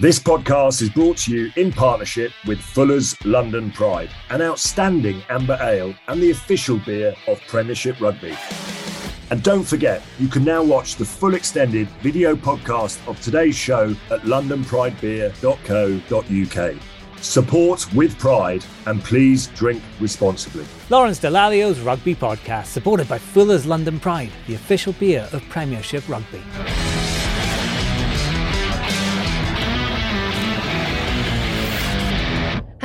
This 0.00 0.20
podcast 0.20 0.80
is 0.80 0.90
brought 0.90 1.16
to 1.18 1.32
you 1.32 1.50
in 1.56 1.72
partnership 1.72 2.30
with 2.46 2.60
Fuller's 2.60 3.16
London 3.24 3.72
Pride, 3.72 4.10
an 4.30 4.40
outstanding 4.40 5.24
amber 5.28 5.58
ale 5.60 5.92
and 6.06 6.22
the 6.22 6.30
official 6.30 6.78
beer 6.86 7.16
of 7.26 7.40
Premiership 7.48 8.00
Rugby. 8.00 8.38
And 9.32 9.42
don't 9.42 9.64
forget, 9.64 10.00
you 10.20 10.28
can 10.28 10.44
now 10.44 10.62
watch 10.62 10.94
the 10.94 11.04
full 11.04 11.34
extended 11.34 11.88
video 12.00 12.36
podcast 12.36 13.04
of 13.08 13.20
today's 13.20 13.56
show 13.56 13.96
at 14.12 14.20
londonpridebeer.co.uk. 14.20 16.74
Support 17.20 17.92
with 17.92 18.16
pride 18.20 18.64
and 18.86 19.02
please 19.02 19.48
drink 19.48 19.82
responsibly. 19.98 20.64
Lawrence 20.90 21.18
Dallaglio's 21.18 21.80
Rugby 21.80 22.14
Podcast, 22.14 22.66
supported 22.66 23.08
by 23.08 23.18
Fuller's 23.18 23.66
London 23.66 23.98
Pride, 23.98 24.30
the 24.46 24.54
official 24.54 24.92
beer 24.92 25.28
of 25.32 25.42
Premiership 25.48 26.08
Rugby. 26.08 26.40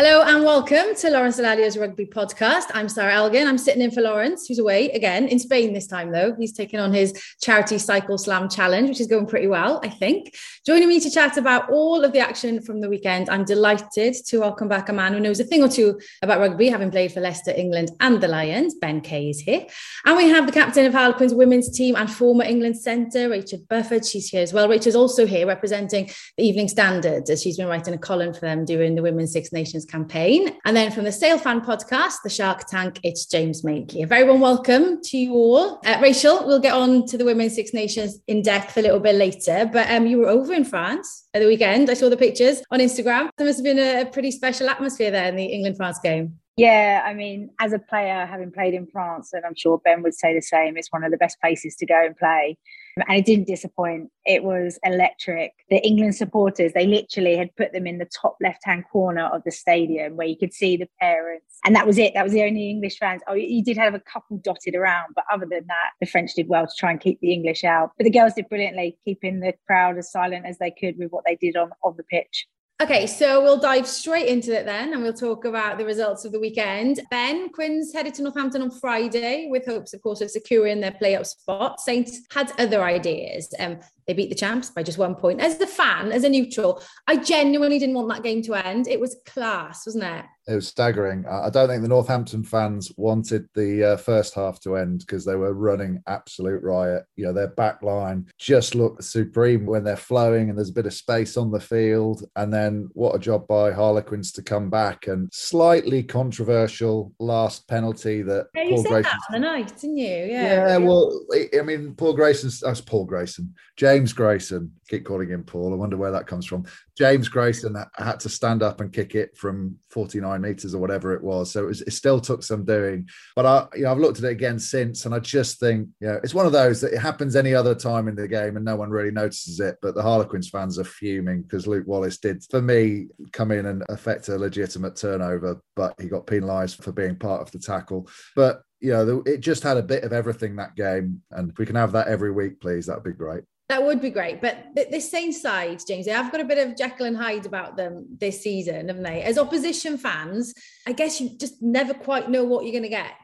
Hello 0.06 0.22
and 0.22 0.44
welcome 0.44 0.94
to 0.98 1.10
Lawrence 1.10 1.40
Dallaglio's 1.40 1.78
Rugby 1.78 2.06
Podcast. 2.06 2.66
I'm 2.74 2.90
Sarah 2.90 3.14
Elgin. 3.14 3.48
I'm 3.48 3.58
sitting 3.58 3.82
in 3.82 3.90
for 3.90 4.02
Lawrence, 4.02 4.46
who's 4.46 4.60
away 4.60 4.90
again 4.90 5.30
in 5.30 5.40
Spain 5.40 5.72
this 5.72 5.88
time, 5.88 6.12
though. 6.12 6.36
He's 6.36 6.52
taking 6.52 6.82
on 6.82 6.92
his 6.92 7.14
charity 7.42 7.78
cycle 7.78 8.18
slam 8.18 8.50
challenge, 8.50 8.90
which 8.90 9.00
is 9.00 9.08
going 9.08 9.28
pretty 9.28 9.48
well, 9.48 9.80
I 9.82 9.88
think. 9.88 10.36
Joining 10.66 10.90
me 10.90 11.00
to 11.00 11.10
chat 11.10 11.38
about 11.38 11.70
all 11.72 12.04
of 12.04 12.12
the 12.12 12.20
action 12.20 12.62
from 12.62 12.82
the 12.82 12.90
weekend, 12.90 13.30
I'm 13.30 13.46
delighted 13.46 14.16
to 14.26 14.40
welcome 14.42 14.68
back 14.68 14.90
a 14.90 14.94
man 14.94 15.14
who 15.14 15.22
knows 15.22 15.40
a 15.40 15.46
thing 15.46 15.64
or 15.64 15.70
two 15.70 15.98
about 16.22 16.42
rugby, 16.42 16.68
having 16.68 16.92
played 16.92 17.14
for 17.14 17.22
Leicester, 17.22 17.54
England, 17.56 17.92
and 18.02 18.20
the 18.20 18.28
Lions. 18.28 18.76
Ben 18.76 19.00
Kay 19.00 19.30
is 19.30 19.40
here. 19.40 19.66
And 20.06 20.18
we 20.18 20.28
have 20.28 20.48
the 20.48 20.52
captain 20.52 20.86
of 20.86 20.92
Harlequins 20.92 21.34
women's 21.34 21.70
team 21.70 21.96
and 21.96 22.12
former 22.12 22.44
England 22.44 22.78
centre, 22.78 23.30
Rachel 23.30 23.60
Burford. 23.70 24.06
She's 24.06 24.28
here 24.28 24.42
as 24.42 24.52
well. 24.52 24.68
Rachel's 24.68 24.98
also 24.98 25.26
here 25.26 25.48
representing 25.48 26.10
the 26.36 26.44
Evening 26.44 26.68
Standard, 26.68 27.30
as 27.30 27.42
she's 27.42 27.56
been 27.56 27.68
writing 27.68 27.94
a 27.94 27.98
column 27.98 28.34
for 28.34 28.42
them 28.42 28.66
during 28.66 28.96
the 28.96 29.02
Women's 29.02 29.32
Six 29.32 29.54
Nations 29.54 29.86
campaign. 29.94 30.58
And 30.66 30.76
then 30.76 30.92
from 30.92 31.04
the 31.04 31.12
Sale 31.12 31.38
Fan 31.38 31.62
podcast, 31.62 32.16
the 32.24 32.30
Shark 32.30 32.66
Tank, 32.68 33.00
it's 33.04 33.28
James 33.28 33.62
Makeley. 33.62 34.04
A 34.04 34.08
very 34.08 34.24
warm 34.24 34.42
welcome 34.42 35.02
to 35.04 35.18
you 35.18 35.34
all. 35.34 35.80
Uh, 35.86 36.00
Rachel, 36.02 36.48
we'll 36.48 36.60
get 36.60 36.74
on 36.74 37.06
to 37.06 37.18
the 37.18 37.24
Women's 37.24 37.54
Six 37.54 37.76
Nations 37.76 38.18
in 38.28 38.42
depth 38.42 38.76
a 38.76 38.82
little 38.82 39.00
bit 39.00 39.16
later, 39.16 39.70
but 39.72 39.88
um, 39.92 40.08
you 40.08 40.18
were 40.18 40.30
over 40.30 40.52
in 40.52 40.66
France 40.66 41.28
at 41.36 41.42
the 41.42 41.48
weekend. 41.48 41.92
I 41.92 41.94
saw 41.94 42.10
the 42.10 42.18
pictures 42.18 42.64
on 42.72 42.80
Instagram. 42.80 43.30
There 43.38 43.46
must 43.46 43.60
have 43.60 43.64
been 43.64 43.78
a 43.78 44.10
pretty 44.10 44.32
special 44.32 44.68
atmosphere 44.68 45.12
there 45.12 45.30
in 45.30 45.36
the 45.36 45.46
England 45.46 45.78
France 45.78 46.00
game. 46.04 46.40
Yeah, 46.56 47.02
I 47.04 47.16
mean, 47.16 47.50
as 47.60 47.74
a 47.74 47.80
player, 47.80 48.28
having 48.28 48.52
played 48.52 48.76
in 48.76 48.86
France, 48.86 49.34
and 49.34 49.44
I'm 49.44 49.56
sure 49.56 49.82
Ben 49.84 50.04
would 50.04 50.14
say 50.14 50.36
the 50.36 50.42
same, 50.42 50.78
it's 50.78 50.92
one 50.92 51.04
of 51.04 51.10
the 51.10 51.18
best 51.18 51.42
places 51.42 51.76
to 51.78 51.86
go 51.88 52.06
and 52.06 52.16
play. 52.16 52.60
Um, 52.98 53.06
and 53.08 53.18
it 53.18 53.26
didn't 53.26 53.48
disappoint. 53.48 54.12
It 54.24 54.44
was 54.44 54.78
electric. 54.84 55.54
The 55.72 55.84
England 55.84 56.14
supporters, 56.14 56.74
they 56.74 56.86
literally 56.86 57.36
had 57.36 57.56
put 57.56 57.74
them 57.74 57.88
in 57.88 57.98
the 57.98 58.06
top 58.06 58.38
left 58.40 58.64
hand 58.66 58.84
corner 58.92 59.26
of 59.26 59.42
the 59.44 59.52
stadium 59.52 60.16
where 60.16 60.28
you 60.28 60.38
could 60.38 60.54
see 60.54 60.78
the 60.78 60.88
parents. 61.00 61.58
And 61.66 61.76
that 61.76 61.88
was 61.88 61.98
it. 61.98 62.14
That 62.14 62.24
was 62.24 62.34
the 62.34 62.44
only 62.44 62.70
English 62.70 63.00
fans. 63.00 63.24
Oh, 63.28 63.34
you 63.34 63.64
did 63.64 63.78
have 63.78 63.96
a 63.96 64.00
couple 64.00 64.38
dotted 64.38 64.76
around, 64.76 65.14
but 65.16 65.26
other 65.34 65.48
than 65.50 65.66
that, 65.68 65.92
the 66.00 66.06
French 66.06 66.36
did 66.36 66.50
well 66.50 66.68
to 66.68 66.74
try 66.78 66.92
and 66.92 67.02
keep 67.02 67.20
the 67.20 67.34
English 67.34 67.64
out. 67.64 67.94
But 67.98 68.04
the 68.04 68.12
girls 68.12 68.36
did 68.36 68.48
brilliantly, 68.48 68.96
keeping 69.04 69.40
the 69.40 69.56
crowd 69.66 69.98
as 69.98 70.12
silent 70.12 70.46
as 70.46 70.60
they 70.60 70.70
could 70.70 71.00
with 71.00 71.10
what 71.10 71.24
they 71.26 71.36
did 71.36 71.58
on, 71.58 71.72
on 71.84 71.96
the 71.98 72.04
pitch. 72.04 72.48
Okay, 72.82 73.06
so 73.06 73.42
we'll 73.42 73.60
dive 73.60 73.88
straight 73.88 74.28
into 74.28 74.52
it 74.52 74.66
then, 74.66 74.94
and 74.94 75.04
we'll 75.04 75.14
talk 75.14 75.46
about 75.46 75.78
the 75.78 75.86
results 75.86 76.26
of 76.26 76.32
the 76.32 76.40
weekend. 76.40 77.00
Ben 77.12 77.50
Quins 77.50 77.94
headed 77.94 78.16
to 78.16 78.24
Northampton 78.24 78.64
on 78.64 78.72
Friday 78.72 79.48
with 79.50 79.66
hopes, 79.66 79.94
of 79.94 80.02
course, 80.02 80.22
of 80.22 80.32
securing 80.32 80.82
their 80.82 80.92
playoff 80.92 81.28
spot. 81.28 81.80
Saints 81.80 82.22
had 82.32 82.52
other 82.60 82.84
ideas. 82.84 83.54
Um, 83.60 83.80
they 84.08 84.14
beat 84.14 84.30
the 84.30 84.36
champs 84.36 84.70
by 84.70 84.84
just 84.84 84.98
one 84.98 85.16
point. 85.16 85.42
As 85.42 85.60
a 85.62 85.68
fan, 85.68 86.12
as 86.12 86.24
a 86.24 86.30
neutral, 86.30 86.82
I 87.08 87.18
genuinely 87.18 87.80
didn't 87.80 87.96
want 87.96 88.10
that 88.10 88.24
game 88.24 88.42
to 88.44 88.56
end. 88.56 88.88
It 88.88 89.00
was 89.00 89.18
class, 89.26 89.86
wasn't 89.86 90.04
it? 90.06 90.26
It 90.46 90.56
was 90.56 90.68
staggering. 90.68 91.26
I 91.26 91.50
don't 91.50 91.70
think 91.70 91.84
the 91.84 91.88
Northampton 91.88 92.44
fans 92.44 92.92
wanted 92.98 93.48
the 93.56 93.94
uh, 93.94 93.98
first 93.98 94.36
half 94.36 94.60
to 94.62 94.76
end 94.76 95.00
because 95.00 95.24
they 95.24 95.38
were 95.38 95.54
running 95.54 96.04
absolute 96.06 96.62
riot. 96.62 97.04
You 97.16 97.26
know, 97.26 97.34
their 97.34 97.48
back 97.48 97.82
line 97.82 98.28
just 98.40 98.76
looked 98.76 99.06
supreme 99.06 99.66
when 99.66 99.86
they're 99.86 99.96
flowing 99.96 100.50
and 100.50 100.58
there's 100.58 100.70
a 100.70 100.74
bit 100.74 100.86
of 100.86 100.94
space 100.94 101.38
on 101.38 101.50
the 101.50 101.62
field. 101.62 102.26
And 102.36 102.54
then 102.54 102.90
what 102.92 103.16
a 103.16 103.20
job 103.20 103.48
by 103.48 103.72
Harlequins 103.72 104.34
to 104.34 104.42
come 104.42 104.70
back 104.70 105.08
and 105.08 105.30
slightly 105.32 106.04
controversial 106.04 107.14
last 107.20 107.66
penalty 107.70 108.22
that 108.24 108.48
yeah, 108.54 108.64
you 108.64 108.70
Paul 108.72 108.84
said 108.84 108.90
Grayson. 108.92 109.12
that 109.12 109.36
on 109.36 109.42
the 109.42 109.48
night, 109.48 109.74
didn't 109.80 109.98
you? 109.98 110.08
Yeah, 110.08 110.68
Yeah. 110.68 110.78
well, 110.78 111.26
I 111.58 111.62
mean, 111.62 111.96
Paul 111.96 112.16
Grayson, 112.16 112.52
that's 112.62 112.82
Paul 112.82 113.06
Grayson, 113.06 113.54
James 113.78 113.93
Grayson, 114.14 114.72
keep 114.88 115.06
calling 115.06 115.30
him 115.30 115.44
Paul. 115.44 115.74
I 115.74 115.76
wonder 115.76 115.98
where 115.98 116.12
that 116.12 116.26
comes 116.26 116.46
from. 116.46 116.66
James 116.98 117.28
Grayson 117.28 117.76
had 117.96 118.20
to 118.22 118.30
stand 118.30 118.64
up 118.64 118.82
and 118.82 118.92
kick 118.92 119.14
it 119.14 119.38
from 119.38 119.78
49 119.90 120.42
meters 120.42 120.74
or 120.74 120.80
whatever 120.80 121.14
it 121.14 121.24
was. 121.24 121.52
So 121.52 121.64
it, 121.64 121.68
was, 121.68 121.82
it 121.82 121.94
still 121.94 122.20
took 122.20 122.44
some 122.44 122.66
doing. 122.66 123.08
But 123.36 123.46
I, 123.46 123.68
you 123.76 123.84
know, 123.84 123.92
I've 123.92 124.00
looked 124.00 124.20
at 124.20 124.26
it 124.26 124.32
again 124.32 124.60
since, 124.60 125.06
and 125.06 125.14
I 125.14 125.20
just 125.20 125.60
think, 125.60 125.90
you 126.00 126.08
know, 126.08 126.20
it's 126.24 126.34
one 126.34 126.46
of 126.46 126.52
those 126.52 126.82
that 126.82 126.94
it 126.94 127.00
happens 127.00 127.36
any 127.36 127.54
other 127.54 127.76
time 127.76 128.08
in 128.08 128.16
the 128.16 128.28
game 128.28 128.56
and 128.56 128.66
no 128.66 128.76
one 128.76 128.90
really 128.90 129.12
notices 129.12 129.60
it. 129.60 129.78
But 129.82 129.96
the 129.96 130.02
Harlequins 130.02 130.50
fans 130.50 130.80
are 130.80 130.84
fuming 130.84 131.44
because 131.44 131.68
Luke 131.68 131.88
Wallace 131.88 132.18
did, 132.18 132.44
for 132.50 132.62
me, 132.62 133.08
come 133.32 133.52
in 133.52 133.68
and 133.68 133.84
affect 133.90 134.30
a 134.30 134.38
legitimate 134.38 134.96
turnover, 134.96 135.62
but 135.76 135.94
he 136.00 136.08
got 136.08 136.28
penalised 136.28 136.84
for 136.84 136.92
being 136.92 137.16
part 137.16 137.42
of 137.42 137.52
the 137.52 137.60
tackle. 137.60 138.10
But 138.36 138.64
you 138.84 138.92
know, 138.92 139.24
it 139.26 139.40
just 139.40 139.64
had 139.64 139.78
a 139.78 139.82
bit 139.82 140.04
of 140.04 140.12
everything 140.12 140.58
that 140.58 140.76
game, 140.76 141.22
and 141.32 141.50
if 141.50 141.58
we 141.58 141.66
can 141.66 141.78
have 141.78 141.94
that 141.94 142.10
every 142.10 142.34
week, 142.34 142.60
please, 142.60 142.86
that'd 142.86 143.02
be 143.02 143.14
great. 143.14 143.44
That 143.70 143.84
would 143.84 144.02
be 144.02 144.10
great. 144.10 144.42
But 144.42 144.68
this 144.76 145.10
same 145.10 145.32
side, 145.32 145.82
James, 145.88 146.06
they 146.06 146.12
have 146.12 146.32
got 146.32 146.42
a 146.42 146.46
bit 146.46 146.68
of 146.68 146.76
Jekyll 146.78 147.06
and 147.06 147.18
Hyde 147.18 147.46
about 147.46 147.78
them 147.78 148.06
this 148.20 148.42
season, 148.42 148.90
haven't 148.90 149.04
they? 149.04 149.24
As 149.24 149.38
opposition 149.38 149.98
fans, 149.98 150.54
I 150.86 150.92
guess 150.92 151.22
you 151.22 151.38
just 151.38 151.62
never 151.62 151.94
quite 151.94 152.30
know 152.30 152.44
what 152.44 152.66
you're 152.66 152.74
going 152.74 152.84
to 152.84 152.90
get. 152.90 153.16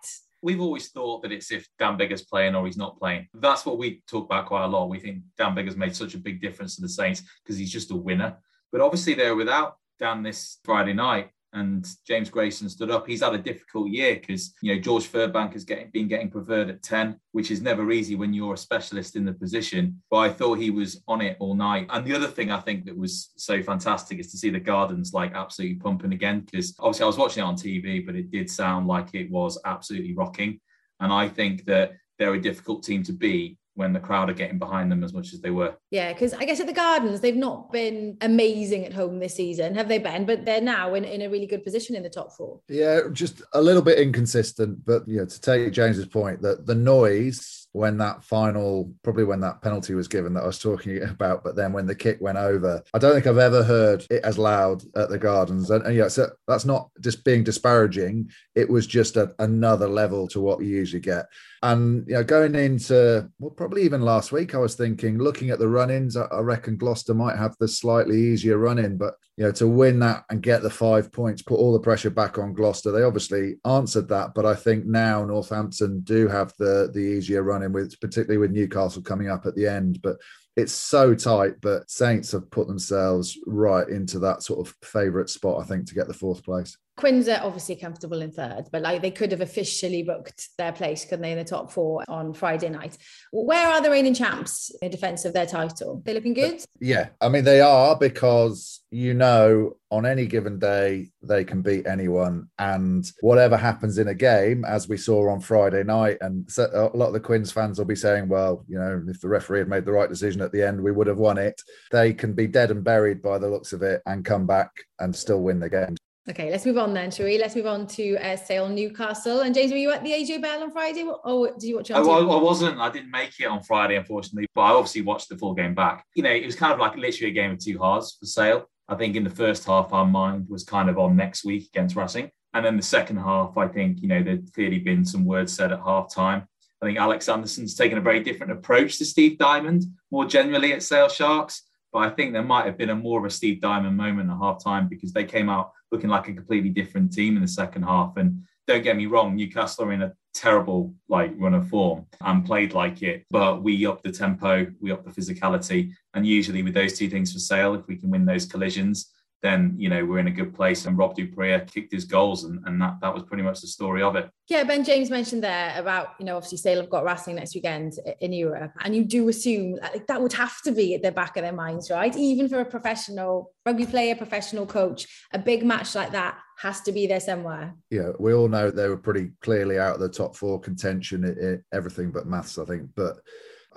We've 0.42 0.62
always 0.62 0.88
thought 0.90 1.22
that 1.24 1.34
it's 1.34 1.52
if 1.52 1.68
Dan 1.78 1.98
Biggar's 1.98 2.24
playing 2.24 2.56
or 2.56 2.66
he's 2.66 2.78
not 2.78 2.98
playing. 2.98 3.28
That's 3.34 3.66
what 3.66 3.78
we 3.78 4.02
talk 4.08 4.26
about 4.26 4.46
quite 4.46 4.64
a 4.64 4.68
lot. 4.68 4.90
We 4.90 5.00
think 5.00 5.24
Dan 5.38 5.54
Biggar's 5.54 5.76
made 5.76 5.96
such 5.96 6.16
a 6.16 6.20
big 6.20 6.42
difference 6.42 6.78
to 6.78 6.82
the 6.82 6.90
Saints 6.90 7.22
because 7.44 7.58
he's 7.58 7.72
just 7.72 7.92
a 7.92 7.96
winner. 7.96 8.38
But 8.72 8.80
obviously, 8.80 9.16
they're 9.16 9.36
without 9.36 9.76
Dan 10.00 10.24
this 10.24 10.60
Friday 10.64 10.94
night 10.94 11.32
and 11.54 11.88
James 12.06 12.30
Grayson 12.30 12.70
stood 12.70 12.92
up. 12.92 13.08
He's 13.08 13.24
had 13.24 13.34
a 13.34 13.40
difficult 13.40 13.90
year 13.90 14.16
because 14.16 14.54
you 14.62 14.74
know 14.74 14.82
George 14.82 15.12
Furbank 15.12 15.54
has 15.54 15.64
getting, 15.64 15.90
been 15.92 16.08
getting 16.08 16.30
preferred 16.30 16.70
at 16.70 16.84
ten, 16.84 17.20
which 17.32 17.52
is 17.52 17.62
never 17.62 17.92
easy 17.92 18.16
when 18.16 18.34
you're 18.34 18.54
a 18.54 18.58
specialist 18.58 19.16
in 19.16 19.26
the 19.26 19.34
position. 19.34 20.02
But 20.10 20.18
I 20.18 20.30
thought 20.30 20.60
he 20.60 20.70
was 20.70 21.02
on 21.08 21.22
it 21.22 21.38
all 21.40 21.56
night. 21.56 21.88
And 21.90 22.06
the 22.06 22.16
other 22.16 22.28
thing 22.28 22.52
I 22.52 22.60
think 22.60 22.86
that 22.86 22.98
was 22.98 23.32
so 23.38 23.62
fantastic 23.62 24.20
is 24.20 24.32
to 24.32 24.38
see 24.38 24.50
the 24.50 24.60
Gardens 24.60 25.14
like 25.14 25.34
absolutely 25.34 25.78
pumping 25.78 26.14
again 26.14 26.42
because 26.42 26.76
obviously 26.80 27.04
I 27.04 27.08
was 27.08 27.18
watching 27.18 27.44
it 27.44 27.48
on 27.48 27.56
TV, 27.56 28.06
but 28.06 28.16
it 28.16 28.32
did 28.32 28.50
sound 28.50 28.88
like 28.88 29.14
it 29.14 29.30
was 29.32 29.60
absolutely 29.66 30.14
rocking. 30.14 30.60
And 31.00 31.14
I 31.14 31.30
think 31.30 31.66
that 31.66 31.94
they're 32.18 32.34
a 32.34 32.42
difficult 32.42 32.84
team 32.84 33.04
to 33.04 33.14
beat 33.14 33.59
when 33.80 33.94
the 33.94 34.00
crowd 34.00 34.30
are 34.30 34.34
getting 34.34 34.60
behind 34.60 34.92
them 34.92 35.06
as 35.06 35.14
much 35.14 35.32
as 35.34 35.40
they 35.40 35.52
were. 35.52 35.74
Yeah, 35.90 36.12
because 36.12 36.34
I 36.34 36.44
guess 36.44 36.60
at 36.60 36.68
the 36.68 36.74
Gardens, 36.74 37.22
they've 37.22 37.34
not 37.34 37.72
been 37.72 38.18
amazing 38.20 38.84
at 38.86 38.92
home 38.92 39.20
this 39.20 39.36
season, 39.36 39.74
have 39.76 39.88
they 39.88 40.00
been? 40.00 40.26
But 40.26 40.44
they're 40.44 40.60
now 40.60 40.96
in, 40.96 41.06
in 41.06 41.22
a 41.22 41.30
really 41.30 41.46
good 41.46 41.64
position 41.64 41.96
in 41.96 42.04
the 42.04 42.10
top 42.10 42.34
four. 42.34 42.60
Yeah, 42.68 43.00
just 43.14 43.42
a 43.54 43.62
little 43.62 43.82
bit 43.82 43.98
inconsistent, 43.98 44.86
but 44.86 45.08
you 45.08 45.20
know, 45.20 45.26
to 45.26 45.42
take 45.42 45.72
James's 45.72 46.08
point, 46.08 46.42
that 46.42 46.66
the 46.66 46.76
noise 46.76 47.69
when 47.74 47.98
that 47.98 48.24
final, 48.24 48.92
probably 49.04 49.24
when 49.24 49.40
that 49.42 49.62
penalty 49.62 49.94
was 49.94 50.08
given 50.08 50.34
that 50.34 50.44
I 50.44 50.48
was 50.48 50.60
talking 50.60 51.02
about, 51.10 51.44
but 51.44 51.56
then 51.56 51.74
when 51.74 51.86
the 51.86 51.96
kick 51.96 52.18
went 52.20 52.38
over, 52.38 52.84
I 52.94 52.98
don't 53.00 53.14
think 53.14 53.28
I've 53.28 53.38
ever 53.38 53.64
heard 53.64 54.06
it 54.10 54.24
as 54.24 54.38
loud 54.38 54.84
at 54.96 55.10
the 55.10 55.18
Gardens. 55.18 55.70
And, 55.70 55.86
and 55.86 55.96
yeah, 55.96 56.08
so 56.08 56.30
that's 56.48 56.66
not 56.66 56.90
just 57.02 57.24
being 57.24 57.44
disparaging. 57.44 58.30
It 58.56 58.70
was 58.70 58.88
just 58.88 59.18
a, 59.18 59.34
another 59.40 59.88
level 59.88 60.28
to 60.30 60.42
what 60.42 60.62
you 60.62 60.68
usually 60.68 61.02
get. 61.02 61.28
And 61.62 62.08
you 62.08 62.14
know, 62.14 62.24
going 62.24 62.56
into 62.56 63.30
well, 63.40 63.52
probably 63.52 63.84
even 63.84 64.02
last 64.02 64.32
week, 64.32 64.56
I 64.56 64.60
was 64.60 64.76
thinking, 64.76 65.18
looking 65.18 65.50
at 65.50 65.60
the 65.60 65.68
run-ins, 65.68 66.16
I, 66.16 66.24
I 66.26 66.40
reckon 66.40 66.78
Gloucester 66.78 67.14
might 67.14 67.38
have 67.38 67.56
the 67.60 67.68
slightly 67.68 68.18
easier 68.18 68.58
run-in, 68.58 68.98
but 68.98 69.16
you 69.36 69.46
know, 69.46 69.52
to 69.54 69.68
win 69.68 70.00
that 70.00 70.26
and 70.30 70.42
get 70.42 70.64
the 70.64 70.70
five 70.70 71.12
points, 71.12 71.42
put 71.42 71.56
all 71.60 71.72
the 71.72 71.80
pressure 71.80 72.10
back 72.10 72.38
on 72.38 72.54
Gloucester. 72.54 72.92
They 72.92 73.04
obviously 73.04 73.56
answered 73.66 74.10
that, 74.10 74.34
but 74.36 74.46
I 74.46 74.54
think 74.54 74.86
now 74.86 75.24
Northampton 75.26 76.02
do 76.02 76.28
have 76.28 76.54
the 76.58 76.90
the 76.94 77.00
easier 77.00 77.44
with, 77.68 78.00
particularly 78.00 78.38
with 78.38 78.52
Newcastle 78.52 79.02
coming 79.02 79.30
up 79.30 79.46
at 79.46 79.56
the 79.56 79.68
end. 79.68 80.02
But 80.02 80.18
it's 80.56 80.74
so 80.74 81.16
tight, 81.16 81.56
but 81.62 81.90
Saints 81.90 82.32
have 82.32 82.50
put 82.52 82.68
themselves 82.68 83.38
right 83.46 83.88
into 83.88 84.20
that 84.20 84.44
sort 84.44 84.68
of 84.68 84.76
favourite 84.84 85.30
spot, 85.30 85.62
I 85.62 85.66
think, 85.66 85.88
to 85.88 85.96
get 85.96 86.08
the 86.08 86.14
fourth 86.14 86.44
place. 86.44 86.78
Quins 87.00 87.30
are 87.30 87.40
obviously 87.42 87.78
comfortable 87.78 88.22
in 88.22 88.30
third, 88.30 88.66
but 88.74 88.82
like 88.82 89.02
they 89.02 89.10
could 89.10 89.32
have 89.32 89.40
officially 89.40 90.04
booked 90.04 90.50
their 90.58 90.74
place, 90.74 91.06
couldn't 91.06 91.22
they, 91.22 91.32
in 91.32 91.38
the 91.38 91.46
top 91.46 91.72
four 91.72 92.04
on 92.10 92.34
Friday 92.34 92.68
night? 92.68 92.98
Where 93.32 93.70
are 93.70 93.82
the 93.82 93.90
reigning 93.90 94.14
champs 94.14 94.70
in 94.82 94.92
defence 94.92 95.24
of 95.24 95.32
their 95.32 95.46
title? 95.46 96.02
They 96.06 96.14
looking 96.14 96.34
good? 96.34 96.62
Yeah, 96.82 97.08
I 97.22 97.30
mean 97.30 97.46
they 97.46 97.62
are 97.62 97.96
because 97.98 98.82
you 98.92 99.14
know 99.14 99.78
on 99.92 100.06
any 100.06 100.26
given 100.26 100.60
day 100.60 101.12
they 101.24 101.46
can 101.46 101.62
beat 101.62 101.88
anyone, 101.88 102.50
and 102.60 103.10
whatever 103.22 103.56
happens 103.56 103.98
in 103.98 104.10
a 104.10 104.14
game, 104.14 104.66
as 104.66 104.90
we 104.90 104.98
saw 104.98 105.32
on 105.32 105.40
Friday 105.40 105.86
night, 105.86 106.18
and 106.20 106.50
a 106.58 106.90
lot 106.94 107.08
of 107.08 107.14
the 107.14 107.22
Quins 107.22 107.50
fans 107.50 107.78
will 107.78 107.86
be 107.86 107.96
saying, 107.96 108.28
well, 108.28 108.66
you 108.68 108.78
know, 108.78 109.02
if 109.08 109.22
the 109.22 109.30
referee 109.30 109.60
had 109.60 109.70
made 109.70 109.86
the 109.86 109.94
right 109.94 110.10
decision 110.10 110.42
at 110.42 110.52
the 110.52 110.62
end, 110.62 110.84
we 110.84 110.92
would 110.92 111.08
have 111.08 111.18
won 111.18 111.38
it. 111.38 111.62
They 111.92 112.14
can 112.14 112.34
be 112.34 112.48
dead 112.48 112.72
and 112.72 112.84
buried 112.84 113.22
by 113.22 113.38
the 113.38 113.48
looks 113.48 113.72
of 113.72 113.84
it 113.84 114.02
and 114.06 114.26
come 114.26 114.46
back 114.46 114.72
and 115.00 115.16
still 115.16 115.42
win 115.42 115.62
the 115.62 115.70
game. 115.70 115.96
Okay, 116.30 116.52
let's 116.52 116.64
move 116.64 116.78
on 116.78 116.94
then, 116.94 117.10
shall 117.10 117.26
we? 117.26 117.40
Let's 117.40 117.56
move 117.56 117.66
on 117.66 117.88
to 117.88 118.16
uh, 118.18 118.36
Sale 118.36 118.70
Newcastle. 118.70 119.40
And 119.40 119.56
James, 119.56 119.72
were 119.72 119.78
you 119.78 119.90
at 119.90 120.04
the 120.04 120.12
AJ 120.12 120.44
Bell 120.44 120.62
on 120.62 120.70
Friday? 120.70 121.04
Oh, 121.26 121.48
did 121.58 121.64
you 121.64 121.78
watch 121.78 121.90
it? 121.90 121.96
I, 121.96 122.02
I, 122.02 122.42
wasn't. 122.42 122.78
I 122.80 122.92
didn't 122.92 123.10
make 123.10 123.40
it 123.40 123.46
on 123.46 123.64
Friday, 123.64 123.96
unfortunately, 123.96 124.46
but 124.54 124.62
I 124.62 124.70
obviously 124.70 125.02
watched 125.02 125.30
the 125.30 125.38
full 125.38 125.56
game 125.56 125.74
back. 125.74 126.06
You 126.16 126.22
know, 126.22 126.30
it 126.30 126.46
was 126.46 126.56
kind 126.56 126.72
of 126.72 126.78
like 126.78 126.96
literally 126.96 127.32
a 127.32 127.34
game 127.34 127.52
of 127.52 127.58
two 127.58 127.80
halves 127.80 128.16
for 128.20 128.28
Sale. 128.28 128.66
I 128.88 128.94
think 128.94 129.16
in 129.16 129.24
the 129.24 129.30
first 129.32 129.66
half, 129.66 129.92
our 129.92 130.06
mind 130.06 130.46
was 130.50 130.64
kind 130.64 130.88
of 130.88 131.00
on 131.00 131.16
next 131.16 131.46
week 131.46 131.68
against 131.74 131.96
Racing. 131.96 132.30
And 132.54 132.64
then 132.64 132.78
the 132.78 132.84
second 132.84 133.18
half, 133.18 133.58
I 133.58 133.68
think, 133.68 134.02
you 134.02 134.08
know, 134.08 134.22
there'd 134.22 134.54
clearly 134.54 134.80
been 134.80 135.06
some 135.06 135.26
words 135.26 135.54
said 135.54 135.72
at 135.72 135.80
half 135.80 136.14
time. 136.14 136.48
I 136.82 136.86
think 136.86 137.00
Alex 137.00 137.26
Sanderson's 137.26 137.76
taken 137.76 137.98
a 137.98 138.02
very 138.02 138.24
different 138.24 138.52
approach 138.52 139.00
to 139.00 139.06
Steve 139.06 139.38
Diamond, 139.40 139.84
more 140.12 140.26
generally 140.26 140.74
at 140.74 140.84
Sale 140.84 141.10
Sharks. 141.10 141.64
But 141.92 142.00
I 142.00 142.10
think 142.10 142.34
there 142.34 142.44
might 142.44 142.66
have 142.66 142.78
been 142.78 142.90
a 142.90 142.96
more 142.96 143.20
of 143.20 143.26
a 143.26 143.30
Steve 143.30 143.62
Diamond 143.62 143.98
moment 143.98 144.30
at 144.30 144.38
half 144.38 144.64
time 144.64 144.88
because 144.88 145.12
they 145.12 145.24
came 145.24 145.50
out 145.50 145.72
looking 145.92 146.10
like 146.10 146.28
a 146.28 146.34
completely 146.34 146.70
different 146.70 147.12
team 147.12 147.36
in 147.36 147.42
the 147.42 147.48
second 147.48 147.84
half. 147.84 148.18
And 148.18 148.44
don't 148.68 148.84
get 148.84 148.98
me 148.98 149.08
wrong, 149.08 149.36
Newcastle 149.36 149.86
are 149.86 149.94
in 149.94 150.04
a 150.04 150.14
terrible 150.34 150.94
like 151.08 151.34
run 151.38 151.56
of 151.56 151.68
form 151.68 152.06
and 152.22 152.46
played 152.46 152.74
like 152.74 153.02
it, 153.02 153.26
but 153.32 153.64
we 153.64 153.86
up 153.86 154.04
the 154.04 154.12
tempo, 154.12 154.68
we 154.80 154.92
up 154.92 155.04
the 155.04 155.10
physicality, 155.10 155.92
and 156.14 156.26
usually 156.26 156.62
with 156.62 156.76
those 156.76 156.98
two 156.98 157.10
things 157.10 157.34
for 157.34 157.40
sale, 157.40 157.74
if 157.74 157.88
we 157.88 157.98
can 157.98 158.12
win 158.12 158.26
those 158.26 158.46
collisions, 158.46 159.12
then 159.42 159.76
you 159.78 159.90
know 159.90 160.06
we're 160.06 160.20
in 160.20 160.28
a 160.28 160.32
good 160.32 160.54
place. 160.54 160.86
And 160.86 160.98
Rob 160.98 161.16
du 161.16 161.28
Preez 161.28 161.72
kicked 161.72 161.92
his 161.92 162.06
goals, 162.06 162.44
and, 162.44 162.60
and 162.66 162.82
that 162.82 162.96
that 163.02 163.14
was 163.14 163.24
pretty 163.24 163.44
much 163.44 163.62
the 163.62 163.68
story 163.68 164.02
of 164.02 164.16
it. 164.16 164.30
Yeah, 164.48 164.64
Ben 164.64 164.84
James 164.84 165.10
mentioned 165.10 165.44
there 165.44 165.74
about 165.78 166.10
you 166.20 166.26
know 166.26 166.36
obviously 166.36 166.58
Sale 166.58 166.82
have 166.82 166.90
got 166.90 167.06
Racing 167.06 167.36
next 167.36 167.56
weekend 167.56 167.94
in 168.20 168.34
Europe, 168.34 168.74
and 168.84 168.96
you 168.96 169.04
do 169.06 169.30
assume 169.30 169.78
like 169.82 170.08
that 170.08 170.22
would 170.22 170.34
have 170.34 170.62
to 170.64 170.72
be 170.72 170.96
at 170.96 171.02
the 171.02 171.12
back 171.12 171.38
of 171.38 171.44
their 171.44 171.54
minds, 171.54 171.90
right? 171.90 172.16
Even 172.16 172.50
for 172.50 172.60
a 172.60 172.66
professional 172.66 173.54
rugby 173.66 173.86
player, 173.86 174.16
professional 174.16 174.66
coach, 174.66 175.08
a 175.34 175.40
big 175.40 175.64
match 175.64 175.96
like 175.96 176.12
that 176.12 176.38
has 176.60 176.82
to 176.82 176.92
be 176.92 177.08
there 177.08 177.22
somewhere. 177.22 177.74
Yeah, 177.90 178.10
we 178.20 178.34
all 178.34 178.50
know 178.50 178.70
they 178.70 178.90
were 178.90 178.98
pretty 178.98 179.32
clearly 179.42 179.80
out 179.80 179.96
of 179.96 180.02
the 180.02 180.10
top 180.10 180.36
four 180.36 180.60
contention, 180.60 181.24
in, 181.24 181.38
in 181.38 181.64
everything 181.72 182.12
but 182.12 182.28
maths, 182.28 182.58
I 182.58 182.66
think, 182.66 182.90
but 182.96 183.18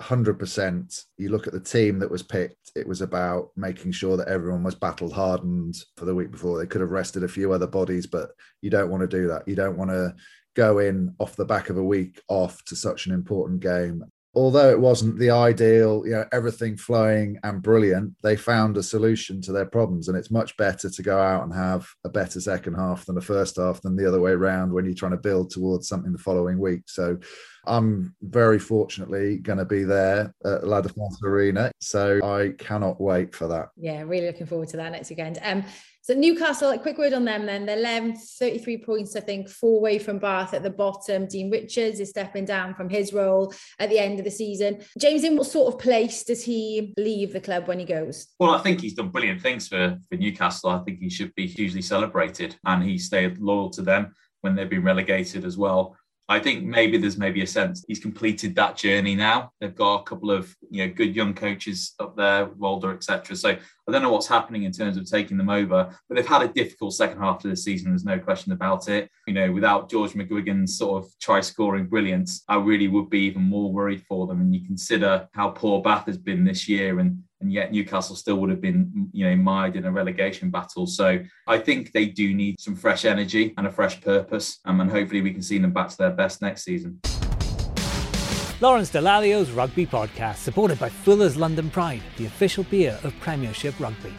100%. 0.03 1.05
You 1.17 1.29
look 1.29 1.47
at 1.47 1.53
the 1.53 1.59
team 1.59 1.99
that 1.99 2.11
was 2.11 2.23
picked, 2.23 2.71
it 2.75 2.87
was 2.87 3.01
about 3.01 3.49
making 3.55 3.91
sure 3.91 4.17
that 4.17 4.27
everyone 4.27 4.63
was 4.63 4.75
battle 4.75 5.11
hardened 5.11 5.75
for 5.97 6.05
the 6.05 6.15
week 6.15 6.31
before. 6.31 6.59
They 6.59 6.67
could 6.67 6.81
have 6.81 6.91
rested 6.91 7.23
a 7.23 7.27
few 7.27 7.53
other 7.53 7.67
bodies, 7.67 8.07
but 8.07 8.31
you 8.61 8.69
don't 8.69 8.89
want 8.89 9.01
to 9.01 9.07
do 9.07 9.27
that. 9.27 9.47
You 9.47 9.55
don't 9.55 9.77
want 9.77 9.91
to 9.91 10.15
go 10.55 10.79
in 10.79 11.15
off 11.19 11.35
the 11.35 11.45
back 11.45 11.69
of 11.69 11.77
a 11.77 11.83
week 11.83 12.21
off 12.27 12.63
to 12.65 12.75
such 12.75 13.07
an 13.07 13.13
important 13.13 13.59
game 13.59 14.03
although 14.35 14.69
it 14.69 14.79
wasn't 14.79 15.19
the 15.19 15.29
ideal, 15.29 16.03
you 16.05 16.11
know, 16.11 16.25
everything 16.31 16.75
flowing 16.75 17.37
and 17.43 17.61
brilliant, 17.61 18.13
they 18.23 18.35
found 18.35 18.77
a 18.77 18.83
solution 18.83 19.41
to 19.41 19.51
their 19.51 19.65
problems. 19.65 20.07
And 20.07 20.17
it's 20.17 20.31
much 20.31 20.57
better 20.57 20.89
to 20.89 21.03
go 21.03 21.19
out 21.19 21.43
and 21.43 21.53
have 21.53 21.87
a 22.03 22.09
better 22.09 22.39
second 22.41 22.73
half 22.73 23.05
than 23.05 23.15
the 23.15 23.21
first 23.21 23.57
half 23.57 23.81
than 23.81 23.95
the 23.95 24.07
other 24.07 24.19
way 24.19 24.31
around 24.31 24.73
when 24.73 24.85
you're 24.85 24.95
trying 24.95 25.11
to 25.11 25.17
build 25.17 25.51
towards 25.51 25.87
something 25.87 26.11
the 26.11 26.17
following 26.17 26.59
week. 26.59 26.83
So 26.87 27.17
I'm 27.65 28.15
very 28.21 28.59
fortunately 28.59 29.37
going 29.37 29.59
to 29.59 29.65
be 29.65 29.83
there 29.83 30.33
at 30.43 30.65
La 30.65 30.81
Défense 30.81 31.21
Arena. 31.23 31.71
So 31.79 32.19
I 32.23 32.53
cannot 32.57 32.99
wait 32.99 33.35
for 33.35 33.47
that. 33.49 33.69
Yeah, 33.77 34.01
really 34.01 34.27
looking 34.27 34.47
forward 34.47 34.69
to 34.69 34.77
that 34.77 34.91
next 34.91 35.09
weekend. 35.09 35.37
Um, 35.43 35.63
so 36.03 36.13
Newcastle, 36.13 36.69
a 36.71 36.77
quick 36.77 36.97
word 36.97 37.13
on 37.13 37.23
them 37.23 37.45
then. 37.45 37.65
They're 37.65 37.77
11th, 37.77 38.17
33 38.37 38.77
points, 38.79 39.15
I 39.15 39.21
think, 39.21 39.47
four 39.47 39.77
away 39.77 39.99
from 39.99 40.19
Bath 40.19 40.53
at 40.53 40.61
the 40.61 40.69
bottom. 40.69 41.27
Dean 41.27 41.49
Richards 41.49 42.01
is 42.01 42.09
stepping 42.09 42.43
down 42.43 42.75
from 42.75 42.89
his 42.89 43.13
role 43.13 43.53
at 43.79 43.89
the 43.89 43.99
end 43.99 44.19
of 44.19 44.25
the 44.25 44.31
season. 44.31 44.81
James, 44.99 45.23
in 45.23 45.37
what 45.37 45.47
sort 45.47 45.73
of 45.73 45.79
place 45.79 46.25
does 46.25 46.43
he 46.43 46.93
leave 46.97 47.31
the 47.31 47.39
club 47.39 47.69
when 47.69 47.79
he 47.79 47.85
goes? 47.85 48.27
Well, 48.37 48.51
I 48.51 48.59
think 48.59 48.81
he's 48.81 48.95
done 48.95 49.11
brilliant 49.11 49.41
things 49.41 49.69
for, 49.69 49.97
for 50.09 50.17
Newcastle. 50.17 50.71
I 50.71 50.83
think 50.83 50.99
he 50.99 51.09
should 51.09 51.33
be 51.35 51.47
hugely 51.47 51.81
celebrated 51.81 52.57
and 52.65 52.83
he 52.83 52.97
stayed 52.97 53.37
loyal 53.37 53.69
to 53.69 53.81
them 53.81 54.13
when 54.41 54.55
they've 54.55 54.69
been 54.69 54.83
relegated 54.83 55.45
as 55.45 55.57
well. 55.57 55.95
I 56.29 56.39
think 56.39 56.63
maybe 56.63 56.97
there's 56.97 57.17
maybe 57.17 57.41
a 57.41 57.47
sense 57.47 57.83
he's 57.87 57.99
completed 57.99 58.55
that 58.55 58.77
journey 58.77 59.13
now. 59.13 59.51
They've 59.59 59.75
got 59.75 60.01
a 60.01 60.03
couple 60.03 60.31
of 60.31 60.55
you 60.69 60.85
know 60.85 60.93
good 60.93 61.15
young 61.15 61.33
coaches 61.33 61.93
up 61.99 62.15
there, 62.15 62.45
Walder, 62.45 62.93
etc. 62.93 63.35
So 63.35 63.49
I 63.49 63.91
don't 63.91 64.01
know 64.01 64.11
what's 64.11 64.27
happening 64.27 64.63
in 64.63 64.71
terms 64.71 64.95
of 64.95 65.09
taking 65.09 65.37
them 65.37 65.49
over, 65.49 65.93
but 66.07 66.15
they've 66.15 66.25
had 66.25 66.43
a 66.43 66.47
difficult 66.47 66.93
second 66.93 67.19
half 67.19 67.43
of 67.43 67.49
the 67.49 67.57
season. 67.57 67.91
There's 67.91 68.05
no 68.05 68.19
question 68.19 68.53
about 68.53 68.87
it. 68.87 69.09
You 69.27 69.33
know, 69.33 69.51
without 69.51 69.89
George 69.89 70.13
McGuigan's 70.13 70.77
sort 70.77 71.03
of 71.03 71.11
try 71.21 71.41
scoring 71.41 71.87
brilliance, 71.87 72.43
I 72.47 72.55
really 72.55 72.87
would 72.87 73.09
be 73.09 73.19
even 73.25 73.41
more 73.41 73.73
worried 73.73 74.03
for 74.07 74.25
them. 74.25 74.39
And 74.39 74.55
you 74.55 74.65
consider 74.65 75.27
how 75.33 75.49
poor 75.49 75.81
Bath 75.81 76.05
has 76.05 76.17
been 76.17 76.45
this 76.45 76.69
year 76.69 76.99
and 76.99 77.21
and 77.43 77.51
yet 77.51 77.71
Newcastle 77.71 78.15
still 78.15 78.37
would 78.37 78.49
have 78.49 78.61
been, 78.61 79.09
you 79.11 79.29
know, 79.29 79.35
mired 79.35 79.75
in 79.75 79.85
a 79.85 79.91
relegation 79.91 80.49
battle. 80.49 80.87
So 80.87 81.19
I 81.47 81.57
think 81.59 81.91
they 81.91 82.05
do 82.05 82.33
need 82.33 82.59
some 82.59 82.75
fresh 82.75 83.05
energy 83.05 83.53
and 83.57 83.67
a 83.67 83.71
fresh 83.71 84.01
purpose, 84.01 84.59
um, 84.65 84.81
and 84.81 84.89
hopefully 84.89 85.21
we 85.21 85.31
can 85.31 85.41
see 85.41 85.59
them 85.59 85.73
back 85.73 85.89
to 85.89 85.97
their 85.97 86.11
best 86.11 86.41
next 86.41 86.63
season. 86.63 86.99
Lawrence 88.61 88.89
Dallaglio's 88.89 89.51
Rugby 89.51 89.85
Podcast, 89.85 90.37
supported 90.37 90.79
by 90.79 90.87
Fuller's 90.87 91.35
London 91.35 91.69
Pride, 91.69 92.01
the 92.17 92.25
official 92.25 92.63
beer 92.63 92.97
of 93.03 93.13
Premiership 93.19 93.77
Rugby. 93.79 94.13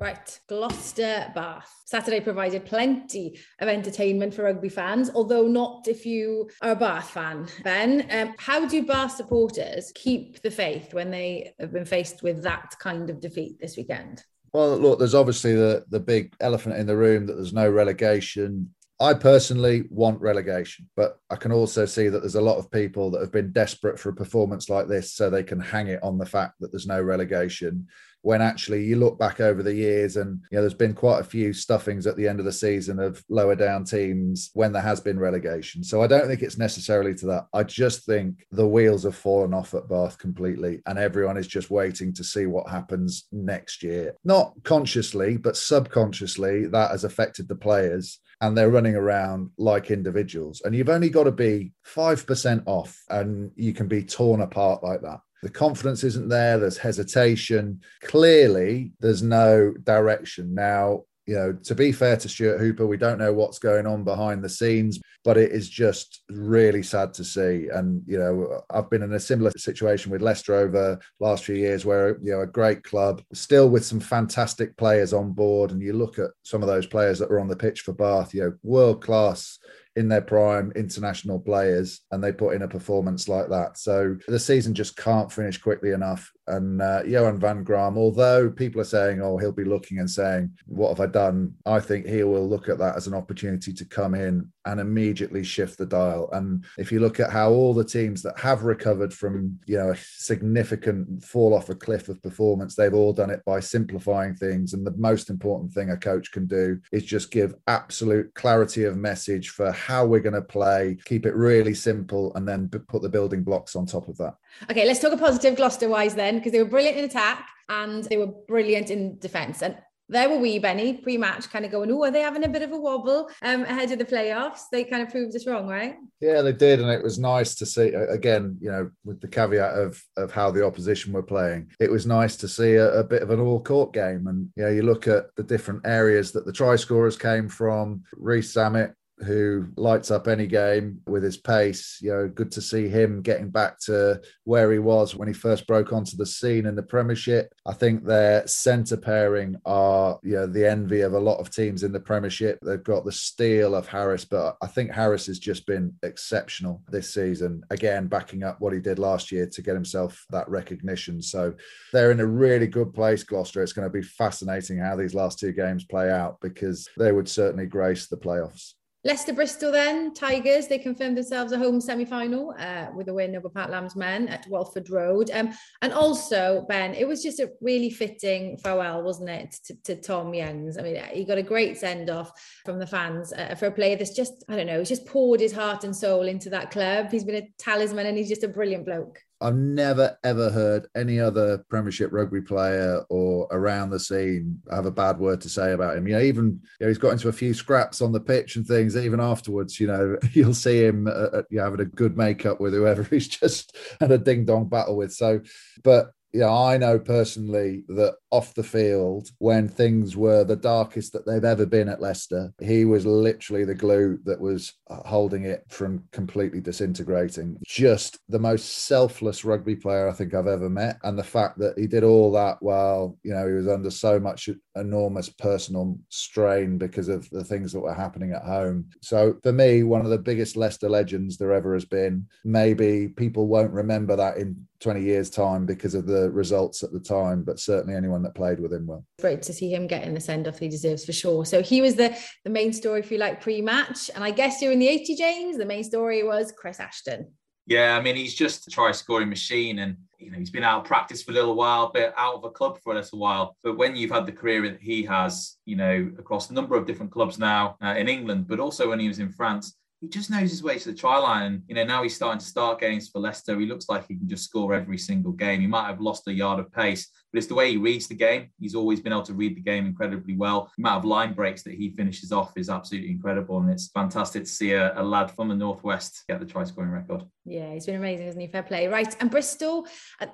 Right, 0.00 0.40
Gloucester 0.48 1.30
Bath. 1.34 1.70
Saturday 1.84 2.20
provided 2.20 2.64
plenty 2.64 3.38
of 3.58 3.68
entertainment 3.68 4.32
for 4.32 4.44
rugby 4.44 4.70
fans, 4.70 5.10
although 5.14 5.46
not 5.46 5.88
if 5.88 6.06
you 6.06 6.48
are 6.62 6.70
a 6.70 6.74
Bath 6.74 7.10
fan. 7.10 7.46
Ben, 7.64 8.06
um, 8.10 8.34
how 8.38 8.66
do 8.66 8.82
Bath 8.86 9.16
supporters 9.16 9.92
keep 9.94 10.40
the 10.40 10.50
faith 10.50 10.94
when 10.94 11.10
they 11.10 11.52
have 11.60 11.72
been 11.72 11.84
faced 11.84 12.22
with 12.22 12.42
that 12.44 12.74
kind 12.78 13.10
of 13.10 13.20
defeat 13.20 13.60
this 13.60 13.76
weekend? 13.76 14.24
Well, 14.54 14.78
look, 14.78 14.98
there's 14.98 15.14
obviously 15.14 15.54
the, 15.54 15.84
the 15.90 16.00
big 16.00 16.34
elephant 16.40 16.76
in 16.76 16.86
the 16.86 16.96
room 16.96 17.26
that 17.26 17.34
there's 17.34 17.52
no 17.52 17.68
relegation. 17.68 18.74
I 19.00 19.12
personally 19.12 19.84
want 19.90 20.22
relegation, 20.22 20.88
but 20.96 21.18
I 21.28 21.36
can 21.36 21.52
also 21.52 21.84
see 21.84 22.08
that 22.08 22.20
there's 22.20 22.36
a 22.36 22.40
lot 22.40 22.56
of 22.56 22.70
people 22.70 23.10
that 23.10 23.20
have 23.20 23.32
been 23.32 23.52
desperate 23.52 23.98
for 23.98 24.08
a 24.08 24.14
performance 24.14 24.70
like 24.70 24.88
this 24.88 25.12
so 25.12 25.28
they 25.28 25.42
can 25.42 25.60
hang 25.60 25.88
it 25.88 26.02
on 26.02 26.16
the 26.16 26.24
fact 26.24 26.54
that 26.60 26.72
there's 26.72 26.86
no 26.86 27.02
relegation 27.02 27.86
when 28.22 28.42
actually 28.42 28.84
you 28.84 28.96
look 28.96 29.18
back 29.18 29.40
over 29.40 29.62
the 29.62 29.74
years 29.74 30.16
and 30.16 30.40
you 30.50 30.56
know 30.56 30.62
there's 30.62 30.74
been 30.74 30.94
quite 30.94 31.20
a 31.20 31.24
few 31.24 31.52
stuffings 31.52 32.06
at 32.06 32.16
the 32.16 32.28
end 32.28 32.38
of 32.38 32.44
the 32.44 32.52
season 32.52 32.98
of 32.98 33.24
lower 33.28 33.54
down 33.54 33.84
teams 33.84 34.50
when 34.54 34.72
there 34.72 34.82
has 34.82 35.00
been 35.00 35.18
relegation 35.18 35.82
so 35.82 36.02
i 36.02 36.06
don't 36.06 36.26
think 36.26 36.42
it's 36.42 36.58
necessarily 36.58 37.14
to 37.14 37.26
that 37.26 37.46
i 37.54 37.62
just 37.62 38.04
think 38.04 38.46
the 38.50 38.66
wheels 38.66 39.04
have 39.04 39.16
fallen 39.16 39.54
off 39.54 39.74
at 39.74 39.88
bath 39.88 40.18
completely 40.18 40.80
and 40.86 40.98
everyone 40.98 41.36
is 41.36 41.46
just 41.46 41.70
waiting 41.70 42.12
to 42.12 42.24
see 42.24 42.46
what 42.46 42.68
happens 42.68 43.26
next 43.32 43.82
year 43.82 44.14
not 44.24 44.52
consciously 44.64 45.36
but 45.36 45.56
subconsciously 45.56 46.66
that 46.66 46.90
has 46.90 47.04
affected 47.04 47.48
the 47.48 47.54
players 47.54 48.20
and 48.40 48.56
they're 48.56 48.70
running 48.70 48.96
around 48.96 49.50
like 49.58 49.90
individuals. 49.90 50.62
And 50.64 50.74
you've 50.74 50.88
only 50.88 51.10
got 51.10 51.24
to 51.24 51.32
be 51.32 51.72
5% 51.86 52.62
off 52.66 52.98
and 53.10 53.50
you 53.54 53.72
can 53.72 53.86
be 53.86 54.02
torn 54.02 54.40
apart 54.40 54.82
like 54.82 55.02
that. 55.02 55.20
The 55.42 55.50
confidence 55.50 56.04
isn't 56.04 56.28
there. 56.28 56.58
There's 56.58 56.78
hesitation. 56.78 57.80
Clearly, 58.02 58.92
there's 59.00 59.22
no 59.22 59.72
direction. 59.84 60.54
Now, 60.54 61.04
you 61.26 61.36
know, 61.36 61.52
to 61.52 61.74
be 61.74 61.92
fair 61.92 62.16
to 62.16 62.28
Stuart 62.28 62.58
Hooper, 62.58 62.86
we 62.86 62.96
don't 62.96 63.18
know 63.18 63.32
what's 63.32 63.60
going 63.60 63.86
on 63.86 64.02
behind 64.02 64.42
the 64.42 64.48
scenes, 64.48 65.00
but 65.22 65.36
it 65.36 65.52
is 65.52 65.68
just 65.68 66.22
really 66.28 66.82
sad 66.82 67.14
to 67.14 67.24
see. 67.24 67.68
And, 67.72 68.02
you 68.04 68.18
know, 68.18 68.62
I've 68.68 68.90
been 68.90 69.02
in 69.02 69.12
a 69.12 69.20
similar 69.20 69.52
situation 69.56 70.10
with 70.10 70.22
Leicester 70.22 70.56
over 70.56 70.98
last 71.20 71.44
few 71.44 71.54
years 71.54 71.84
where, 71.84 72.18
you 72.20 72.32
know, 72.32 72.40
a 72.40 72.46
great 72.46 72.82
club, 72.82 73.22
still 73.32 73.68
with 73.68 73.84
some 73.84 74.00
fantastic 74.00 74.76
players 74.76 75.12
on 75.12 75.30
board. 75.32 75.70
And 75.70 75.80
you 75.80 75.92
look 75.92 76.18
at 76.18 76.30
some 76.42 76.62
of 76.62 76.68
those 76.68 76.86
players 76.86 77.18
that 77.20 77.30
were 77.30 77.40
on 77.40 77.48
the 77.48 77.54
pitch 77.54 77.82
for 77.82 77.92
Bath, 77.92 78.34
you 78.34 78.42
know, 78.42 78.54
world 78.62 79.00
class 79.02 79.58
in 79.96 80.08
their 80.08 80.20
prime 80.20 80.72
international 80.76 81.38
players 81.38 82.00
and 82.10 82.22
they 82.22 82.32
put 82.32 82.54
in 82.54 82.62
a 82.62 82.68
performance 82.68 83.28
like 83.28 83.48
that. 83.48 83.76
So 83.76 84.16
the 84.28 84.38
season 84.38 84.74
just 84.74 84.96
can't 84.96 85.32
finish 85.32 85.58
quickly 85.58 85.90
enough. 85.90 86.30
And 86.50 86.82
uh, 86.82 87.02
Johan 87.06 87.38
van 87.38 87.62
Graan, 87.62 87.96
although 87.96 88.50
people 88.50 88.80
are 88.80 88.84
saying, 88.84 89.22
oh, 89.22 89.38
he'll 89.38 89.52
be 89.52 89.64
looking 89.64 89.98
and 89.98 90.10
saying, 90.10 90.50
what 90.66 90.88
have 90.90 91.00
I 91.00 91.06
done? 91.06 91.54
I 91.64 91.80
think 91.80 92.06
he 92.06 92.22
will 92.24 92.48
look 92.48 92.68
at 92.68 92.78
that 92.78 92.96
as 92.96 93.06
an 93.06 93.14
opportunity 93.14 93.72
to 93.72 93.84
come 93.84 94.14
in 94.14 94.50
and 94.66 94.80
immediately 94.80 95.42
shift 95.42 95.78
the 95.78 95.86
dial. 95.86 96.28
And 96.32 96.64
if 96.76 96.92
you 96.92 97.00
look 97.00 97.18
at 97.18 97.30
how 97.30 97.50
all 97.50 97.72
the 97.72 97.84
teams 97.84 98.22
that 98.22 98.38
have 98.38 98.64
recovered 98.64 99.12
from, 99.14 99.58
you 99.66 99.78
know, 99.78 99.90
a 99.90 99.96
significant 99.96 101.24
fall 101.24 101.54
off 101.54 101.70
a 101.70 101.74
cliff 101.74 102.08
of 102.08 102.22
performance, 102.22 102.74
they've 102.74 102.92
all 102.92 103.12
done 103.12 103.30
it 103.30 103.42
by 103.46 103.60
simplifying 103.60 104.34
things. 104.34 104.74
And 104.74 104.86
the 104.86 104.96
most 104.96 105.30
important 105.30 105.72
thing 105.72 105.90
a 105.90 105.96
coach 105.96 106.30
can 106.32 106.46
do 106.46 106.78
is 106.92 107.04
just 107.04 107.30
give 107.30 107.54
absolute 107.68 108.34
clarity 108.34 108.84
of 108.84 108.96
message 108.96 109.50
for 109.50 109.72
how 109.72 110.04
we're 110.04 110.20
going 110.20 110.34
to 110.34 110.42
play, 110.42 110.98
keep 111.04 111.26
it 111.26 111.34
really 111.34 111.74
simple, 111.74 112.34
and 112.34 112.46
then 112.46 112.68
put 112.68 113.02
the 113.02 113.08
building 113.08 113.42
blocks 113.42 113.76
on 113.76 113.86
top 113.86 114.08
of 114.08 114.18
that. 114.18 114.34
Okay, 114.70 114.84
let's 114.84 115.00
talk 115.00 115.12
a 115.12 115.16
positive 115.16 115.56
Gloucester 115.56 115.88
wise 115.88 116.14
then, 116.14 116.39
because 116.40 116.52
they 116.52 116.62
were 116.62 116.68
brilliant 116.68 116.98
in 116.98 117.04
attack 117.04 117.48
and 117.68 118.04
they 118.04 118.16
were 118.16 118.26
brilliant 118.48 118.90
in 118.90 119.18
defence. 119.18 119.62
And 119.62 119.76
there 120.10 120.28
were 120.28 120.38
we, 120.38 120.58
Benny, 120.58 120.94
pre-match, 120.94 121.48
kind 121.50 121.64
of 121.64 121.70
going, 121.70 121.90
oh, 121.92 122.02
are 122.02 122.10
they 122.10 122.22
having 122.22 122.42
a 122.42 122.48
bit 122.48 122.62
of 122.62 122.72
a 122.72 122.76
wobble 122.76 123.30
um, 123.42 123.62
ahead 123.62 123.92
of 123.92 123.98
the 124.00 124.04
playoffs? 124.04 124.62
They 124.72 124.82
kind 124.82 125.02
of 125.02 125.08
proved 125.08 125.36
us 125.36 125.46
wrong, 125.46 125.68
right? 125.68 125.96
Yeah, 126.20 126.42
they 126.42 126.52
did, 126.52 126.80
and 126.80 126.90
it 126.90 127.02
was 127.02 127.18
nice 127.18 127.54
to 127.54 127.64
see. 127.64 127.88
Again, 127.90 128.58
you 128.60 128.72
know, 128.72 128.90
with 129.04 129.20
the 129.20 129.28
caveat 129.28 129.78
of 129.78 130.02
of 130.16 130.32
how 130.32 130.50
the 130.50 130.66
opposition 130.66 131.12
were 131.12 131.22
playing, 131.22 131.70
it 131.78 131.90
was 131.90 132.06
nice 132.06 132.36
to 132.38 132.48
see 132.48 132.74
a, 132.74 132.92
a 133.00 133.04
bit 133.04 133.22
of 133.22 133.30
an 133.30 133.38
all-court 133.38 133.92
game. 133.92 134.26
And 134.26 134.50
you 134.56 134.64
know, 134.64 134.70
you 134.70 134.82
look 134.82 135.06
at 135.06 135.26
the 135.36 135.44
different 135.44 135.86
areas 135.86 136.32
that 136.32 136.44
the 136.44 136.52
try 136.52 136.74
scorers 136.74 137.16
came 137.16 137.48
from. 137.48 138.02
Rees 138.16 138.52
Zammit 138.52 138.92
who 139.24 139.68
lights 139.76 140.10
up 140.10 140.28
any 140.28 140.46
game 140.46 141.00
with 141.06 141.22
his 141.22 141.36
pace. 141.36 141.98
You 142.00 142.12
know, 142.12 142.28
good 142.28 142.50
to 142.52 142.60
see 142.60 142.88
him 142.88 143.22
getting 143.22 143.50
back 143.50 143.78
to 143.80 144.20
where 144.44 144.72
he 144.72 144.78
was 144.78 145.14
when 145.14 145.28
he 145.28 145.34
first 145.34 145.66
broke 145.66 145.92
onto 145.92 146.16
the 146.16 146.26
scene 146.26 146.66
in 146.66 146.74
the 146.74 146.82
Premiership. 146.82 147.52
I 147.66 147.72
think 147.72 148.04
their 148.04 148.46
centre 148.46 148.96
pairing 148.96 149.56
are, 149.64 150.18
you 150.22 150.36
know, 150.36 150.46
the 150.46 150.68
envy 150.68 151.02
of 151.02 151.12
a 151.12 151.18
lot 151.18 151.38
of 151.38 151.50
teams 151.50 151.82
in 151.82 151.92
the 151.92 152.00
Premiership. 152.00 152.58
They've 152.62 152.82
got 152.82 153.04
the 153.04 153.12
steel 153.12 153.74
of 153.74 153.86
Harris, 153.86 154.24
but 154.24 154.56
I 154.62 154.66
think 154.66 154.90
Harris 154.90 155.26
has 155.26 155.38
just 155.38 155.66
been 155.66 155.94
exceptional 156.02 156.82
this 156.88 157.12
season. 157.12 157.62
Again, 157.70 158.06
backing 158.06 158.42
up 158.42 158.60
what 158.60 158.72
he 158.72 158.80
did 158.80 158.98
last 158.98 159.30
year 159.30 159.46
to 159.46 159.62
get 159.62 159.74
himself 159.74 160.24
that 160.30 160.48
recognition. 160.48 161.22
So 161.22 161.54
they're 161.92 162.10
in 162.10 162.20
a 162.20 162.26
really 162.26 162.66
good 162.66 162.94
place, 162.94 163.22
Gloucester. 163.22 163.62
It's 163.62 163.72
going 163.72 163.86
to 163.86 163.92
be 163.92 164.02
fascinating 164.02 164.78
how 164.78 164.96
these 164.96 165.14
last 165.14 165.38
two 165.38 165.52
games 165.52 165.84
play 165.84 166.10
out 166.10 166.38
because 166.40 166.88
they 166.96 167.12
would 167.12 167.28
certainly 167.28 167.66
grace 167.66 168.06
the 168.06 168.16
playoffs. 168.16 168.74
Leicester 169.02 169.32
Bristol 169.32 169.72
then 169.72 170.12
Tigers 170.12 170.68
they 170.68 170.78
confirmed 170.78 171.16
themselves 171.16 171.52
a 171.52 171.58
home 171.58 171.80
semi-final 171.80 172.54
uh, 172.58 172.88
with 172.94 173.08
a 173.08 173.14
win 173.14 173.34
over 173.34 173.48
Pat 173.48 173.70
Lam's 173.70 173.96
men 173.96 174.28
at 174.28 174.46
Welford 174.48 174.90
Road. 174.90 175.30
Um, 175.32 175.54
and 175.80 175.92
also 175.92 176.66
Ben 176.68 176.94
it 176.94 177.08
was 177.08 177.22
just 177.22 177.40
a 177.40 177.50
really 177.62 177.90
fitting 177.90 178.58
farewell 178.58 179.02
wasn't 179.02 179.30
it 179.30 179.56
to, 179.64 179.74
to 179.84 179.96
Tom 179.96 180.34
Youngs 180.34 180.76
I 180.76 180.82
mean 180.82 181.02
he 181.12 181.24
got 181.24 181.38
a 181.38 181.42
great 181.42 181.78
send 181.78 182.10
off 182.10 182.30
from 182.64 182.78
the 182.78 182.86
fans 182.86 183.32
uh, 183.32 183.54
for 183.54 183.66
a 183.66 183.72
player 183.72 183.96
that's 183.96 184.14
just 184.14 184.44
I 184.48 184.56
don't 184.56 184.66
know 184.66 184.80
he's 184.80 184.88
just 184.90 185.06
poured 185.06 185.40
his 185.40 185.52
heart 185.52 185.84
and 185.84 185.96
soul 185.96 186.22
into 186.22 186.50
that 186.50 186.70
club. 186.70 187.10
He's 187.10 187.24
been 187.24 187.42
a 187.42 187.48
talisman 187.58 188.06
and 188.06 188.18
he's 188.18 188.28
just 188.28 188.44
a 188.44 188.48
brilliant 188.48 188.84
bloke 188.84 189.18
I've 189.42 189.56
never 189.56 190.18
ever 190.22 190.50
heard 190.50 190.88
any 190.94 191.18
other 191.18 191.64
Premiership 191.70 192.12
rugby 192.12 192.42
player 192.42 193.04
or 193.08 193.48
around 193.50 193.90
the 193.90 193.98
scene 193.98 194.60
have 194.70 194.86
a 194.86 194.90
bad 194.90 195.18
word 195.18 195.40
to 195.42 195.48
say 195.48 195.72
about 195.72 195.96
him. 195.96 196.06
You 196.06 196.14
know, 196.14 196.22
even 196.22 196.60
you 196.78 196.84
know, 196.84 196.88
he's 196.88 196.98
got 196.98 197.12
into 197.12 197.28
a 197.28 197.32
few 197.32 197.54
scraps 197.54 198.02
on 198.02 198.12
the 198.12 198.20
pitch 198.20 198.56
and 198.56 198.66
things. 198.66 198.96
Even 198.96 199.20
afterwards, 199.20 199.80
you 199.80 199.86
know, 199.86 200.16
you'll 200.32 200.54
see 200.54 200.84
him 200.84 201.06
uh, 201.06 201.10
uh 201.10 201.42
you 201.50 201.58
know, 201.58 201.64
having 201.64 201.80
a 201.80 201.86
good 201.86 202.16
makeup 202.16 202.60
with 202.60 202.74
whoever 202.74 203.02
he's 203.10 203.28
just 203.28 203.76
had 204.00 204.12
a 204.12 204.18
ding 204.18 204.44
dong 204.44 204.68
battle 204.68 204.96
with. 204.96 205.12
So, 205.12 205.40
but 205.82 206.12
yeah, 206.32 206.52
I 206.52 206.76
know 206.76 206.98
personally 206.98 207.84
that 207.88 208.16
off 208.30 208.54
the 208.54 208.62
field, 208.62 209.30
when 209.38 209.68
things 209.68 210.16
were 210.16 210.44
the 210.44 210.56
darkest 210.56 211.12
that 211.12 211.26
they've 211.26 211.44
ever 211.44 211.66
been 211.66 211.88
at 211.88 212.00
Leicester, 212.00 212.52
he 212.60 212.84
was 212.84 213.06
literally 213.06 213.64
the 213.64 213.74
glue 213.74 214.18
that 214.24 214.40
was 214.40 214.72
uh, 214.88 215.02
holding 215.06 215.44
it 215.44 215.64
from 215.68 216.04
completely 216.12 216.60
disintegrating. 216.60 217.56
Just 217.66 218.18
the 218.28 218.38
most 218.38 218.86
selfless 218.86 219.44
rugby 219.44 219.76
player 219.76 220.08
I 220.08 220.12
think 220.12 220.34
I've 220.34 220.46
ever 220.46 220.70
met. 220.70 220.98
And 221.02 221.18
the 221.18 221.24
fact 221.24 221.58
that 221.58 221.78
he 221.78 221.86
did 221.86 222.04
all 222.04 222.32
that 222.32 222.56
while, 222.60 223.18
you 223.22 223.32
know, 223.32 223.46
he 223.46 223.54
was 223.54 223.68
under 223.68 223.90
so 223.90 224.20
much 224.20 224.48
enormous 224.76 225.28
personal 225.28 225.98
strain 226.08 226.78
because 226.78 227.08
of 227.08 227.28
the 227.30 227.44
things 227.44 227.72
that 227.72 227.80
were 227.80 227.94
happening 227.94 228.32
at 228.32 228.42
home. 228.42 228.86
So 229.02 229.36
for 229.42 229.52
me, 229.52 229.82
one 229.82 230.02
of 230.02 230.10
the 230.10 230.18
biggest 230.18 230.56
Leicester 230.56 230.88
legends 230.88 231.36
there 231.36 231.52
ever 231.52 231.74
has 231.74 231.84
been. 231.84 232.26
Maybe 232.44 233.08
people 233.08 233.48
won't 233.48 233.72
remember 233.72 234.16
that 234.16 234.38
in 234.38 234.66
20 234.80 235.02
years' 235.02 235.30
time 235.30 235.66
because 235.66 235.94
of 235.94 236.06
the 236.06 236.30
results 236.30 236.82
at 236.82 236.92
the 236.92 237.00
time, 237.00 237.42
but 237.42 237.60
certainly 237.60 237.94
anyone 237.94 238.19
that 238.22 238.34
played 238.34 238.60
with 238.60 238.72
him 238.72 238.86
will. 238.86 239.04
Great 239.20 239.42
to 239.42 239.52
see 239.52 239.72
him 239.72 239.86
getting 239.86 240.14
the 240.14 240.20
send 240.20 240.48
off 240.48 240.58
he 240.58 240.68
deserves 240.68 241.04
for 241.04 241.12
sure. 241.12 241.44
So 241.44 241.62
he 241.62 241.80
was 241.80 241.96
the, 241.96 242.16
the 242.44 242.50
main 242.50 242.72
story, 242.72 243.00
if 243.00 243.10
you 243.10 243.18
like, 243.18 243.40
pre 243.40 243.60
match. 243.60 244.10
And 244.14 244.24
I 244.24 244.30
guess 244.30 244.60
during 244.60 244.78
the 244.78 244.88
80 244.88 245.16
James, 245.16 245.58
the 245.58 245.66
main 245.66 245.84
story 245.84 246.22
was 246.22 246.52
Chris 246.56 246.80
Ashton. 246.80 247.32
Yeah, 247.66 247.96
I 247.96 248.00
mean, 248.00 248.16
he's 248.16 248.34
just 248.34 248.66
a 248.66 248.70
try 248.70 248.90
scoring 248.92 249.28
machine 249.28 249.78
and 249.78 249.96
you 250.20 250.30
know, 250.30 250.38
he's 250.38 250.50
been 250.50 250.64
out 250.64 250.80
of 250.80 250.84
practice 250.84 251.22
for 251.22 251.30
a 251.30 251.34
little 251.34 251.54
while, 251.54 251.90
but 251.92 252.12
out 252.16 252.34
of 252.34 252.44
a 252.44 252.50
club 252.50 252.78
for 252.82 252.92
a 252.92 252.96
little 252.96 253.18
while. 253.18 253.56
But 253.62 253.78
when 253.78 253.96
you've 253.96 254.10
had 254.10 254.26
the 254.26 254.32
career 254.32 254.62
that 254.62 254.80
he 254.80 255.02
has, 255.04 255.56
you 255.64 255.76
know, 255.76 256.10
across 256.18 256.50
a 256.50 256.54
number 256.54 256.76
of 256.76 256.86
different 256.86 257.12
clubs 257.12 257.38
now 257.38 257.76
uh, 257.82 257.94
in 257.96 258.08
England, 258.08 258.46
but 258.46 258.60
also 258.60 258.90
when 258.90 259.00
he 259.00 259.08
was 259.08 259.18
in 259.18 259.30
France, 259.30 259.76
he 260.00 260.08
just 260.08 260.30
knows 260.30 260.50
his 260.50 260.62
way 260.62 260.78
to 260.78 260.90
the 260.90 260.96
try 260.96 261.18
line. 261.18 261.42
And, 261.44 261.62
you 261.68 261.74
know, 261.74 261.84
now 261.84 262.02
he's 262.02 262.16
starting 262.16 262.38
to 262.38 262.44
start 262.44 262.80
games 262.80 263.08
for 263.08 263.18
Leicester. 263.18 263.58
He 263.58 263.66
looks 263.66 263.88
like 263.88 264.06
he 264.08 264.16
can 264.16 264.28
just 264.28 264.44
score 264.44 264.74
every 264.74 264.98
single 264.98 265.32
game. 265.32 265.60
He 265.60 265.66
might 265.66 265.86
have 265.86 266.00
lost 266.00 266.28
a 266.28 266.32
yard 266.32 266.58
of 266.58 266.72
pace, 266.72 267.08
but 267.32 267.38
it's 267.38 267.46
the 267.46 267.54
way 267.54 267.70
he 267.70 267.76
reads 267.76 268.06
the 268.06 268.14
game. 268.14 268.50
He's 268.58 268.74
always 268.74 269.00
been 269.00 269.12
able 269.12 269.22
to 269.22 269.34
read 269.34 269.56
the 269.56 269.60
game 269.60 269.86
incredibly 269.86 270.36
well. 270.36 270.70
The 270.76 270.82
amount 270.82 270.98
of 270.98 271.04
line 271.04 271.32
breaks 271.32 271.62
that 271.62 271.74
he 271.74 271.90
finishes 271.90 272.32
off 272.32 272.52
is 272.56 272.68
absolutely 272.68 273.10
incredible. 273.10 273.58
And 273.58 273.70
it's 273.70 273.88
fantastic 273.88 274.44
to 274.44 274.50
see 274.50 274.72
a, 274.72 274.98
a 275.00 275.02
lad 275.02 275.30
from 275.30 275.48
the 275.48 275.54
Northwest 275.54 276.24
get 276.28 276.40
the 276.40 276.46
try 276.46 276.64
scoring 276.64 276.90
record. 276.90 277.24
Yeah, 277.44 277.72
he's 277.72 277.86
been 277.86 277.96
amazing, 277.96 278.26
hasn't 278.26 278.42
he? 278.42 278.48
Fair 278.48 278.62
play. 278.62 278.86
Right. 278.88 279.14
And 279.20 279.30
Bristol, 279.30 279.86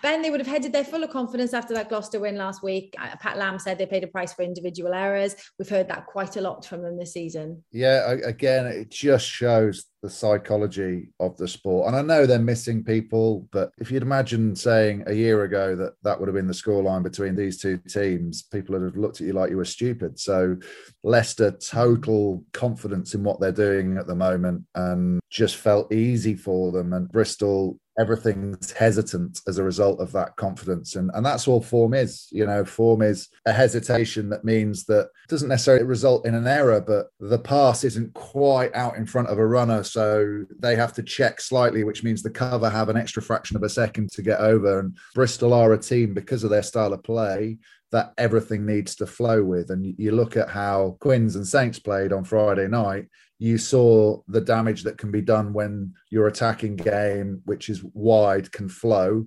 Ben, 0.02 0.22
they 0.22 0.30
would 0.30 0.40
have 0.40 0.46
headed 0.46 0.72
there 0.72 0.84
full 0.84 1.04
of 1.04 1.10
confidence 1.10 1.54
after 1.54 1.74
that 1.74 1.88
Gloucester 1.88 2.20
win 2.20 2.36
last 2.36 2.62
week. 2.62 2.94
Uh, 2.98 3.14
Pat 3.20 3.36
Lam 3.36 3.58
said 3.58 3.78
they 3.78 3.86
paid 3.86 4.04
a 4.04 4.08
price 4.08 4.32
for 4.32 4.42
individual 4.42 4.92
errors. 4.92 5.36
We've 5.58 5.68
heard 5.68 5.88
that 5.88 6.06
quite 6.06 6.36
a 6.36 6.40
lot 6.40 6.64
from 6.64 6.82
them 6.82 6.98
this 6.98 7.12
season. 7.12 7.64
Yeah, 7.72 8.10
again, 8.24 8.66
it 8.66 8.90
just 8.90 9.26
shows 9.26 9.84
the 10.06 10.12
psychology 10.12 11.08
of 11.18 11.36
the 11.36 11.48
sport. 11.48 11.88
And 11.88 11.96
I 11.96 12.02
know 12.02 12.26
they're 12.26 12.38
missing 12.38 12.84
people, 12.84 13.48
but 13.50 13.72
if 13.78 13.90
you'd 13.90 14.02
imagine 14.02 14.54
saying 14.54 15.02
a 15.08 15.12
year 15.12 15.42
ago 15.42 15.74
that 15.74 15.94
that 16.04 16.18
would 16.18 16.28
have 16.28 16.34
been 16.36 16.46
the 16.46 16.52
scoreline 16.52 17.02
between 17.02 17.34
these 17.34 17.60
two 17.60 17.78
teams, 17.88 18.42
people 18.42 18.74
would 18.74 18.84
have 18.84 18.96
looked 18.96 19.20
at 19.20 19.26
you 19.26 19.32
like 19.32 19.50
you 19.50 19.56
were 19.56 19.64
stupid. 19.64 20.16
So 20.20 20.56
Leicester, 21.02 21.50
total 21.50 22.44
confidence 22.52 23.14
in 23.14 23.24
what 23.24 23.40
they're 23.40 23.50
doing 23.50 23.98
at 23.98 24.06
the 24.06 24.14
moment 24.14 24.62
and 24.76 25.18
just 25.28 25.56
felt 25.56 25.92
easy 25.92 26.36
for 26.36 26.70
them. 26.70 26.92
And 26.92 27.10
Bristol 27.10 27.80
everything's 27.98 28.72
hesitant 28.72 29.40
as 29.46 29.58
a 29.58 29.64
result 29.64 30.00
of 30.00 30.12
that 30.12 30.36
confidence. 30.36 30.96
And 30.96 31.10
and 31.14 31.24
that's 31.24 31.48
all 31.48 31.60
form 31.60 31.94
is 31.94 32.28
you 32.30 32.46
know 32.46 32.64
form 32.64 33.02
is 33.02 33.28
a 33.46 33.52
hesitation 33.52 34.28
that 34.30 34.44
means 34.44 34.84
that 34.86 35.08
doesn't 35.28 35.48
necessarily 35.48 35.84
result 35.84 36.26
in 36.26 36.34
an 36.34 36.46
error 36.46 36.80
but 36.80 37.06
the 37.20 37.38
pass 37.38 37.84
isn't 37.84 38.14
quite 38.14 38.74
out 38.74 38.96
in 38.96 39.06
front 39.06 39.28
of 39.28 39.38
a 39.38 39.46
runner. 39.46 39.82
So 39.82 40.44
they 40.58 40.76
have 40.76 40.92
to 40.94 41.02
check 41.02 41.40
slightly 41.40 41.84
which 41.84 42.04
means 42.04 42.22
the 42.22 42.30
cover 42.30 42.68
have 42.68 42.88
an 42.88 42.96
extra 42.96 43.22
fraction 43.22 43.56
of 43.56 43.62
a 43.62 43.68
second 43.68 44.10
to 44.12 44.22
get 44.22 44.40
over. 44.40 44.80
And 44.80 44.96
bristol 45.14 45.54
are 45.54 45.72
a 45.72 45.78
team 45.78 46.14
because 46.14 46.44
of 46.44 46.50
their 46.50 46.62
style 46.62 46.92
of 46.92 47.02
play 47.02 47.58
that 47.92 48.12
everything 48.18 48.66
needs 48.66 48.96
to 48.96 49.06
flow 49.06 49.42
with. 49.42 49.70
And 49.70 49.94
you 49.98 50.12
look 50.12 50.36
at 50.36 50.50
how 50.50 50.96
Quins 51.00 51.36
and 51.36 51.46
Saints 51.46 51.78
played 51.78 52.12
on 52.12 52.24
Friday 52.24 52.68
night, 52.68 53.06
you 53.38 53.58
saw 53.58 54.20
the 54.28 54.40
damage 54.40 54.82
that 54.84 54.98
can 54.98 55.10
be 55.10 55.20
done 55.20 55.52
when 55.52 55.92
your 56.10 56.26
attacking 56.26 56.76
game, 56.76 57.42
which 57.44 57.68
is 57.68 57.84
wide, 57.92 58.50
can 58.52 58.68
flow. 58.68 59.26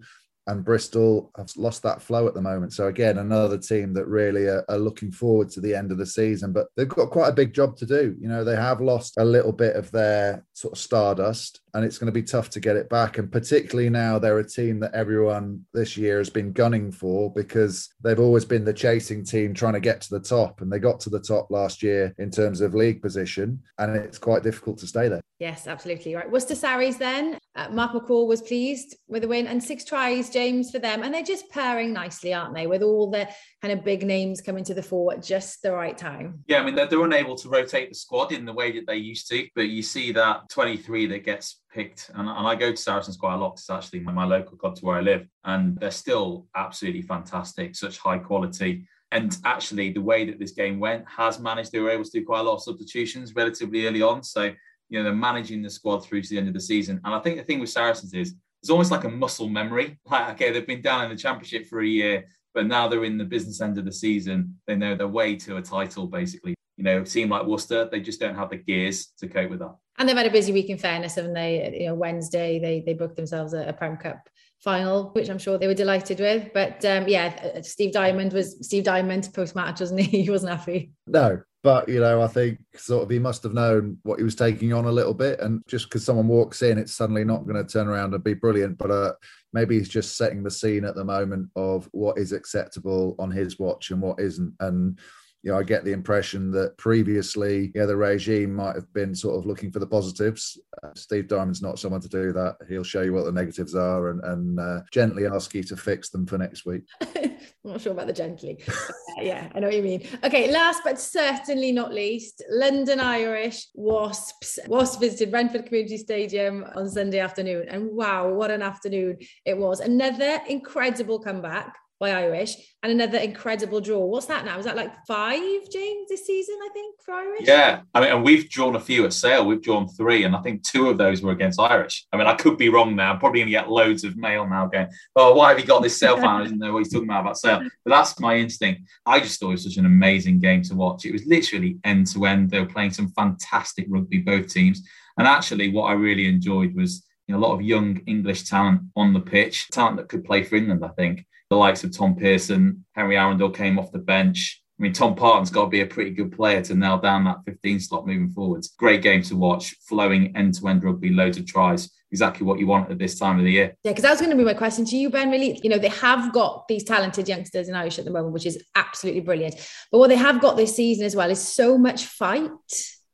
And 0.50 0.66
Bristol 0.66 1.32
have 1.38 1.56
lost 1.56 1.84
that 1.84 2.02
flow 2.02 2.28
at 2.28 2.34
the 2.34 2.42
moment. 2.42 2.74
So 2.74 2.88
again, 2.88 3.20
another 3.20 3.58
team 3.58 3.94
that 3.94 4.08
really 4.08 4.48
are, 4.48 4.66
are, 4.68 4.80
looking 4.80 5.12
forward 5.12 5.50
to 5.52 5.62
the 5.62 5.76
end 5.76 5.92
of 5.92 6.00
the 6.00 6.06
season, 6.08 6.52
but 6.52 6.68
they've 6.76 6.90
got 6.90 7.12
quite 7.12 7.30
a 7.30 7.34
big 7.34 7.54
job 7.54 7.78
to 7.78 7.86
do. 7.86 8.16
You 8.20 8.28
know, 8.28 8.44
they 8.44 8.56
have 8.56 8.82
lost 8.82 9.18
a 9.18 9.24
little 9.24 9.52
bit 9.52 9.76
of 9.76 9.92
their 9.92 10.44
sort 10.54 10.74
of 10.74 10.80
stardust, 10.80 11.62
and 11.76 11.86
it's 11.86 12.00
going 12.00 12.08
to 12.08 12.20
be 12.20 12.24
tough 12.24 12.50
to 12.52 12.60
get 12.60 12.78
it 12.78 12.90
back. 12.90 13.20
And 13.20 13.32
particularly 13.32 13.92
now, 13.92 14.18
they're 14.18 14.40
a 14.40 14.50
team 14.50 14.80
that 14.80 14.96
everyone 14.96 15.66
this 15.74 15.96
year 15.96 16.18
has 16.18 16.32
been 16.32 16.52
gunning 16.52 16.92
for 16.92 17.32
because 17.32 17.90
they've 18.04 18.20
always 18.20 18.46
been 18.46 18.66
the 18.66 18.74
chasing 18.74 19.24
team 19.24 19.54
trying 19.54 19.74
to 19.74 19.80
get 19.80 20.02
to 20.02 20.10
the 20.10 20.20
top, 20.20 20.62
and 20.62 20.72
they 20.72 20.80
got 20.80 21.00
to 21.02 21.12
the 21.12 21.20
top 21.20 21.52
last 21.52 21.84
year 21.84 22.16
in 22.18 22.32
terms 22.32 22.62
of 22.62 22.74
league 22.74 23.04
position, 23.04 23.62
and 23.78 23.96
it's 23.96 24.18
quite 24.18 24.42
difficult 24.42 24.80
to 24.80 24.88
stay 24.88 25.10
there. 25.10 25.22
Yes, 25.40 25.68
absolutely 25.68 26.16
right. 26.16 26.30
Worcester 26.30 26.54
Sarries 26.54 26.98
then. 26.98 27.38
Uh, 27.56 27.70
Mark 27.70 27.94
McCall 27.94 28.28
was 28.28 28.42
pleased 28.42 28.98
with 29.08 29.22
the 29.22 29.28
win 29.28 29.48
and 29.48 29.64
six 29.64 29.86
tries, 29.86 30.30
James, 30.30 30.70
for 30.70 30.80
them. 30.80 31.02
And 31.02 31.14
they're 31.14 31.24
just 31.24 31.50
pairing 31.50 31.94
nicely, 31.94 32.34
aren't 32.34 32.54
they? 32.54 32.68
With 32.68 32.84
all 32.84 33.10
the 33.10 33.28
kind 33.62 33.72
of 33.72 33.86
big 33.86 34.06
names 34.06 34.42
coming 34.42 34.66
to 34.66 34.74
the 34.74 34.84
fore 34.84 35.14
at 35.14 35.24
just 35.24 35.62
the 35.62 35.72
right 35.72 35.98
time. 35.98 36.44
Yeah, 36.48 36.60
I 36.60 36.66
mean, 36.66 36.76
they're, 36.76 36.88
they're 36.88 37.06
unable 37.06 37.36
to 37.38 37.48
rotate 37.48 37.88
the 37.88 37.96
squad 37.96 38.34
in 38.34 38.44
the 38.44 38.52
way 38.52 38.74
that 38.74 38.86
they 38.86 38.98
used 38.98 39.30
to, 39.30 39.48
but 39.56 39.70
you 39.70 39.82
see 39.82 40.12
that 40.12 40.50
23 40.50 41.08
that 41.08 41.24
gets 41.24 41.62
picked, 41.74 42.10
and, 42.16 42.28
and 42.28 42.48
I 42.48 42.56
go 42.56 42.72
to 42.72 42.78
Saracens 42.78 43.16
quite 43.16 43.36
a 43.36 43.38
lot. 43.38 43.54
It's 43.54 43.70
actually 43.70 44.02
my, 44.02 44.12
my 44.12 44.26
local 44.26 44.58
club 44.58 44.76
to 44.76 44.86
where 44.86 44.98
I 44.98 45.02
live, 45.02 45.26
and 45.46 45.78
they're 45.80 45.92
still 45.92 46.48
absolutely 46.56 47.02
fantastic, 47.02 47.76
such 47.76 47.98
high 47.98 48.18
quality. 48.18 48.86
And 49.12 49.36
actually, 49.44 49.92
the 49.92 50.02
way 50.02 50.26
that 50.26 50.40
this 50.40 50.52
game 50.52 50.80
went 50.80 51.04
has 51.10 51.40
managed, 51.40 51.72
they 51.72 51.80
were 51.80 51.90
able 51.90 52.04
to 52.04 52.12
do 52.12 52.26
quite 52.26 52.42
a 52.42 52.44
lot 52.44 52.56
of 52.56 52.64
substitutions 52.64 53.34
relatively 53.36 53.88
early 53.88 54.02
on. 54.02 54.22
So, 54.22 54.54
you 54.90 54.98
know, 54.98 55.04
they're 55.04 55.14
managing 55.14 55.62
the 55.62 55.70
squad 55.70 56.00
through 56.00 56.22
to 56.24 56.30
the 56.30 56.38
end 56.38 56.48
of 56.48 56.54
the 56.54 56.60
season. 56.60 57.00
And 57.04 57.14
I 57.14 57.20
think 57.20 57.38
the 57.38 57.44
thing 57.44 57.60
with 57.60 57.70
Saracens 57.70 58.14
is 58.14 58.36
it's 58.62 58.70
almost 58.70 58.92
like 58.92 59.06
a 59.06 59.10
muscle 59.10 59.48
memory. 59.48 59.98
Like, 60.10 60.34
okay, 60.34 60.52
they've 60.52 60.66
been 60.68 60.82
down 60.82 61.04
in 61.04 61.10
the 61.10 61.16
championship 61.16 61.68
for 61.68 61.82
a 61.82 61.88
year, 61.88 62.26
but 62.54 62.66
now 62.66 62.88
they're 62.88 63.06
in 63.06 63.18
the 63.18 63.24
business 63.24 63.62
end 63.62 63.78
of 63.78 63.86
the 63.86 63.92
season. 63.92 64.60
They 64.68 64.76
know 64.76 64.96
their 64.96 65.08
way 65.08 65.36
to 65.38 65.58
a 65.58 65.62
title, 65.62 66.08
basically. 66.08 66.56
You 66.78 66.84
know, 66.84 67.04
seem 67.04 67.30
like 67.30 67.46
Worcester, 67.46 67.88
they 67.92 68.00
just 68.00 68.20
don't 68.20 68.36
have 68.36 68.50
the 68.50 68.58
gears 68.58 69.08
to 69.20 69.28
cope 69.28 69.52
with 69.52 69.60
that. 69.60 69.76
And 69.98 70.08
they've 70.08 70.18
had 70.18 70.26
a 70.26 70.32
busy 70.32 70.54
week 70.54 70.70
in 70.70 70.78
fairness, 70.78 71.16
haven't 71.16 71.34
they? 71.34 71.78
You 71.80 71.88
know, 71.88 71.96
Wednesday 71.96 72.58
they 72.58 72.82
they 72.86 72.94
booked 72.94 73.18
themselves 73.18 73.54
a, 73.54 73.68
a 73.68 73.74
Prem 73.74 73.98
Cup 73.98 74.30
final, 74.60 75.10
which 75.12 75.30
I'm 75.30 75.38
sure 75.38 75.58
they 75.58 75.68
were 75.68 75.74
delighted 75.74 76.20
with. 76.20 76.52
But 76.54 76.84
um, 76.86 77.08
yeah, 77.08 77.54
uh, 77.56 77.62
Steve 77.62 77.94
Diamond 77.94 78.34
was 78.34 78.58
Steve 78.66 78.84
Diamond 78.84 79.30
post 79.34 79.56
match, 79.56 79.80
wasn't 79.80 80.02
he? 80.02 80.24
He 80.24 80.30
wasn't 80.30 80.52
happy. 80.52 80.92
No, 81.08 81.42
but 81.64 81.90
you 81.90 82.00
know, 82.00 82.22
I 82.22 82.28
think 82.28 82.60
sort 82.76 83.04
of 83.04 83.10
he 83.10 83.20
must 83.20 83.44
have 83.44 83.54
known 83.54 83.98
what 84.04 84.20
he 84.20 84.24
was 84.24 84.36
taking 84.36 84.74
on 84.74 84.86
a 84.86 84.92
little 84.92 85.14
bit, 85.14 85.40
and 85.40 85.62
just 85.68 85.86
because 85.86 86.06
someone 86.06 86.28
walks 86.28 86.62
in, 86.62 86.78
it's 86.78 86.94
suddenly 86.94 87.24
not 87.24 87.46
going 87.46 87.64
to 87.64 87.72
turn 87.72 87.88
around 87.88 88.14
and 88.14 88.24
be 88.24 88.34
brilliant. 88.34 88.78
But 88.78 88.92
uh, 88.92 89.14
maybe 89.54 89.78
he's 89.78 89.90
just 89.90 90.18
setting 90.18 90.44
the 90.44 90.52
scene 90.52 90.86
at 90.86 90.96
the 90.96 91.06
moment 91.06 91.50
of 91.56 91.90
what 91.92 92.18
is 92.18 92.32
acceptable 92.32 93.16
on 93.20 93.32
his 93.32 93.60
watch 93.60 93.92
and 93.92 94.02
what 94.02 94.20
isn't, 94.20 94.54
and 94.60 95.00
you 95.42 95.52
know, 95.52 95.58
I 95.58 95.64
get 95.64 95.86
the 95.86 95.94
impression 95.94 96.52
that 96.52 96.78
previously, 96.78 97.72
yeah, 97.74 97.86
the 97.86 97.96
regime 97.96 98.54
might 98.54 98.76
have 98.76 98.92
been 98.94 99.16
sort 99.16 99.38
of 99.38 99.46
looking 99.46 99.72
for 99.72 99.80
the 99.80 99.88
positives. 99.88 100.60
Uh, 100.84 100.90
Steve 100.96 101.28
Diamond's 101.28 101.62
not 101.62 101.80
someone 101.80 102.02
to 102.02 102.10
do 102.10 102.34
that. 102.34 102.58
He'll 102.68 102.84
show 102.84 103.02
you 103.02 103.14
what 103.14 103.24
the 103.24 103.32
negatives 103.32 103.74
are 103.74 104.10
and, 104.10 104.22
and 104.26 104.60
uh, 104.60 104.82
gently 104.92 105.26
ask 105.26 105.54
you 105.54 105.64
to 105.64 105.78
fix 105.78 106.10
them 106.10 106.26
for 106.26 106.38
next 106.38 106.66
week. 106.66 106.84
I'm 107.16 107.38
not 107.64 107.82
sure 107.82 107.94
about 107.94 108.08
the 108.08 108.14
gently. 108.14 108.62
uh, 108.68 109.22
yeah, 109.22 109.50
I 109.56 109.60
know 109.60 109.68
what 109.68 109.76
you 109.78 109.84
mean. 109.84 110.04
Okay, 110.26 110.52
last 110.52 110.82
but 110.84 111.00
certainly 111.00 111.72
not 111.72 111.94
least, 111.94 112.44
London 112.50 113.00
Irish 113.00 113.68
Wasps. 113.74 114.60
Wasps 114.68 114.98
visited 114.98 115.32
Brentford 115.32 115.68
Community 115.68 115.98
Stadium 115.98 116.66
on 116.76 116.90
Sunday 116.90 117.20
afternoon, 117.20 117.68
and 117.70 117.90
wow, 117.92 118.30
what 118.30 118.52
an 118.52 118.62
afternoon 118.62 119.18
it 119.46 119.58
was! 119.58 119.80
Another 119.80 120.42
incredible 120.48 121.20
comeback 121.20 121.76
by 122.00 122.12
Irish 122.12 122.56
and 122.82 122.92
another 122.92 123.18
incredible 123.18 123.82
draw. 123.82 124.06
What's 124.06 124.28
that 124.28 124.46
now? 124.46 124.58
Is 124.58 124.66
that 124.66 124.78
like 124.78 124.92
five, 125.06 125.70
James, 125.70 126.08
this 126.08 126.26
season, 126.26 126.56
I 126.64 126.70
think, 126.74 126.96
for 127.04 127.14
Irish? 127.14 127.42
Yeah. 127.44 127.82
I 127.94 128.00
mean, 128.00 128.10
and 128.12 128.24
we've 128.24 128.50
drawn 128.50 128.76
a 128.76 128.80
few 128.80 129.06
at 129.06 129.12
Sale. 129.12 129.46
We've 129.46 129.62
drawn 129.62 129.88
three, 129.90 130.24
and 130.24 130.34
I 130.36 130.42
think 130.42 130.64
two 130.64 130.90
of 130.90 130.98
those 130.98 131.22
were 131.22 131.34
against 131.34 131.60
Irish. 131.60 132.06
I 132.14 132.18
mean, 132.18 132.28
I 132.28 132.36
could 132.36 132.58
be 132.58 132.70
wrong 132.70 132.96
now. 132.96 133.12
I'm 133.12 133.20
probably 133.20 133.42
going 133.42 133.48
to 133.48 133.52
get 133.52 133.70
loads 133.70 134.06
of 134.06 134.16
mail 134.16 134.48
now 134.48 134.68
going, 134.68 134.88
oh, 135.18 135.34
why 135.34 135.50
have 135.50 135.60
you 135.60 135.66
got 135.66 135.84
this 135.84 136.00
Sale? 136.00 136.26
I 136.26 136.44
didn't 136.44 136.60
know 136.60 136.72
what 136.72 136.80
he's 136.80 136.94
talking 136.94 137.10
about 137.10 137.22
about 137.22 137.38
Sale. 137.38 137.68
But 137.84 137.92
that's 137.92 138.20
my 138.20 138.36
instinct. 138.36 138.82
I 139.06 139.20
just 139.20 139.40
thought 139.40 139.50
it 139.50 139.54
was 139.54 139.64
such 139.66 139.78
an 139.78 139.86
amazing 139.86 140.40
game 140.40 140.62
to 140.64 140.76
watch. 140.76 141.06
It 141.06 141.12
was 141.12 141.26
literally 141.26 141.78
end 141.84 142.08
to 142.14 142.26
end. 142.26 142.50
They 142.50 142.62
were 142.62 142.66
playing 142.66 142.92
some 142.92 143.10
fantastic 143.10 143.88
rugby, 143.90 144.20
both 144.20 144.48
teams. 144.48 144.88
And 145.18 145.28
actually, 145.28 145.70
what 145.70 145.90
I 145.90 145.94
really 145.94 146.28
enjoyed 146.28 146.74
was 146.76 147.06
a 147.30 147.38
lot 147.38 147.54
of 147.54 147.62
young 147.62 148.00
English 148.08 148.46
talent 148.46 148.82
on 148.96 149.14
the 149.14 149.20
pitch, 149.20 149.68
talent 149.70 149.98
that 149.98 150.10
could 150.10 150.24
play 150.24 150.44
for 150.44 150.56
England, 150.56 150.84
I 150.84 150.88
think 150.90 151.26
the 151.50 151.56
likes 151.56 151.84
of 151.84 151.96
Tom 151.96 152.16
Pearson, 152.16 152.86
Henry 152.94 153.16
Arundell 153.16 153.54
came 153.54 153.80
off 153.80 153.92
the 153.92 154.00
bench. 154.00 154.62
I 154.80 154.84
mean, 154.84 154.94
Tom 154.94 155.16
Parton's 155.16 155.50
got 155.50 155.66
to 155.66 155.70
be 155.70 155.82
a 155.82 155.86
pretty 155.86 156.12
good 156.12 156.32
player 156.32 156.62
to 156.62 156.76
nail 156.76 157.00
down 157.00 157.26
that 157.26 157.44
15 157.46 157.82
slot 157.82 158.08
moving 158.08 158.32
forwards. 158.32 158.70
Great 158.78 159.02
game 159.02 159.22
to 159.24 159.36
watch, 159.36 159.76
flowing 159.88 160.36
end 160.38 160.54
to 160.56 160.68
end 160.70 160.84
rugby, 160.84 161.10
loads 161.10 161.38
of 161.38 161.46
tries. 161.46 161.90
Exactly 162.12 162.46
what 162.46 162.60
you 162.60 162.66
want 162.66 162.90
at 162.90 162.98
this 162.98 163.20
time 163.20 163.38
of 163.38 163.46
the 163.46 163.52
year. 163.52 163.76
Yeah, 163.84 163.92
because 163.92 164.04
that 164.04 164.12
was 164.12 164.22
going 164.22 164.32
to 164.32 164.38
be 164.38 164.44
my 164.44 164.54
question 164.54 164.86
to 164.86 164.96
you, 164.96 165.10
Ben. 165.10 165.30
Really, 165.30 165.60
you 165.64 165.70
know, 165.70 165.78
they 165.78 165.90
have 165.90 166.32
got 166.32 166.68
these 166.68 166.84
talented 166.84 167.28
youngsters 167.28 167.68
in 167.68 167.76
Irish 167.76 168.00
at 168.00 168.06
the 168.06 168.12
moment, 168.12 168.34
which 168.34 168.46
is 168.46 168.64
absolutely 168.76 169.22
brilliant. 169.22 169.56
But 169.92 170.00
what 170.00 170.08
they 170.08 170.16
have 170.16 170.42
got 170.42 170.56
this 170.56 170.76
season 170.76 171.06
as 171.06 171.16
well 171.16 171.30
is 171.30 171.46
so 171.46 171.78
much 171.78 172.06
fight 172.06 172.50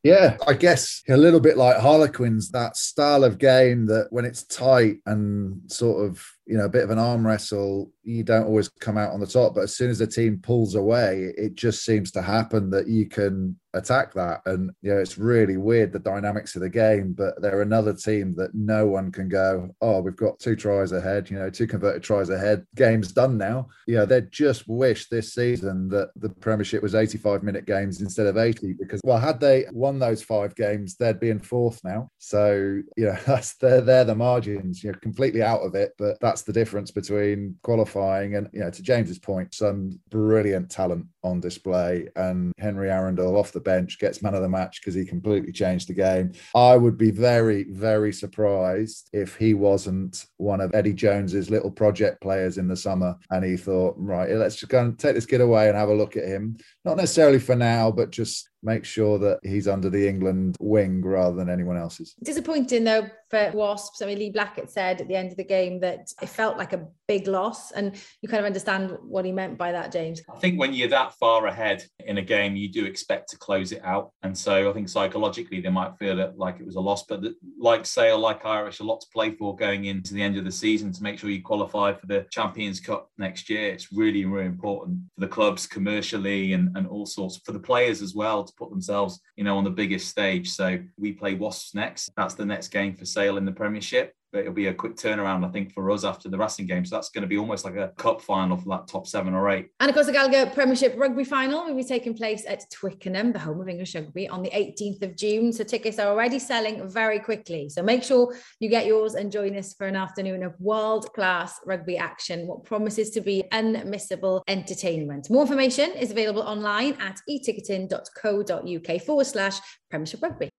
yeah, 0.06 0.38
I 0.45 0.54
guess 0.54 1.02
a 1.10 1.17
little 1.17 1.39
bit 1.39 1.58
like 1.58 1.78
Harlequins, 1.78 2.52
that 2.52 2.78
style 2.78 3.24
of 3.24 3.39
game 3.39 3.88
that 3.88 4.06
when 4.12 4.24
it's 4.24 4.43
tight 4.43 4.98
and 5.08 5.60
sort 5.65 6.08
of, 6.08 6.24
you 6.45 6.56
know, 6.56 6.65
a 6.65 6.69
bit 6.69 6.84
of 6.84 6.91
an 6.91 7.00
arm 7.00 7.26
wrestle, 7.26 7.91
you 8.06 8.24
don't 8.24 8.46
always 8.46 8.70
come 8.70 8.98
out 8.98 9.12
on 9.12 9.20
the 9.20 9.28
top. 9.28 9.56
But 9.56 9.63
as 9.63 9.76
soon 9.76 9.89
as 9.89 10.00
the 10.00 10.08
team 10.08 10.39
pulls 10.41 10.76
away, 10.76 11.34
it 11.38 11.56
just 11.56 11.84
seems 11.84 12.12
to 12.12 12.22
happen 12.22 12.70
that 12.70 12.88
you 12.88 13.08
can 13.08 13.58
attack 13.74 14.13
that. 14.13 14.41
And 14.46 14.72
you 14.82 14.94
know, 14.94 15.00
it's 15.00 15.18
really 15.18 15.58
weird 15.58 15.91
the 15.91 16.00
dynamics 16.00 16.56
of 16.56 16.62
the 16.62 16.70
game. 16.70 17.13
But 17.13 17.41
they're 17.41 17.62
another 17.62 17.94
team 17.94 18.36
that 18.38 18.54
no 18.54 18.88
one 18.88 19.12
can 19.12 19.28
go, 19.28 19.70
oh, 19.82 20.02
we've 20.02 20.15
got 20.15 20.39
two 20.39 20.56
tries 20.56 20.91
ahead, 20.91 21.30
you 21.30 21.38
know, 21.38 21.50
two 21.50 21.68
converted 21.68 22.04
tries 22.04 22.30
ahead. 22.30 22.65
Game's 22.76 23.12
done 23.12 23.38
now. 23.38 23.68
You 23.88 23.96
know, 23.96 24.06
they 24.06 24.22
just 24.32 24.68
wish 24.68 25.10
this 25.10 25.34
season 25.34 25.89
that 25.89 26.10
the 26.15 26.30
Premiership 26.30 26.82
was 26.82 26.96
85 26.96 27.44
minute 27.44 27.65
games 27.65 28.02
instead 28.02 28.28
of 28.28 28.38
80 28.38 28.74
because 28.80 29.02
well, 29.04 29.20
had 29.20 29.39
they 29.39 29.65
won 29.72 30.00
those 30.00 30.24
five 30.24 30.56
games, 30.56 30.96
they'd 30.96 31.20
be 31.20 31.30
in 31.30 31.39
fourth 31.39 31.82
now. 31.84 32.10
So, 32.20 32.82
you 32.96 33.06
know, 33.06 33.18
that's 33.26 33.56
they're 33.56 33.82
they're 33.82 34.06
the 34.06 34.15
margins, 34.15 34.84
you 34.84 34.91
know, 34.91 34.98
completely 35.02 35.41
out 35.41 35.62
of 35.62 35.76
it. 35.76 35.94
But 35.98 36.20
that's 36.22 36.44
the 36.44 36.54
difference 36.54 36.91
between 36.91 37.58
qualifying 37.63 37.94
and 37.95 38.49
you 38.51 38.60
know, 38.60 38.69
to 38.69 38.81
James's 38.81 39.19
point, 39.19 39.53
some 39.53 39.99
brilliant 40.10 40.69
talent 40.69 41.05
on 41.26 41.40
display 41.40 42.08
and 42.16 42.54
Henry 42.58 42.90
Arundell 42.90 43.38
off 43.38 43.52
the 43.52 43.60
bench 43.60 44.00
gets 44.00 44.22
man 44.22 44.36
of 44.36 44.44
the 44.44 44.50
match 44.50 44.80
because 44.80 44.94
he 44.94 45.04
completely 45.04 45.52
changed 45.52 45.90
the 45.90 45.94
game. 45.94 46.32
I 46.54 46.78
would 46.78 46.98
be 46.98 47.12
very, 47.12 47.64
very 47.64 48.14
surprised 48.14 49.10
if 49.12 49.36
he 49.36 49.54
wasn't 49.56 50.26
one 50.38 50.62
of 50.62 50.74
Eddie 50.74 50.94
Jones's 50.94 51.50
little 51.50 51.72
project 51.72 52.22
players 52.22 52.58
in 52.58 52.68
the 52.68 52.76
summer 52.78 53.16
and 53.32 53.44
he 53.44 53.58
thought, 53.58 53.96
right, 53.98 54.30
let's 54.32 54.56
just 54.56 54.72
go 54.72 54.82
and 54.82 54.98
take 54.98 55.16
this 55.16 55.26
kid 55.26 55.42
away 55.42 55.68
and 55.68 55.78
have 55.78 55.90
a 55.90 55.96
look 55.96 56.16
at 56.16 56.26
him. 56.26 56.58
Not 56.86 56.98
necessarily 56.98 57.40
for 57.40 57.56
now, 57.56 57.92
but 57.92 58.12
just 58.12 58.50
make 58.66 58.84
sure 58.84 59.20
that 59.20 59.40
he's 59.44 59.68
under 59.68 59.90
the 59.90 60.08
England 60.08 60.58
wing 60.60 61.02
rather 61.02 61.36
than 61.36 61.50
anyone 61.50 61.78
else's. 61.78 62.16
Disappointing 62.24 62.84
though 62.84 63.08
for 63.30 63.52
Wasps. 63.54 64.02
I 64.02 64.08
mean, 64.08 64.20
Lee 64.20 64.32
Blackett 64.32 64.72
said 64.72 65.02
at 65.02 65.08
the 65.08 65.16
end 65.16 65.32
of 65.32 65.38
the 65.38 65.44
game 65.44 65.80
that 65.82 66.12
it 66.22 66.30
felt 66.30 66.58
like 66.58 66.74
a 66.74 66.88
big 67.08 67.28
loss, 67.28 67.72
and 67.72 67.96
you 68.22 68.30
kind 68.30 68.40
of 68.40 68.46
understand 68.46 68.98
what 69.02 69.26
he 69.26 69.32
meant 69.32 69.58
by 69.58 69.72
that, 69.72 69.92
James. 69.92 70.22
I 70.34 70.40
think 70.40 70.60
when 70.60 70.74
you're 70.74 70.90
that 70.90 71.14
far 71.19 71.47
ahead 71.47 71.84
in 71.99 72.17
a 72.17 72.21
game, 72.21 72.56
you 72.56 72.69
do 72.69 72.86
expect 72.86 73.30
to 73.30 73.38
close 73.38 73.71
it 73.71 73.84
out, 73.84 74.12
and 74.23 74.38
so 74.38 74.69
I 74.69 74.73
think 74.73 74.89
psychologically 74.89 75.62
they 75.62 75.69
might 75.69 75.97
feel 75.97 76.19
it 76.19 76.38
like 76.38 76.60
it 76.60 76.65
was 76.65 76.75
a 76.75 76.82
loss. 76.82 77.04
But 77.04 77.23
like 77.60 77.86
Sale, 77.86 78.19
like 78.19 78.45
Irish, 78.45 78.80
a 78.80 78.84
lot 78.84 79.01
to 79.01 79.08
play 79.13 79.32
for 79.32 79.56
going 79.56 79.86
into 79.86 80.13
the 80.13 80.21
end 80.21 80.38
of 80.38 80.45
the 80.45 80.51
season 80.51 80.91
to 80.93 81.04
make 81.04 81.19
sure 81.19 81.30
you 81.30 81.41
qualify 81.41 81.93
for 81.93 82.06
the 82.08 82.25
Champions 82.32 82.80
Cup 82.80 83.10
next 83.17 83.49
year. 83.49 83.69
It's 83.69 83.91
really, 83.91 84.25
really 84.25 84.47
important 84.47 84.99
for 85.15 85.21
the 85.21 85.28
clubs 85.28 85.67
commercially 85.67 86.54
and, 86.54 86.75
and 86.75 86.88
all 86.88 87.06
sorts 87.06 87.39
for 87.45 87.51
the 87.51 87.60
players 87.60 88.01
as 88.01 88.15
well 88.15 88.43
to 88.43 88.54
put 88.58 88.69
themselves, 88.69 89.19
you 89.36 89.43
know, 89.43 89.58
on 89.58 89.63
the 89.63 89.69
biggest 89.69 90.08
stage. 90.08 90.49
So 90.51 90.80
we 90.97 91.13
play 91.13 91.36
Wasps 91.36 91.75
next. 91.75 92.12
That's 92.15 92.36
the 92.36 92.45
next 92.45 92.69
game 92.69 92.95
for 92.95 93.06
Sale 93.06 93.38
in 93.38 93.45
the 93.45 93.51
Premiership 93.51 94.13
but 94.36 94.41
it'll 94.41 94.54
be 94.54 94.67
a 94.67 94.74
quick 94.74 94.98
turnaround, 94.98 95.45
I 95.45 95.50
think, 95.50 95.71
for 95.74 95.89
us 95.91 96.04
after 96.04 96.28
the 96.28 96.38
Racing 96.38 96.67
game. 96.67 96.84
So 96.84 96.98
that's 96.98 97.08
going 97.08 97.21
to 97.21 97.28
be 97.28 97.38
almost 97.38 97.63
like 97.63 97.78
a 97.78 97.93
cup 97.95 98.21
final 98.21 98.58
for 98.58 98.67
that 98.67 98.86
top 98.86 99.08
seven 99.08 99.34
or 99.34 99.50
eight. 99.50 99.69
And 99.80 99.88
of 99.88 99.95
course, 99.95 100.08
the 100.08 100.12
Gallagher 100.12 100.52
Premiership 100.52 100.93
Rugby 100.98 101.24
Final 101.24 101.63
will 101.63 101.74
be 101.74 101.86
taking 101.86 102.13
place 102.13 102.43
at 102.45 102.69
Twickenham, 102.69 103.32
the 103.32 103.39
home 103.39 103.62
of 103.62 103.69
English 103.69 103.95
rugby, 103.95 104.28
on 104.28 104.43
the 104.43 104.50
18th 104.50 105.04
of 105.04 105.15
June. 105.15 105.54
So 105.54 105.63
tickets 105.63 106.00
are 106.00 106.10
already 106.10 106.38
selling 106.38 106.86
very 106.86 107.17
quickly. 107.17 107.69
So 107.69 107.82
make 107.82 108.04
sure 108.04 108.36
you 108.60 108.67
get 108.67 108.86
yours 108.86 109.15
and 109.15 109.32
join 109.32 109.56
us 109.56 109.74
for 109.74 109.88
an 109.88 109.95
afternoon 109.95 110.43
of 110.43 110.54
world 110.60 111.13
class 111.13 111.58
rugby 111.65 111.95
action, 111.95 112.45
what 112.45 112.65
promises 112.65 113.12
to 113.12 113.21
be 113.21 113.45
unmissable 113.54 114.41
entertainment. 114.50 115.30
More 115.30 115.43
information 115.43 115.91
is 115.91 116.12
available 116.12 116.41
online 116.41 116.98
at 117.00 117.21
eticketing.co.uk 117.30 119.02
forward 119.02 119.28
slash 119.28 119.60
Premiership 119.89 120.21
Rugby. 120.21 120.50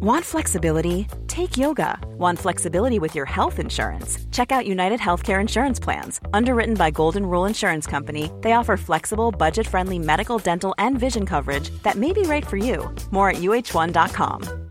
Want 0.00 0.24
flexibility? 0.24 1.06
Take 1.26 1.56
yoga. 1.56 1.98
Want 2.18 2.38
flexibility 2.38 3.00
with 3.00 3.14
your 3.16 3.26
health 3.26 3.58
insurance? 3.58 4.18
Check 4.30 4.52
out 4.52 4.66
United 4.66 5.00
Healthcare 5.00 5.40
Insurance 5.40 5.80
Plans. 5.80 6.20
Underwritten 6.32 6.74
by 6.74 6.90
Golden 6.92 7.26
Rule 7.26 7.46
Insurance 7.46 7.86
Company, 7.86 8.30
they 8.42 8.52
offer 8.52 8.76
flexible, 8.76 9.32
budget 9.32 9.66
friendly 9.66 9.98
medical, 9.98 10.38
dental, 10.38 10.74
and 10.78 10.98
vision 10.98 11.26
coverage 11.26 11.70
that 11.82 11.96
may 11.96 12.12
be 12.12 12.22
right 12.22 12.46
for 12.46 12.56
you. 12.56 12.94
More 13.10 13.30
at 13.30 13.36
uh1.com. 13.36 14.70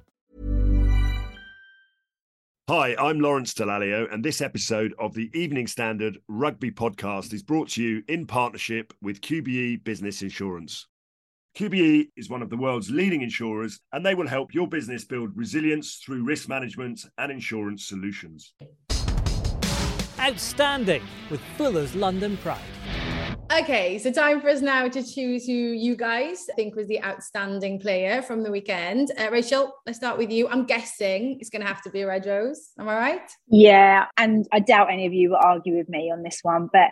Hi, 2.70 2.96
I'm 3.00 3.22
Lawrence 3.22 3.54
Dallaglio, 3.54 4.14
and 4.14 4.26
this 4.26 4.42
episode 4.42 4.94
of 5.00 5.14
the 5.14 5.30
Evening 5.34 5.68
Standard 5.68 6.18
Rugby 6.28 6.70
Podcast 6.72 7.34
is 7.34 7.42
brought 7.42 7.70
to 7.70 7.84
you 7.84 8.04
in 8.10 8.28
partnership 8.28 8.94
with 9.02 9.22
QBE 9.22 9.86
Business 9.86 10.22
Insurance. 10.22 10.86
QBE 11.58 12.10
is 12.16 12.30
one 12.30 12.44
of 12.44 12.52
the 12.52 12.56
world's 12.56 12.92
leading 12.92 13.24
insurers, 13.24 13.80
and 13.92 14.06
they 14.06 14.14
will 14.14 14.28
help 14.28 14.54
your 14.54 14.68
business 14.68 15.06
build 15.06 15.36
resilience 15.36 15.96
through 15.96 16.24
risk 16.24 16.48
management 16.48 17.04
and 17.18 17.32
insurance 17.32 17.84
solutions. 17.88 18.54
Outstanding 20.20 21.02
with 21.32 21.42
Fuller's 21.58 21.96
London 21.96 22.38
Pride. 22.38 22.62
Okay, 23.52 23.98
so 23.98 24.12
time 24.12 24.40
for 24.40 24.50
us 24.50 24.62
now 24.62 24.88
to 24.88 25.02
choose 25.02 25.48
who 25.48 25.54
you 25.54 25.96
guys 25.96 26.46
think 26.56 26.76
was 26.76 26.88
the 26.88 27.04
outstanding 27.04 27.80
player 27.80 28.22
from 28.22 28.44
the 28.44 28.52
weekend. 28.52 29.12
Uh, 29.18 29.30
Rachel, 29.32 29.74
let's 29.88 29.98
start 29.98 30.20
with 30.20 30.30
you. 30.30 30.48
I'm 30.50 30.66
guessing 30.66 31.38
it's 31.40 31.50
going 31.50 31.64
to 31.64 31.68
have 31.68 31.82
to 31.84 31.90
be 31.90 32.02
a 32.02 32.08
Red 32.08 32.28
Rose. 32.28 32.70
Am 32.78 32.88
I 32.88 32.96
right? 32.96 33.32
Yeah, 33.48 34.06
and 34.16 34.46
I 34.52 34.60
doubt 34.60 34.92
any 34.92 35.08
of 35.08 35.14
you 35.14 35.30
will 35.32 35.40
argue 35.42 35.76
with 35.76 35.90
me 35.90 36.12
on 36.12 36.22
this 36.22 36.42
one, 36.44 36.70
but 36.72 36.92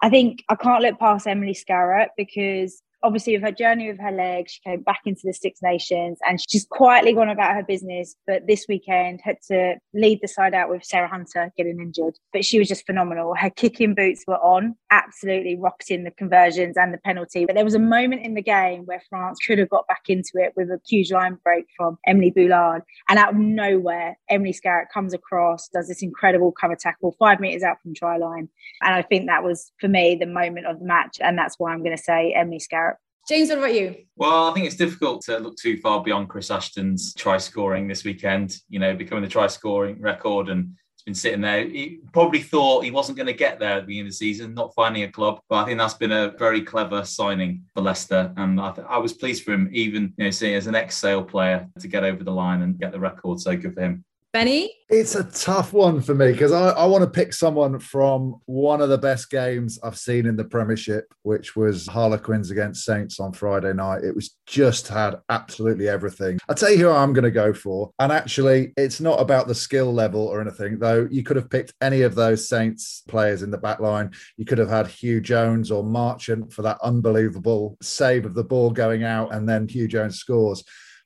I 0.00 0.08
think 0.08 0.42
I 0.48 0.54
can't 0.54 0.82
look 0.82 0.98
past 0.98 1.26
Emily 1.26 1.54
Scarratt 1.54 2.08
because 2.16 2.82
obviously 3.02 3.34
with 3.34 3.42
her 3.42 3.52
journey 3.52 3.88
with 3.90 4.00
her 4.00 4.10
leg 4.10 4.48
she 4.48 4.60
came 4.60 4.82
back 4.82 5.00
into 5.04 5.22
the 5.24 5.32
Six 5.32 5.60
Nations 5.62 6.18
and 6.26 6.40
she's 6.48 6.66
quietly 6.70 7.12
gone 7.12 7.28
about 7.28 7.54
her 7.54 7.62
business. 7.62 8.16
But 8.26 8.46
this 8.46 8.66
weekend 8.68 9.20
had 9.22 9.36
to 9.48 9.76
lead 9.94 10.20
the 10.22 10.28
side 10.28 10.54
out 10.54 10.70
with 10.70 10.84
Sarah 10.84 11.08
Hunter 11.08 11.52
getting 11.56 11.80
injured. 11.80 12.14
But 12.32 12.44
she 12.44 12.58
was 12.58 12.68
just 12.68 12.86
phenomenal. 12.86 13.34
Her 13.34 13.50
kicking 13.50 13.94
boots 13.94 14.24
were 14.26 14.38
on, 14.38 14.76
absolutely 14.90 15.56
rocketing 15.56 16.04
the 16.04 16.10
conversions 16.10 16.76
and 16.76 16.92
the 16.92 16.98
penalty. 16.98 17.44
But 17.46 17.54
there 17.54 17.64
was 17.64 17.74
a 17.74 17.80
moment 17.80 18.24
in 18.24 18.34
the 18.34 18.42
game 18.42 18.82
where 18.84 19.02
France 19.08 19.38
could 19.46 19.58
have 19.58 19.70
got 19.70 19.86
back 19.86 20.02
into 20.08 20.32
it 20.34 20.52
with 20.56 20.70
a 20.70 20.80
huge 20.88 21.12
line 21.12 21.38
break 21.44 21.66
from 21.76 21.98
Emily 22.06 22.30
Boulard. 22.30 22.82
And 23.08 23.18
out 23.18 23.34
of 23.34 23.36
nowhere, 23.36 24.18
Emily 24.28 24.52
Scarratt 24.52 24.86
comes 24.92 25.14
across, 25.14 25.68
does 25.68 25.88
this 25.88 26.02
incredible 26.02 26.52
cover 26.52 26.76
tackle 26.76 27.16
five 27.18 27.40
meters 27.40 27.62
out 27.62 27.80
from 27.82 27.94
try 27.94 28.16
line. 28.16 28.48
And 28.82 28.94
I 28.94 29.02
think 29.02 29.26
that 29.26 29.44
was 29.44 29.72
for 29.80 29.88
me 29.88 30.16
the 30.16 30.26
moment 30.26 30.66
of 30.66 30.78
the 30.78 30.86
match. 30.86 31.18
And 31.20 31.38
that's 31.38 31.58
why 31.58 31.72
I'm 31.72 31.82
going 31.82 31.96
to 31.96 32.02
say 32.02 32.32
Emily 32.32 32.58
Scarratt 32.60 32.95
James, 33.26 33.48
what 33.48 33.58
about 33.58 33.74
you? 33.74 33.96
Well, 34.14 34.48
I 34.48 34.54
think 34.54 34.66
it's 34.66 34.76
difficult 34.76 35.22
to 35.22 35.38
look 35.38 35.56
too 35.56 35.78
far 35.78 36.02
beyond 36.02 36.28
Chris 36.28 36.50
Ashton's 36.50 37.12
try 37.14 37.38
scoring 37.38 37.88
this 37.88 38.04
weekend, 38.04 38.58
you 38.68 38.78
know, 38.78 38.94
becoming 38.94 39.24
the 39.24 39.28
try 39.28 39.48
scoring 39.48 40.00
record 40.00 40.48
and 40.48 40.70
it's 40.94 41.02
been 41.02 41.14
sitting 41.14 41.40
there. 41.40 41.68
He 41.68 41.98
probably 42.12 42.40
thought 42.40 42.84
he 42.84 42.92
wasn't 42.92 43.18
going 43.18 43.26
to 43.26 43.32
get 43.32 43.58
there 43.58 43.72
at 43.72 43.80
the 43.80 43.86
beginning 43.86 44.06
of 44.06 44.12
the 44.12 44.16
season, 44.16 44.54
not 44.54 44.74
finding 44.74 45.02
a 45.02 45.10
club. 45.10 45.40
But 45.48 45.56
I 45.56 45.64
think 45.64 45.78
that's 45.78 45.94
been 45.94 46.12
a 46.12 46.34
very 46.38 46.62
clever 46.62 47.04
signing 47.04 47.64
for 47.74 47.82
Leicester. 47.82 48.32
And 48.36 48.60
I, 48.60 48.70
th- 48.70 48.86
I 48.88 48.98
was 48.98 49.12
pleased 49.12 49.42
for 49.42 49.52
him, 49.52 49.68
even, 49.72 50.14
you 50.16 50.24
know, 50.24 50.30
seeing 50.30 50.54
as 50.54 50.68
an 50.68 50.76
ex 50.76 50.96
sale 50.96 51.24
player 51.24 51.68
to 51.80 51.88
get 51.88 52.04
over 52.04 52.22
the 52.22 52.30
line 52.30 52.62
and 52.62 52.78
get 52.78 52.92
the 52.92 53.00
record. 53.00 53.40
So 53.40 53.56
good 53.56 53.74
for 53.74 53.82
him. 53.82 54.04
Benny? 54.36 54.70
It's 54.90 55.14
a 55.14 55.24
tough 55.24 55.72
one 55.72 56.02
for 56.02 56.14
me 56.14 56.30
because 56.30 56.52
I, 56.52 56.68
I 56.68 56.84
want 56.84 57.02
to 57.02 57.08
pick 57.08 57.32
someone 57.32 57.78
from 57.78 58.38
one 58.44 58.82
of 58.82 58.90
the 58.90 58.98
best 58.98 59.30
games 59.30 59.78
I've 59.82 59.96
seen 59.96 60.26
in 60.26 60.36
the 60.36 60.44
Premiership, 60.44 61.06
which 61.22 61.56
was 61.56 61.86
Harlequins 61.86 62.50
against 62.50 62.84
Saints 62.84 63.18
on 63.18 63.32
Friday 63.32 63.72
night. 63.72 64.04
It 64.04 64.14
was 64.14 64.36
just 64.44 64.88
had 64.88 65.14
absolutely 65.30 65.88
everything. 65.88 66.38
I'll 66.50 66.54
tell 66.54 66.70
you 66.70 66.76
who 66.76 66.90
I'm 66.90 67.14
going 67.14 67.24
to 67.24 67.30
go 67.30 67.54
for. 67.54 67.92
And 67.98 68.12
actually, 68.12 68.74
it's 68.76 69.00
not 69.00 69.22
about 69.22 69.48
the 69.48 69.54
skill 69.54 69.90
level 69.90 70.26
or 70.26 70.42
anything, 70.42 70.78
though. 70.80 71.08
You 71.10 71.22
could 71.22 71.36
have 71.36 71.48
picked 71.48 71.72
any 71.80 72.02
of 72.02 72.14
those 72.14 72.46
Saints 72.46 73.04
players 73.08 73.42
in 73.42 73.50
the 73.50 73.56
back 73.56 73.80
line. 73.80 74.10
You 74.36 74.44
could 74.44 74.58
have 74.58 74.68
had 74.68 74.86
Hugh 74.86 75.22
Jones 75.22 75.70
or 75.70 75.82
Marchant 75.82 76.52
for 76.52 76.60
that 76.60 76.76
unbelievable 76.82 77.78
save 77.80 78.26
of 78.26 78.34
the 78.34 78.44
ball 78.44 78.70
going 78.70 79.02
out, 79.02 79.32
and 79.32 79.48
then 79.48 79.66
Hugh 79.66 79.88
Jones 79.88 80.18
scores. 80.18 80.62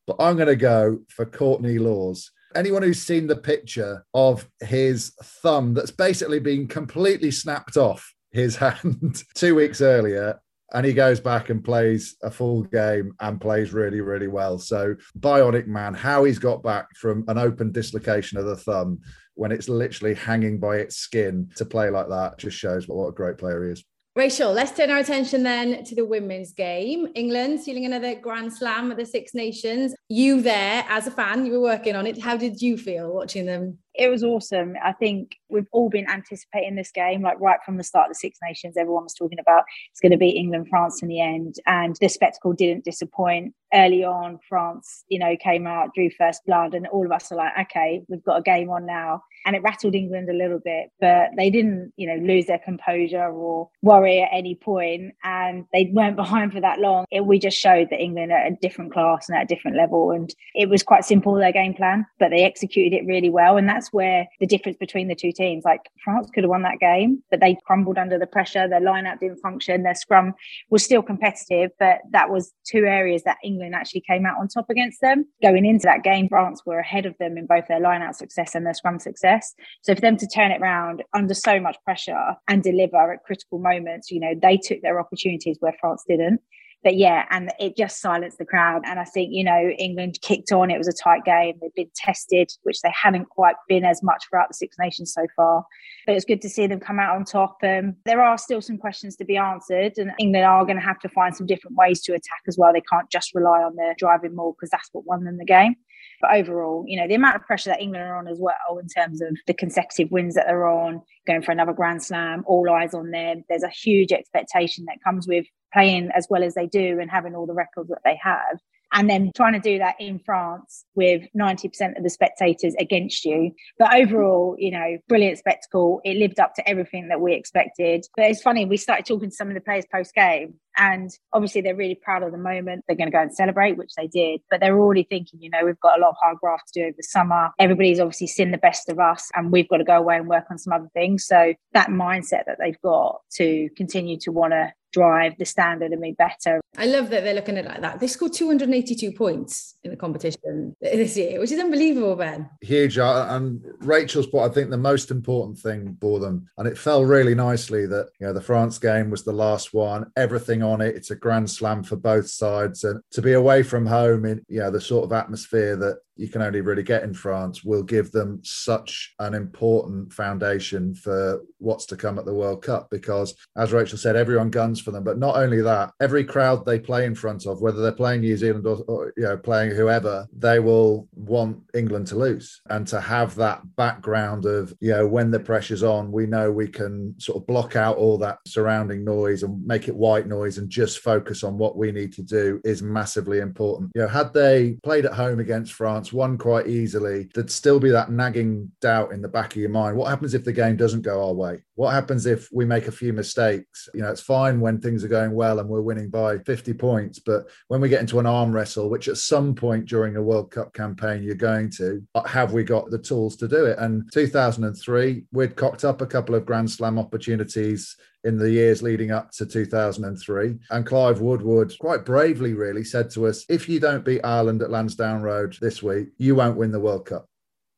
But 0.09 0.17
I'm 0.19 0.35
going 0.35 0.49
to 0.49 0.57
go 0.57 0.99
for 1.11 1.25
Courtney 1.27 1.79
Lawes 1.79 2.33
Anyone 2.55 2.83
who's 2.83 3.03
seen 3.03 3.27
the 3.27 3.37
picture 3.37 4.05
of 4.13 4.49
his 4.61 5.13
thumb 5.23 5.75
that's 5.75 5.91
basically 5.91 6.41
been 6.41 6.67
completely 6.67 7.31
snapped 7.31 7.77
off 7.77 8.13
his 8.33 8.57
hand 8.65 9.23
two 9.35 9.55
weeks 9.55 9.81
earlier, 9.81 10.41
and 10.73 10.87
he 10.87 10.93
goes 10.93 11.21
back 11.21 11.51
and 11.51 11.65
plays 11.65 12.17
a 12.23 12.31
full 12.31 12.63
game 12.63 13.13
and 13.21 13.41
plays 13.41 13.73
really, 13.73 14.01
really 14.01 14.29
well. 14.29 14.59
So, 14.59 14.95
Bionic 15.19 15.67
Man, 15.67 15.95
how 15.95 16.25
he's 16.25 16.39
got 16.39 16.63
back 16.63 16.87
from 16.97 17.25
an 17.29 17.39
open 17.39 17.73
dislocation 17.73 18.39
of 18.39 18.47
the 18.47 18.57
thumb 18.57 19.01
when 19.35 19.53
it's 19.53 19.69
literally 19.69 20.15
hanging 20.15 20.59
by 20.59 20.77
its 20.77 20.97
skin 20.97 21.51
to 21.57 21.65
play 21.65 21.91
like 21.91 22.09
that 22.09 22.39
just 22.39 22.57
shows 22.57 22.87
what, 22.87 22.99
what 22.99 23.09
a 23.09 23.13
great 23.13 23.39
player 23.39 23.65
he 23.65 23.73
is. 23.73 23.85
Rachel, 24.21 24.53
let's 24.53 24.73
turn 24.73 24.91
our 24.91 24.99
attention 24.99 25.43
then 25.45 25.83
to 25.83 25.95
the 25.95 26.05
women's 26.05 26.53
game. 26.53 27.09
England 27.15 27.59
sealing 27.59 27.87
another 27.87 28.15
Grand 28.15 28.53
Slam 28.53 28.91
at 28.91 28.99
the 28.99 29.07
Six 29.07 29.33
Nations. 29.33 29.95
You 30.11 30.43
there 30.43 30.85
as 30.91 31.07
a 31.07 31.11
fan, 31.11 31.47
you 31.47 31.53
were 31.53 31.63
working 31.63 31.97
on 31.97 32.07
it. 32.07 32.21
How 32.21 32.37
did 32.37 32.61
you 32.61 32.77
feel 32.77 33.15
watching 33.15 33.47
them? 33.47 33.79
It 33.95 34.09
was 34.09 34.23
awesome. 34.23 34.75
I 34.83 34.93
think 34.93 35.37
we've 35.49 35.67
all 35.73 35.91
been 35.91 36.09
anticipating 36.09 36.77
this 36.77 36.91
game, 36.91 37.23
like 37.23 37.41
right 37.41 37.59
from 37.65 37.77
the 37.77 37.85
start 37.85 38.07
of 38.07 38.11
the 38.13 38.19
Six 38.19 38.39
Nations. 38.43 38.77
Everyone 38.77 39.05
was 39.05 39.15
talking 39.15 39.39
about 39.39 39.65
it's 39.91 40.01
going 40.01 40.13
to 40.13 40.19
be 40.19 40.31
England, 40.31 40.69
France 40.69 41.03
in 41.03 41.09
the 41.09 41.21
end. 41.21 41.57
And 41.67 41.97
the 42.01 42.09
spectacle 42.09 42.53
didn't 42.53 42.85
disappoint. 42.85 43.55
Early 43.75 44.05
on, 44.05 44.39
France, 44.49 45.05
you 45.09 45.19
know, 45.19 45.37
came 45.37 45.67
out, 45.67 45.95
drew 45.95 46.11
first 46.11 46.43
blood, 46.47 46.75
and 46.75 46.87
all 46.89 47.05
of 47.05 47.13
us 47.13 47.31
are 47.31 47.37
like, 47.37 47.53
okay, 47.63 48.03
we've 48.09 48.25
got 48.25 48.39
a 48.39 48.43
game 48.43 48.71
on 48.71 48.87
now 48.87 49.23
and 49.47 49.57
it 49.57 49.63
rattled 49.63 49.95
England 49.95 50.29
a 50.29 50.35
little 50.35 50.59
bit, 50.59 50.91
but 51.01 51.31
they 51.37 51.51
didn't, 51.51 51.93
you 51.97 52.07
know, 52.07 52.23
lose 52.23 52.47
their 52.47 52.59
composure 52.59 53.31
or 53.31 53.69
worry 53.83 54.21
at 54.23 54.29
any 54.33 54.55
point. 54.55 55.15
and 55.25 55.65
they 55.73 55.91
weren't 55.93 56.17
behind 56.21 56.53
for 56.53 56.61
that 56.61 56.79
long. 56.79 57.05
It, 57.11 57.27
we 57.27 57.39
just 57.39 57.57
showed 57.57 57.89
that 57.91 58.01
England 58.01 58.33
at 58.33 58.53
a 58.53 58.57
different 58.61 58.93
class 58.93 59.29
and 59.29 59.37
at 59.37 59.45
a 59.45 59.47
different 59.47 59.77
level, 59.77 60.11
and 60.11 60.35
it 60.55 60.69
was 60.69 60.83
quite 60.83 61.05
simple 61.05 61.35
their 61.35 61.53
game 61.53 61.75
plan, 61.75 62.07
but 62.19 62.31
they 62.31 62.45
executed 62.45 62.97
it 62.97 63.07
really 63.07 63.31
well, 63.31 63.57
and 63.57 63.69
that's 63.69 63.80
where 63.91 64.27
the 64.39 64.47
difference 64.47 64.79
between 64.79 65.09
the 65.09 65.15
two 65.15 65.33
teams. 65.33 65.65
Like 65.65 65.91
France 66.05 66.29
could 66.35 66.45
have 66.45 66.51
won 66.51 66.63
that 66.63 66.79
game, 66.81 67.23
but 67.31 67.41
they 67.41 67.57
crumbled 67.65 67.99
under 67.99 68.19
the 68.19 68.27
pressure. 68.27 68.69
Their 68.69 68.81
lineup 68.81 69.21
didn't 69.21 69.41
function. 69.41 69.83
Their 69.83 69.95
scrum 69.95 70.35
was 70.71 70.85
still 70.85 71.03
competitive, 71.03 71.71
but 71.79 71.99
that 72.13 72.31
was 72.31 72.53
two 72.71 72.85
areas 72.85 73.23
that 73.25 73.39
England 73.45 73.75
actually 73.75 74.03
came 74.09 74.27
out 74.27 74.37
on 74.41 74.49
top 74.49 74.71
against 74.71 75.01
them. 75.01 75.25
Going 75.43 75.65
into 75.65 75.85
that 75.85 76.03
game, 76.05 76.29
France 76.29 76.63
were 76.65 76.79
ahead 76.79 77.07
of 77.07 77.17
them 77.19 77.37
in 77.37 77.47
both 77.47 77.67
their 77.69 77.81
lineout 77.81 78.15
success 78.15 78.55
and 78.55 78.67
their 78.67 78.75
scrum 78.75 78.99
success. 78.99 79.55
So 79.83 79.95
for 79.95 80.01
them 80.01 80.17
to 80.17 80.27
turn 80.27 80.51
it 80.51 80.61
around 80.61 81.03
under 81.15 81.35
so 81.35 81.61
much 81.61 81.77
pressure 81.85 82.37
and 82.49 82.63
deliver 82.63 83.13
at 83.13 83.25
critical 83.25 83.59
moments, 83.59 84.11
you 84.11 84.21
know, 84.21 84.35
they 84.41 84.57
took 84.57 84.83
their 84.83 85.01
opportunities 85.01 85.57
where 85.61 85.75
France 85.81 86.05
didn't. 86.09 86.41
But 86.83 86.97
yeah, 86.97 87.27
and 87.31 87.53
it 87.59 87.77
just 87.77 88.01
silenced 88.01 88.39
the 88.39 88.47
crowd. 88.47 88.83
And 88.87 88.99
I 88.99 89.05
think, 89.05 89.33
you 89.33 89.45
know, 89.45 89.69
England 89.79 90.19
kicked 90.23 90.51
on. 90.51 90.71
It 90.71 90.79
was 90.79 90.89
a 90.89 90.93
tight 90.93 91.25
game. 91.25 91.59
They've 91.61 91.75
been 91.75 91.91
tested, 91.95 92.51
which 92.63 92.81
they 92.81 92.91
hadn't 92.91 93.29
quite 93.29 93.57
been 93.69 93.85
as 93.85 94.03
much 94.03 94.25
throughout 94.29 94.49
the 94.49 94.55
Six 94.55 94.77
Nations 94.79 95.13
so 95.13 95.27
far. 95.37 95.65
But 96.07 96.17
it's 96.17 96.25
good 96.25 96.41
to 96.41 96.49
see 96.49 96.67
them 96.67 96.81
come 96.81 96.99
out 96.99 97.17
on 97.17 97.25
top. 97.25 97.59
Um, 97.63 97.97
there 98.07 98.23
are 98.23 98.39
still 98.39 98.63
some 98.63 98.79
questions 98.79 99.17
to 99.17 99.25
be 99.25 99.37
answered, 99.37 99.99
and 99.99 100.13
England 100.19 100.47
are 100.47 100.65
going 100.65 100.79
to 100.79 100.83
have 100.83 100.99
to 101.01 101.09
find 101.11 101.37
some 101.37 101.47
different 101.47 101.77
ways 101.77 102.01
to 102.03 102.13
attack 102.13 102.43
as 102.49 102.57
well. 102.57 102.73
They 102.73 102.83
can't 102.91 103.11
just 103.11 103.35
rely 103.35 103.63
on 103.63 103.77
their 103.77 103.95
driving 103.99 104.35
more 104.35 104.55
because 104.55 104.71
that's 104.71 104.89
what 104.93 105.05
won 105.05 105.25
them 105.25 105.37
the 105.37 105.45
game. 105.45 105.77
But 106.21 106.33
overall, 106.33 106.85
you 106.87 106.99
know, 106.99 107.09
the 107.09 107.15
amount 107.15 107.37
of 107.37 107.47
pressure 107.47 107.71
that 107.71 107.81
England 107.81 108.05
are 108.05 108.17
on 108.17 108.29
as 108.29 108.39
well 108.41 108.79
in 108.81 108.89
terms 108.89 109.21
of 109.23 109.37
the 109.47 109.55
consecutive 109.55 110.11
wins 110.11 110.35
that 110.35 110.47
they're 110.47 110.67
on, 110.67 111.03
going 111.27 111.43
for 111.43 111.53
another 111.53 111.73
Grand 111.73 112.03
Slam, 112.03 112.43
all 112.47 112.71
eyes 112.71 112.95
on 112.95 113.11
them. 113.11 113.45
There's 113.49 113.63
a 113.63 113.69
huge 113.69 114.13
expectation 114.13 114.85
that 114.87 115.03
comes 115.05 115.27
with 115.27 115.47
playing 115.73 116.11
as 116.15 116.27
well 116.31 116.43
as 116.43 116.55
they 116.55 116.67
do 116.67 116.99
and 117.01 117.11
having 117.11 117.35
all 117.35 117.47
the 117.47 117.55
records 117.55 117.89
that 117.89 118.01
they 118.05 118.19
have 118.23 118.59
and 118.93 119.09
then 119.09 119.31
trying 119.37 119.53
to 119.53 119.61
do 119.61 119.79
that 119.79 119.95
in 120.01 120.19
France 120.19 120.85
with 120.95 121.23
90% 121.39 121.97
of 121.97 122.03
the 122.03 122.11
spectators 122.11 122.75
against 122.79 123.25
you. 123.25 123.53
But 123.79 123.95
overall, 123.95 124.57
you 124.59 124.71
know, 124.71 124.99
brilliant 125.09 125.39
spectacle. 125.39 126.01
It 126.05 126.17
lived 126.17 126.41
up 126.41 126.55
to 126.55 126.69
everything 126.69 127.09
that 127.09 127.21
we 127.21 127.35
expected. 127.35 128.05
But 128.17 128.27
it's 128.27 128.43
funny, 128.43 128.65
we 128.65 128.77
started 128.77 129.07
talking 129.07 129.31
to 129.31 129.37
some 129.37 129.49
of 129.49 129.55
the 129.55 129.61
players 129.61 129.85
post 129.93 130.15
game, 130.15 130.55
and 130.77 131.11
obviously 131.33 131.61
they're 131.61 131.77
really 131.77 131.95
proud 131.95 132.23
of 132.23 132.33
the 132.33 132.39
moment. 132.39 132.85
They're 132.87 132.97
going 132.97 133.11
to 133.11 133.17
go 133.17 133.23
and 133.23 133.35
celebrate, 133.35 133.77
which 133.77 133.95
they 133.97 134.09
did. 134.09 134.41
But 134.51 134.61
they're 134.61 134.79
already 134.79 135.05
thinking, 135.05 135.41
you 135.41 135.51
know, 135.51 135.65
we've 135.65 135.81
got 135.81 135.99
a 135.99 136.01
lot 136.01 136.11
of 136.11 136.17
hard 136.21 136.39
graft 136.39 136.73
to 136.73 136.81
do 136.81 136.87
over 136.87 136.97
the 136.97 137.03
summer. 137.05 137.51
Everybody's 137.59 138.01
obviously 138.01 138.27
seen 138.27 138.51
the 138.51 138.59
best 138.59 138.89
of 138.89 138.99
us, 138.99 139.31
and 139.35 139.53
we've 139.53 139.69
got 139.69 139.79
to 139.79 139.85
go 139.85 139.97
away 139.97 140.17
and 140.17 140.27
work 140.27 140.45
on 140.51 140.59
some 140.59 140.73
other 140.73 140.91
things. 140.95 141.27
So 141.27 141.55
that 141.75 141.89
mindset 141.89 142.47
that 142.47 142.59
they've 142.59 142.81
got 142.83 143.21
to 143.35 143.69
continue 143.77 144.19
to 144.21 144.33
want 144.33 144.53
to 144.53 144.73
drive 144.93 145.37
the 145.39 145.45
standard 145.45 145.93
and 145.93 146.03
be 146.03 146.13
better. 146.13 146.61
I 146.77 146.87
love 146.87 147.11
that 147.11 147.25
they're 147.25 147.35
looking 147.35 147.59
at 147.59 147.65
it 147.65 147.69
like 147.69 147.81
that. 147.81 148.01
They 148.01 148.07
scored 148.07 148.33
282 148.33 149.13
points 149.13 149.77
in 149.83 149.91
the 149.91 149.97
competition 149.97 150.75
this 150.81 151.17
year, 151.17 151.41
which 151.41 151.53
is 151.53 151.59
unbelievable, 151.59 152.17
Ben. 152.17 152.49
Huge. 152.61 152.99
Uh, 152.99 153.27
and 153.31 153.65
Rachel's 153.81 154.27
point, 154.27 154.51
I 154.51 154.55
think 154.55 154.71
the 154.71 154.77
most 154.77 155.11
important 155.11 155.59
thing 155.59 155.97
for 156.01 156.21
them, 156.21 156.49
and 156.59 156.69
it 156.69 156.79
fell 156.79 157.05
really 157.05 157.35
nicely 157.35 157.87
that, 157.87 158.11
you 158.21 158.27
know, 158.27 158.33
the 158.33 158.41
France 158.41 158.79
game 158.79 159.11
was 159.11 159.25
the 159.25 159.33
last 159.33 159.75
one, 159.75 160.11
everything 160.17 160.63
on 160.63 160.81
it. 160.81 160.95
It's 160.95 161.11
a 161.11 161.17
grand 161.17 161.51
slam 161.51 161.83
for 161.83 161.97
both 161.97 162.29
sides. 162.29 162.85
And 162.85 163.01
to 163.13 163.23
be 163.23 163.33
away 163.33 163.63
from 163.63 163.87
home 163.87 164.25
in, 164.25 164.45
you 164.49 164.61
know, 164.61 164.71
the 164.71 164.81
sort 164.81 165.05
of 165.05 165.13
atmosphere 165.13 165.77
that 165.77 165.99
you 166.21 166.29
can 166.29 166.43
only 166.43 166.61
really 166.61 166.83
get 166.83 167.03
in 167.03 167.15
France 167.15 167.65
will 167.65 167.83
give 167.83 168.13
them 168.13 168.41
such 168.43 169.15
an 169.21 169.33
important 169.33 170.13
foundation 170.13 170.95
for 170.95 171.43
what's 171.59 171.87
to 171.87 171.97
come 171.97 172.19
at 172.19 172.27
the 172.27 172.35
World 172.35 172.63
Cup. 172.63 172.89
Because, 172.91 173.35
as 173.57 173.73
Rachel 173.73 173.97
said, 173.97 174.17
everyone 174.17 174.51
guns 174.51 174.81
for 174.81 174.91
them. 174.91 175.03
But 175.03 175.19
not 175.19 175.37
only 175.37 175.63
that, 175.63 175.93
every 175.99 176.25
crowd 176.25 176.67
they 176.67 176.79
play 176.79 177.07
in 177.07 177.15
front 177.15 177.47
of, 177.47 177.63
whether 177.63 177.81
they're 177.81 177.93
playing 177.93 178.21
New 178.21 178.37
Zealand 178.37 178.67
or, 178.67 178.83
or 178.87 179.13
you 179.17 179.25
know 179.25 179.39
playing 179.39 179.71
whoever, 179.71 180.27
they 180.37 180.59
will 180.61 181.09
want 181.15 181.63
England 181.75 182.07
to 182.09 182.17
lose 182.17 182.61
and 182.69 182.87
to 182.89 183.01
have 183.01 183.35
that 183.37 183.63
background 183.77 184.45
of 184.45 184.75
you 184.81 184.91
know 184.91 185.07
when 185.07 185.31
the 185.31 185.41
pressure's 185.41 185.83
on, 185.83 186.13
we 186.13 186.27
know 186.27 186.53
we 186.53 186.69
can 186.69 187.15
sort 187.19 187.39
of 187.39 187.47
block 187.47 187.77
out 187.77 187.97
all 187.97 188.19
that 188.19 188.39
surrounding 188.47 189.05
noise 189.05 189.43
and 189.43 189.67
make 189.67 189.89
it 189.89 189.97
white 189.97 190.27
noise 190.27 190.59
and 190.59 190.69
just 190.69 190.99
focus 190.99 191.43
on 191.43 191.57
what 191.57 191.77
we 191.77 191.91
need 191.93 192.13
to 192.13 192.23
do 192.23 192.61
is 192.65 192.83
massively 192.83 193.39
important. 193.39 193.91
You 193.95 194.03
know, 194.03 194.09
had 194.09 194.35
they 194.35 194.77
played 194.83 195.07
at 195.07 195.15
home 195.15 195.41
against 195.41 195.73
France, 195.73 196.10
won 196.13 196.39
quite 196.39 196.67
easily, 196.67 197.29
there'd 197.35 197.51
still 197.51 197.81
be 197.81 197.91
that 197.91 198.11
nagging 198.11 198.71
doubt 198.81 199.13
in 199.13 199.23
the 199.23 199.29
back 199.29 199.53
of 199.53 199.61
your 199.61 199.71
mind. 199.71 199.97
What 199.97 200.09
happens 200.09 200.35
if 200.35 200.45
the 200.45 200.53
game 200.53 200.77
doesn't 200.77 201.03
go 201.03 201.27
our 201.27 201.33
way? 201.33 201.63
What 201.75 201.93
happens 201.93 202.27
if 202.27 202.49
we 202.53 202.65
make 202.65 202.89
a 202.89 202.93
few 202.93 203.13
mistakes? 203.13 203.89
You 203.95 204.03
know, 204.03 204.11
it's 204.11 204.21
fine 204.21 204.61
when 204.61 204.81
things 204.81 205.05
are 205.05 205.09
going 205.09 205.33
well 205.33 205.59
and 205.59 205.69
we're 205.69 205.81
winning 205.81 206.11
by 206.11 206.39
50 206.39 206.75
points, 206.75 207.19
but 207.19 207.49
when 207.69 207.81
we 207.81 207.89
get 207.89 208.01
into 208.01 208.19
an 208.19 208.27
arm 208.27 208.53
wrestle, 208.53 208.91
which 208.91 209.09
at 209.09 209.17
some 209.17 209.55
point 209.55 209.87
during 209.87 210.17
a 210.17 210.23
World 210.23 210.51
Cup 210.51 210.75
campaign 210.75 211.23
you're 211.23 211.35
going 211.35 211.71
to, 211.73 212.03
uh, 212.15 212.23
have 212.25 212.53
we 212.53 212.65
got 212.65 212.91
the 212.91 212.99
tools 212.99 213.37
to 213.37 213.49
do 213.49 213.65
it? 213.67 213.79
And 213.79 214.11
2003, 214.13 215.25
we'd 215.33 215.57
cocked 215.57 215.85
up 215.85 216.01
a 216.01 216.07
couple 216.07 216.35
of 216.35 216.47
Grand 216.47 216.71
Slam 216.71 216.99
opportunities 216.99 217.97
in 218.25 218.39
the 218.39 218.51
years 218.51 218.83
leading 218.83 219.11
up 219.11 219.31
to 219.33 219.47
2003. 219.47 220.59
And 220.71 220.87
Clive 220.87 221.21
Woodward, 221.21 221.73
quite 221.79 222.05
bravely, 222.05 222.55
really 222.55 222.85
said 222.85 223.11
to 223.11 223.27
us 223.27 223.45
if 223.49 223.69
you 223.69 223.81
don't 223.81 224.05
beat 224.05 224.25
Ireland 224.25 224.63
at 224.63 224.71
Lansdowne 224.71 225.23
Road 225.23 225.57
this 225.61 225.83
week, 225.83 226.09
you 226.19 226.35
won't 226.35 226.57
win 226.57 226.73
the 226.73 226.81
World 226.81 227.07
Cup. 227.07 227.27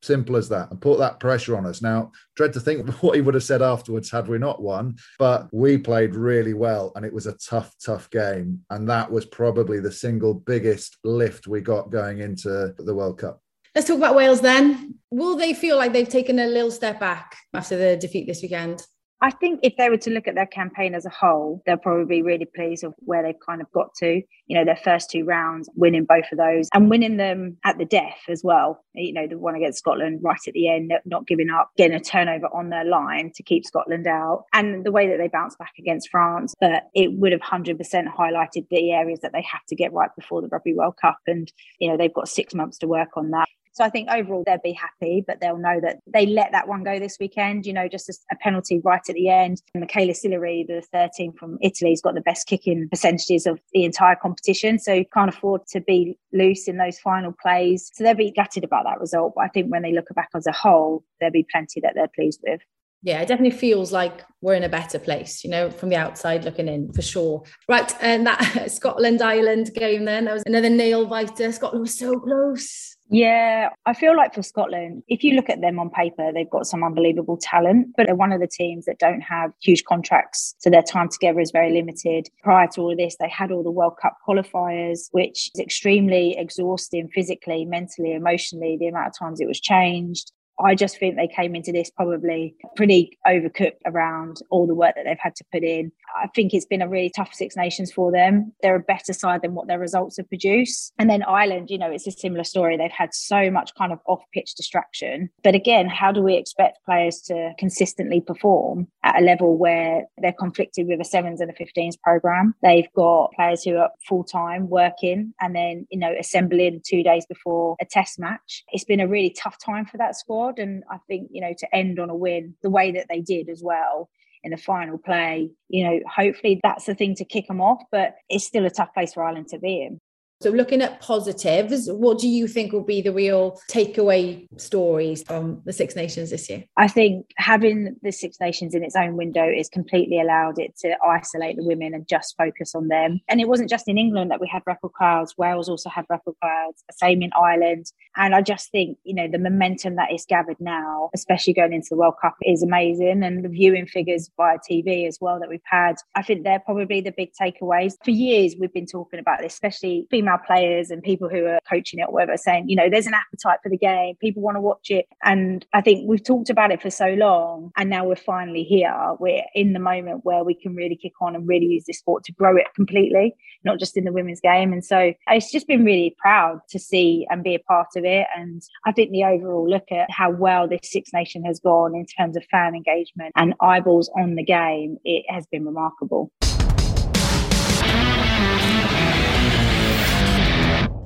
Simple 0.02 0.34
as 0.34 0.48
that, 0.48 0.68
and 0.72 0.80
put 0.80 0.98
that 0.98 1.20
pressure 1.20 1.56
on 1.56 1.64
us. 1.64 1.80
Now, 1.80 2.10
dread 2.34 2.52
to 2.54 2.60
think 2.60 2.90
what 3.02 3.14
he 3.14 3.20
would 3.20 3.34
have 3.34 3.44
said 3.44 3.62
afterwards 3.62 4.10
had 4.10 4.26
we 4.26 4.36
not 4.36 4.60
won, 4.60 4.96
but 5.16 5.48
we 5.52 5.78
played 5.78 6.16
really 6.16 6.54
well, 6.54 6.90
and 6.96 7.06
it 7.06 7.12
was 7.12 7.26
a 7.28 7.38
tough, 7.38 7.72
tough 7.84 8.10
game. 8.10 8.62
And 8.70 8.88
that 8.88 9.10
was 9.10 9.26
probably 9.26 9.78
the 9.78 9.92
single 9.92 10.34
biggest 10.34 10.98
lift 11.04 11.46
we 11.46 11.60
got 11.60 11.92
going 11.92 12.18
into 12.18 12.74
the 12.78 12.94
World 12.94 13.18
Cup. 13.18 13.40
Let's 13.76 13.86
talk 13.86 13.96
about 13.96 14.16
Wales 14.16 14.40
then. 14.40 14.96
Will 15.10 15.36
they 15.36 15.54
feel 15.54 15.78
like 15.78 15.92
they've 15.92 16.08
taken 16.08 16.38
a 16.40 16.46
little 16.46 16.70
step 16.70 17.00
back 17.00 17.36
after 17.54 17.78
the 17.78 17.96
defeat 17.96 18.26
this 18.26 18.42
weekend? 18.42 18.84
I 19.22 19.30
think 19.30 19.60
if 19.62 19.76
they 19.78 19.88
were 19.88 19.98
to 19.98 20.10
look 20.10 20.26
at 20.26 20.34
their 20.34 20.46
campaign 20.46 20.96
as 20.96 21.06
a 21.06 21.10
whole, 21.10 21.62
they'll 21.64 21.76
probably 21.76 22.16
be 22.16 22.22
really 22.22 22.44
pleased 22.44 22.82
with 22.82 22.94
where 22.98 23.22
they've 23.22 23.38
kind 23.46 23.60
of 23.60 23.70
got 23.70 23.94
to. 24.00 24.20
You 24.46 24.58
know, 24.58 24.64
their 24.64 24.76
first 24.76 25.10
two 25.10 25.24
rounds, 25.24 25.70
winning 25.76 26.04
both 26.04 26.24
of 26.32 26.38
those 26.38 26.68
and 26.74 26.90
winning 26.90 27.18
them 27.18 27.56
at 27.64 27.78
the 27.78 27.84
death 27.84 28.18
as 28.28 28.42
well. 28.42 28.84
You 28.94 29.12
know, 29.12 29.28
the 29.28 29.38
one 29.38 29.54
against 29.54 29.78
Scotland 29.78 30.20
right 30.24 30.40
at 30.44 30.54
the 30.54 30.68
end, 30.68 30.92
not 31.06 31.28
giving 31.28 31.50
up, 31.50 31.70
getting 31.76 31.96
a 31.96 32.00
turnover 32.00 32.46
on 32.46 32.70
their 32.70 32.84
line 32.84 33.30
to 33.36 33.44
keep 33.44 33.64
Scotland 33.64 34.08
out. 34.08 34.44
And 34.52 34.84
the 34.84 34.90
way 34.92 35.08
that 35.08 35.18
they 35.18 35.28
bounced 35.28 35.56
back 35.56 35.72
against 35.78 36.08
France, 36.10 36.54
but 36.60 36.88
it 36.92 37.12
would 37.12 37.30
have 37.30 37.42
100% 37.42 37.78
highlighted 37.78 38.66
the 38.70 38.90
areas 38.90 39.20
that 39.20 39.30
they 39.32 39.42
have 39.42 39.62
to 39.68 39.76
get 39.76 39.92
right 39.92 40.10
before 40.18 40.42
the 40.42 40.48
Rugby 40.48 40.74
World 40.74 40.94
Cup. 41.00 41.18
And, 41.28 41.50
you 41.78 41.88
know, 41.88 41.96
they've 41.96 42.12
got 42.12 42.28
six 42.28 42.54
months 42.54 42.76
to 42.78 42.88
work 42.88 43.10
on 43.16 43.30
that. 43.30 43.48
So 43.72 43.84
I 43.84 43.90
think 43.90 44.08
overall 44.10 44.42
they'll 44.46 44.58
be 44.62 44.72
happy, 44.72 45.24
but 45.26 45.40
they'll 45.40 45.58
know 45.58 45.80
that 45.80 46.00
they 46.06 46.26
let 46.26 46.52
that 46.52 46.68
one 46.68 46.84
go 46.84 46.98
this 46.98 47.16
weekend. 47.18 47.66
You 47.66 47.72
know, 47.72 47.88
just 47.88 48.10
a 48.30 48.36
penalty 48.36 48.80
right 48.84 49.02
at 49.08 49.14
the 49.14 49.28
end. 49.28 49.62
Michela 49.74 50.12
Sillari, 50.12 50.66
the 50.66 50.82
13 50.92 51.32
from 51.32 51.58
Italy, 51.62 51.90
has 51.90 52.00
got 52.00 52.14
the 52.14 52.20
best 52.20 52.46
kicking 52.46 52.88
percentages 52.90 53.46
of 53.46 53.60
the 53.72 53.84
entire 53.84 54.16
competition. 54.16 54.78
So 54.78 54.92
you 54.92 55.06
can't 55.12 55.28
afford 55.28 55.66
to 55.68 55.80
be 55.80 56.18
loose 56.32 56.68
in 56.68 56.76
those 56.76 56.98
final 56.98 57.32
plays. 57.40 57.90
So 57.94 58.04
they'll 58.04 58.14
be 58.14 58.30
gutted 58.30 58.64
about 58.64 58.84
that 58.84 59.00
result. 59.00 59.32
But 59.36 59.44
I 59.44 59.48
think 59.48 59.70
when 59.70 59.82
they 59.82 59.92
look 59.92 60.08
back 60.14 60.28
as 60.34 60.46
a 60.46 60.52
whole, 60.52 61.04
there'll 61.20 61.32
be 61.32 61.46
plenty 61.50 61.80
that 61.80 61.94
they're 61.94 62.10
pleased 62.14 62.40
with 62.46 62.60
yeah, 63.04 63.20
it 63.20 63.26
definitely 63.26 63.58
feels 63.58 63.90
like 63.90 64.24
we're 64.42 64.54
in 64.54 64.62
a 64.62 64.68
better 64.68 64.98
place, 64.98 65.42
you 65.42 65.50
know, 65.50 65.70
from 65.70 65.88
the 65.88 65.96
outside 65.96 66.44
looking 66.44 66.68
in 66.68 66.92
for 66.92 67.02
sure. 67.02 67.42
Right. 67.68 67.92
And 68.00 68.26
that 68.26 68.70
Scotland 68.70 69.20
Ireland 69.20 69.72
game 69.74 70.04
then, 70.04 70.26
that 70.26 70.34
was 70.34 70.44
another 70.46 70.70
nail 70.70 71.06
biter. 71.06 71.50
Scotland 71.50 71.82
was 71.82 71.98
so 71.98 72.18
close. 72.20 72.96
Yeah, 73.14 73.68
I 73.84 73.92
feel 73.92 74.16
like 74.16 74.32
for 74.32 74.42
Scotland, 74.42 75.02
if 75.06 75.22
you 75.22 75.34
look 75.34 75.50
at 75.50 75.60
them 75.60 75.78
on 75.78 75.90
paper, 75.90 76.32
they've 76.32 76.48
got 76.48 76.66
some 76.66 76.82
unbelievable 76.82 77.36
talent, 77.36 77.88
but 77.94 78.06
they're 78.06 78.16
one 78.16 78.32
of 78.32 78.40
the 78.40 78.48
teams 78.48 78.86
that 78.86 78.98
don't 78.98 79.20
have 79.20 79.52
huge 79.60 79.84
contracts. 79.84 80.54
So 80.60 80.70
their 80.70 80.82
time 80.82 81.10
together 81.10 81.38
is 81.38 81.50
very 81.50 81.74
limited. 81.74 82.30
Prior 82.42 82.68
to 82.68 82.80
all 82.80 82.92
of 82.92 82.96
this, 82.96 83.16
they 83.20 83.28
had 83.28 83.52
all 83.52 83.62
the 83.62 83.70
World 83.70 83.98
Cup 84.00 84.16
qualifiers, 84.26 85.08
which 85.10 85.50
is 85.54 85.60
extremely 85.60 86.34
exhausting 86.38 87.10
physically, 87.14 87.66
mentally, 87.66 88.14
emotionally, 88.14 88.78
the 88.80 88.88
amount 88.88 89.08
of 89.08 89.18
times 89.18 89.42
it 89.42 89.46
was 89.46 89.60
changed. 89.60 90.32
I 90.64 90.74
just 90.74 90.98
think 90.98 91.16
they 91.16 91.28
came 91.28 91.54
into 91.54 91.72
this 91.72 91.90
probably 91.90 92.54
pretty 92.76 93.18
overcooked 93.26 93.78
around 93.86 94.38
all 94.50 94.66
the 94.66 94.74
work 94.74 94.94
that 94.96 95.04
they've 95.04 95.16
had 95.18 95.36
to 95.36 95.44
put 95.52 95.62
in. 95.62 95.92
I 96.16 96.28
think 96.28 96.52
it's 96.52 96.66
been 96.66 96.82
a 96.82 96.88
really 96.88 97.10
tough 97.14 97.32
Six 97.34 97.56
Nations 97.56 97.92
for 97.92 98.12
them. 98.12 98.52
They're 98.62 98.76
a 98.76 98.80
better 98.80 99.12
side 99.12 99.42
than 99.42 99.54
what 99.54 99.66
their 99.66 99.78
results 99.78 100.16
have 100.18 100.28
produced. 100.28 100.92
And 100.98 101.08
then 101.08 101.22
Ireland, 101.22 101.70
you 101.70 101.78
know, 101.78 101.90
it's 101.90 102.06
a 102.06 102.12
similar 102.12 102.44
story. 102.44 102.76
They've 102.76 102.90
had 102.90 103.14
so 103.14 103.50
much 103.50 103.74
kind 103.76 103.92
of 103.92 103.98
off 104.06 104.22
pitch 104.32 104.54
distraction. 104.54 105.30
But 105.42 105.54
again, 105.54 105.88
how 105.88 106.12
do 106.12 106.22
we 106.22 106.36
expect 106.36 106.84
players 106.84 107.20
to 107.22 107.52
consistently 107.58 108.20
perform 108.20 108.88
at 109.04 109.20
a 109.20 109.24
level 109.24 109.56
where 109.56 110.04
they're 110.18 110.32
conflicted 110.32 110.86
with 110.86 111.00
a 111.00 111.04
sevens 111.04 111.40
and 111.40 111.50
a 111.50 111.54
15s 111.54 111.98
program? 112.00 112.54
They've 112.62 112.88
got 112.94 113.32
players 113.32 113.62
who 113.62 113.76
are 113.76 113.90
full 114.08 114.24
time 114.24 114.68
working 114.68 115.34
and 115.40 115.54
then, 115.56 115.86
you 115.90 115.98
know, 115.98 116.14
assembling 116.18 116.82
two 116.86 117.02
days 117.02 117.26
before 117.26 117.76
a 117.80 117.84
test 117.84 118.18
match. 118.18 118.64
It's 118.72 118.84
been 118.84 119.00
a 119.00 119.08
really 119.08 119.30
tough 119.30 119.56
time 119.64 119.86
for 119.86 119.96
that 119.98 120.16
squad 120.16 120.51
And 120.58 120.84
I 120.90 120.98
think, 121.08 121.28
you 121.32 121.40
know, 121.40 121.54
to 121.58 121.74
end 121.74 121.98
on 121.98 122.10
a 122.10 122.14
win 122.14 122.54
the 122.62 122.70
way 122.70 122.92
that 122.92 123.06
they 123.08 123.20
did 123.20 123.48
as 123.48 123.62
well 123.62 124.08
in 124.44 124.50
the 124.50 124.56
final 124.56 124.98
play, 124.98 125.50
you 125.68 125.84
know, 125.84 126.00
hopefully 126.12 126.60
that's 126.62 126.86
the 126.86 126.94
thing 126.94 127.14
to 127.16 127.24
kick 127.24 127.46
them 127.46 127.60
off. 127.60 127.82
But 127.90 128.16
it's 128.28 128.44
still 128.44 128.66
a 128.66 128.70
tough 128.70 128.92
place 128.94 129.14
for 129.14 129.24
Ireland 129.24 129.48
to 129.48 129.58
be 129.58 129.82
in. 129.82 130.00
So, 130.42 130.50
looking 130.50 130.82
at 130.82 131.00
positives, 131.00 131.88
what 131.88 132.18
do 132.18 132.26
you 132.26 132.48
think 132.48 132.72
will 132.72 132.82
be 132.82 133.00
the 133.00 133.12
real 133.12 133.60
takeaway 133.70 134.48
stories 134.60 135.22
from 135.22 135.62
the 135.64 135.72
Six 135.72 135.94
Nations 135.94 136.30
this 136.30 136.50
year? 136.50 136.64
I 136.76 136.88
think 136.88 137.26
having 137.36 137.94
the 138.02 138.10
Six 138.10 138.40
Nations 138.40 138.74
in 138.74 138.82
its 138.82 138.96
own 138.96 139.16
window 139.16 139.48
is 139.48 139.68
completely 139.68 140.20
allowed 140.20 140.58
it 140.58 140.76
to 140.78 140.96
isolate 141.06 141.58
the 141.58 141.64
women 141.64 141.94
and 141.94 142.08
just 142.08 142.34
focus 142.36 142.74
on 142.74 142.88
them. 142.88 143.20
And 143.28 143.40
it 143.40 143.46
wasn't 143.46 143.70
just 143.70 143.86
in 143.86 143.98
England 143.98 144.32
that 144.32 144.40
we 144.40 144.48
had 144.48 144.62
record 144.66 144.90
crowds, 144.94 145.38
Wales 145.38 145.68
also 145.68 145.88
had 145.88 146.06
record 146.10 146.34
crowds, 146.42 146.82
same 146.90 147.22
in 147.22 147.30
Ireland. 147.40 147.92
And 148.16 148.34
I 148.34 148.42
just 148.42 148.72
think, 148.72 148.98
you 149.04 149.14
know, 149.14 149.28
the 149.28 149.38
momentum 149.38 149.94
that 149.94 150.12
is 150.12 150.26
gathered 150.28 150.58
now, 150.58 151.10
especially 151.14 151.52
going 151.52 151.72
into 151.72 151.90
the 151.90 151.96
World 151.96 152.14
Cup, 152.20 152.34
is 152.42 152.64
amazing. 152.64 153.22
And 153.22 153.44
the 153.44 153.48
viewing 153.48 153.86
figures 153.86 154.28
via 154.36 154.58
TV 154.68 155.06
as 155.06 155.18
well 155.20 155.38
that 155.38 155.48
we've 155.48 155.60
had, 155.70 155.98
I 156.16 156.22
think 156.22 156.42
they're 156.42 156.58
probably 156.58 157.00
the 157.00 157.12
big 157.16 157.30
takeaways. 157.40 157.94
For 158.04 158.10
years, 158.10 158.56
we've 158.58 158.72
been 158.72 158.86
talking 158.86 159.20
about 159.20 159.38
this, 159.40 159.52
especially 159.52 160.08
female 160.10 160.31
female 160.32 160.46
players 160.46 160.90
and 160.90 161.02
people 161.02 161.28
who 161.28 161.46
are 161.46 161.58
coaching 161.68 162.00
it 162.00 162.04
or 162.04 162.12
whatever 162.12 162.36
saying, 162.36 162.68
you 162.68 162.76
know, 162.76 162.88
there's 162.90 163.06
an 163.06 163.14
appetite 163.14 163.58
for 163.62 163.68
the 163.68 163.76
game. 163.76 164.16
People 164.20 164.42
want 164.42 164.56
to 164.56 164.60
watch 164.60 164.90
it. 164.90 165.06
And 165.24 165.64
I 165.72 165.80
think 165.80 166.08
we've 166.08 166.24
talked 166.24 166.50
about 166.50 166.70
it 166.70 166.82
for 166.82 166.90
so 166.90 167.08
long. 167.14 167.72
And 167.76 167.90
now 167.90 168.04
we're 168.04 168.16
finally 168.16 168.62
here. 168.62 168.94
We're 169.18 169.44
in 169.54 169.72
the 169.72 169.78
moment 169.78 170.24
where 170.24 170.44
we 170.44 170.54
can 170.54 170.74
really 170.74 170.96
kick 170.96 171.12
on 171.20 171.34
and 171.34 171.48
really 171.48 171.66
use 171.66 171.84
this 171.86 171.98
sport 171.98 172.24
to 172.24 172.32
grow 172.32 172.56
it 172.56 172.66
completely, 172.74 173.34
not 173.64 173.78
just 173.78 173.96
in 173.96 174.04
the 174.04 174.12
women's 174.12 174.40
game. 174.40 174.72
And 174.72 174.84
so 174.84 175.12
it's 175.28 175.50
just 175.50 175.66
been 175.66 175.84
really 175.84 176.16
proud 176.18 176.60
to 176.70 176.78
see 176.78 177.26
and 177.30 177.42
be 177.42 177.54
a 177.54 177.60
part 177.60 177.88
of 177.96 178.04
it. 178.04 178.26
And 178.36 178.62
I 178.86 178.92
think 178.92 179.10
the 179.10 179.24
overall 179.24 179.68
look 179.68 179.90
at 179.90 180.10
how 180.10 180.30
well 180.30 180.68
this 180.68 180.80
Six 180.84 181.10
Nation 181.12 181.44
has 181.44 181.60
gone 181.60 181.94
in 181.94 182.06
terms 182.06 182.36
of 182.36 182.44
fan 182.50 182.74
engagement 182.74 183.32
and 183.36 183.54
eyeballs 183.60 184.10
on 184.18 184.34
the 184.34 184.44
game, 184.44 184.98
it 185.04 185.24
has 185.28 185.46
been 185.46 185.64
remarkable. 185.64 186.30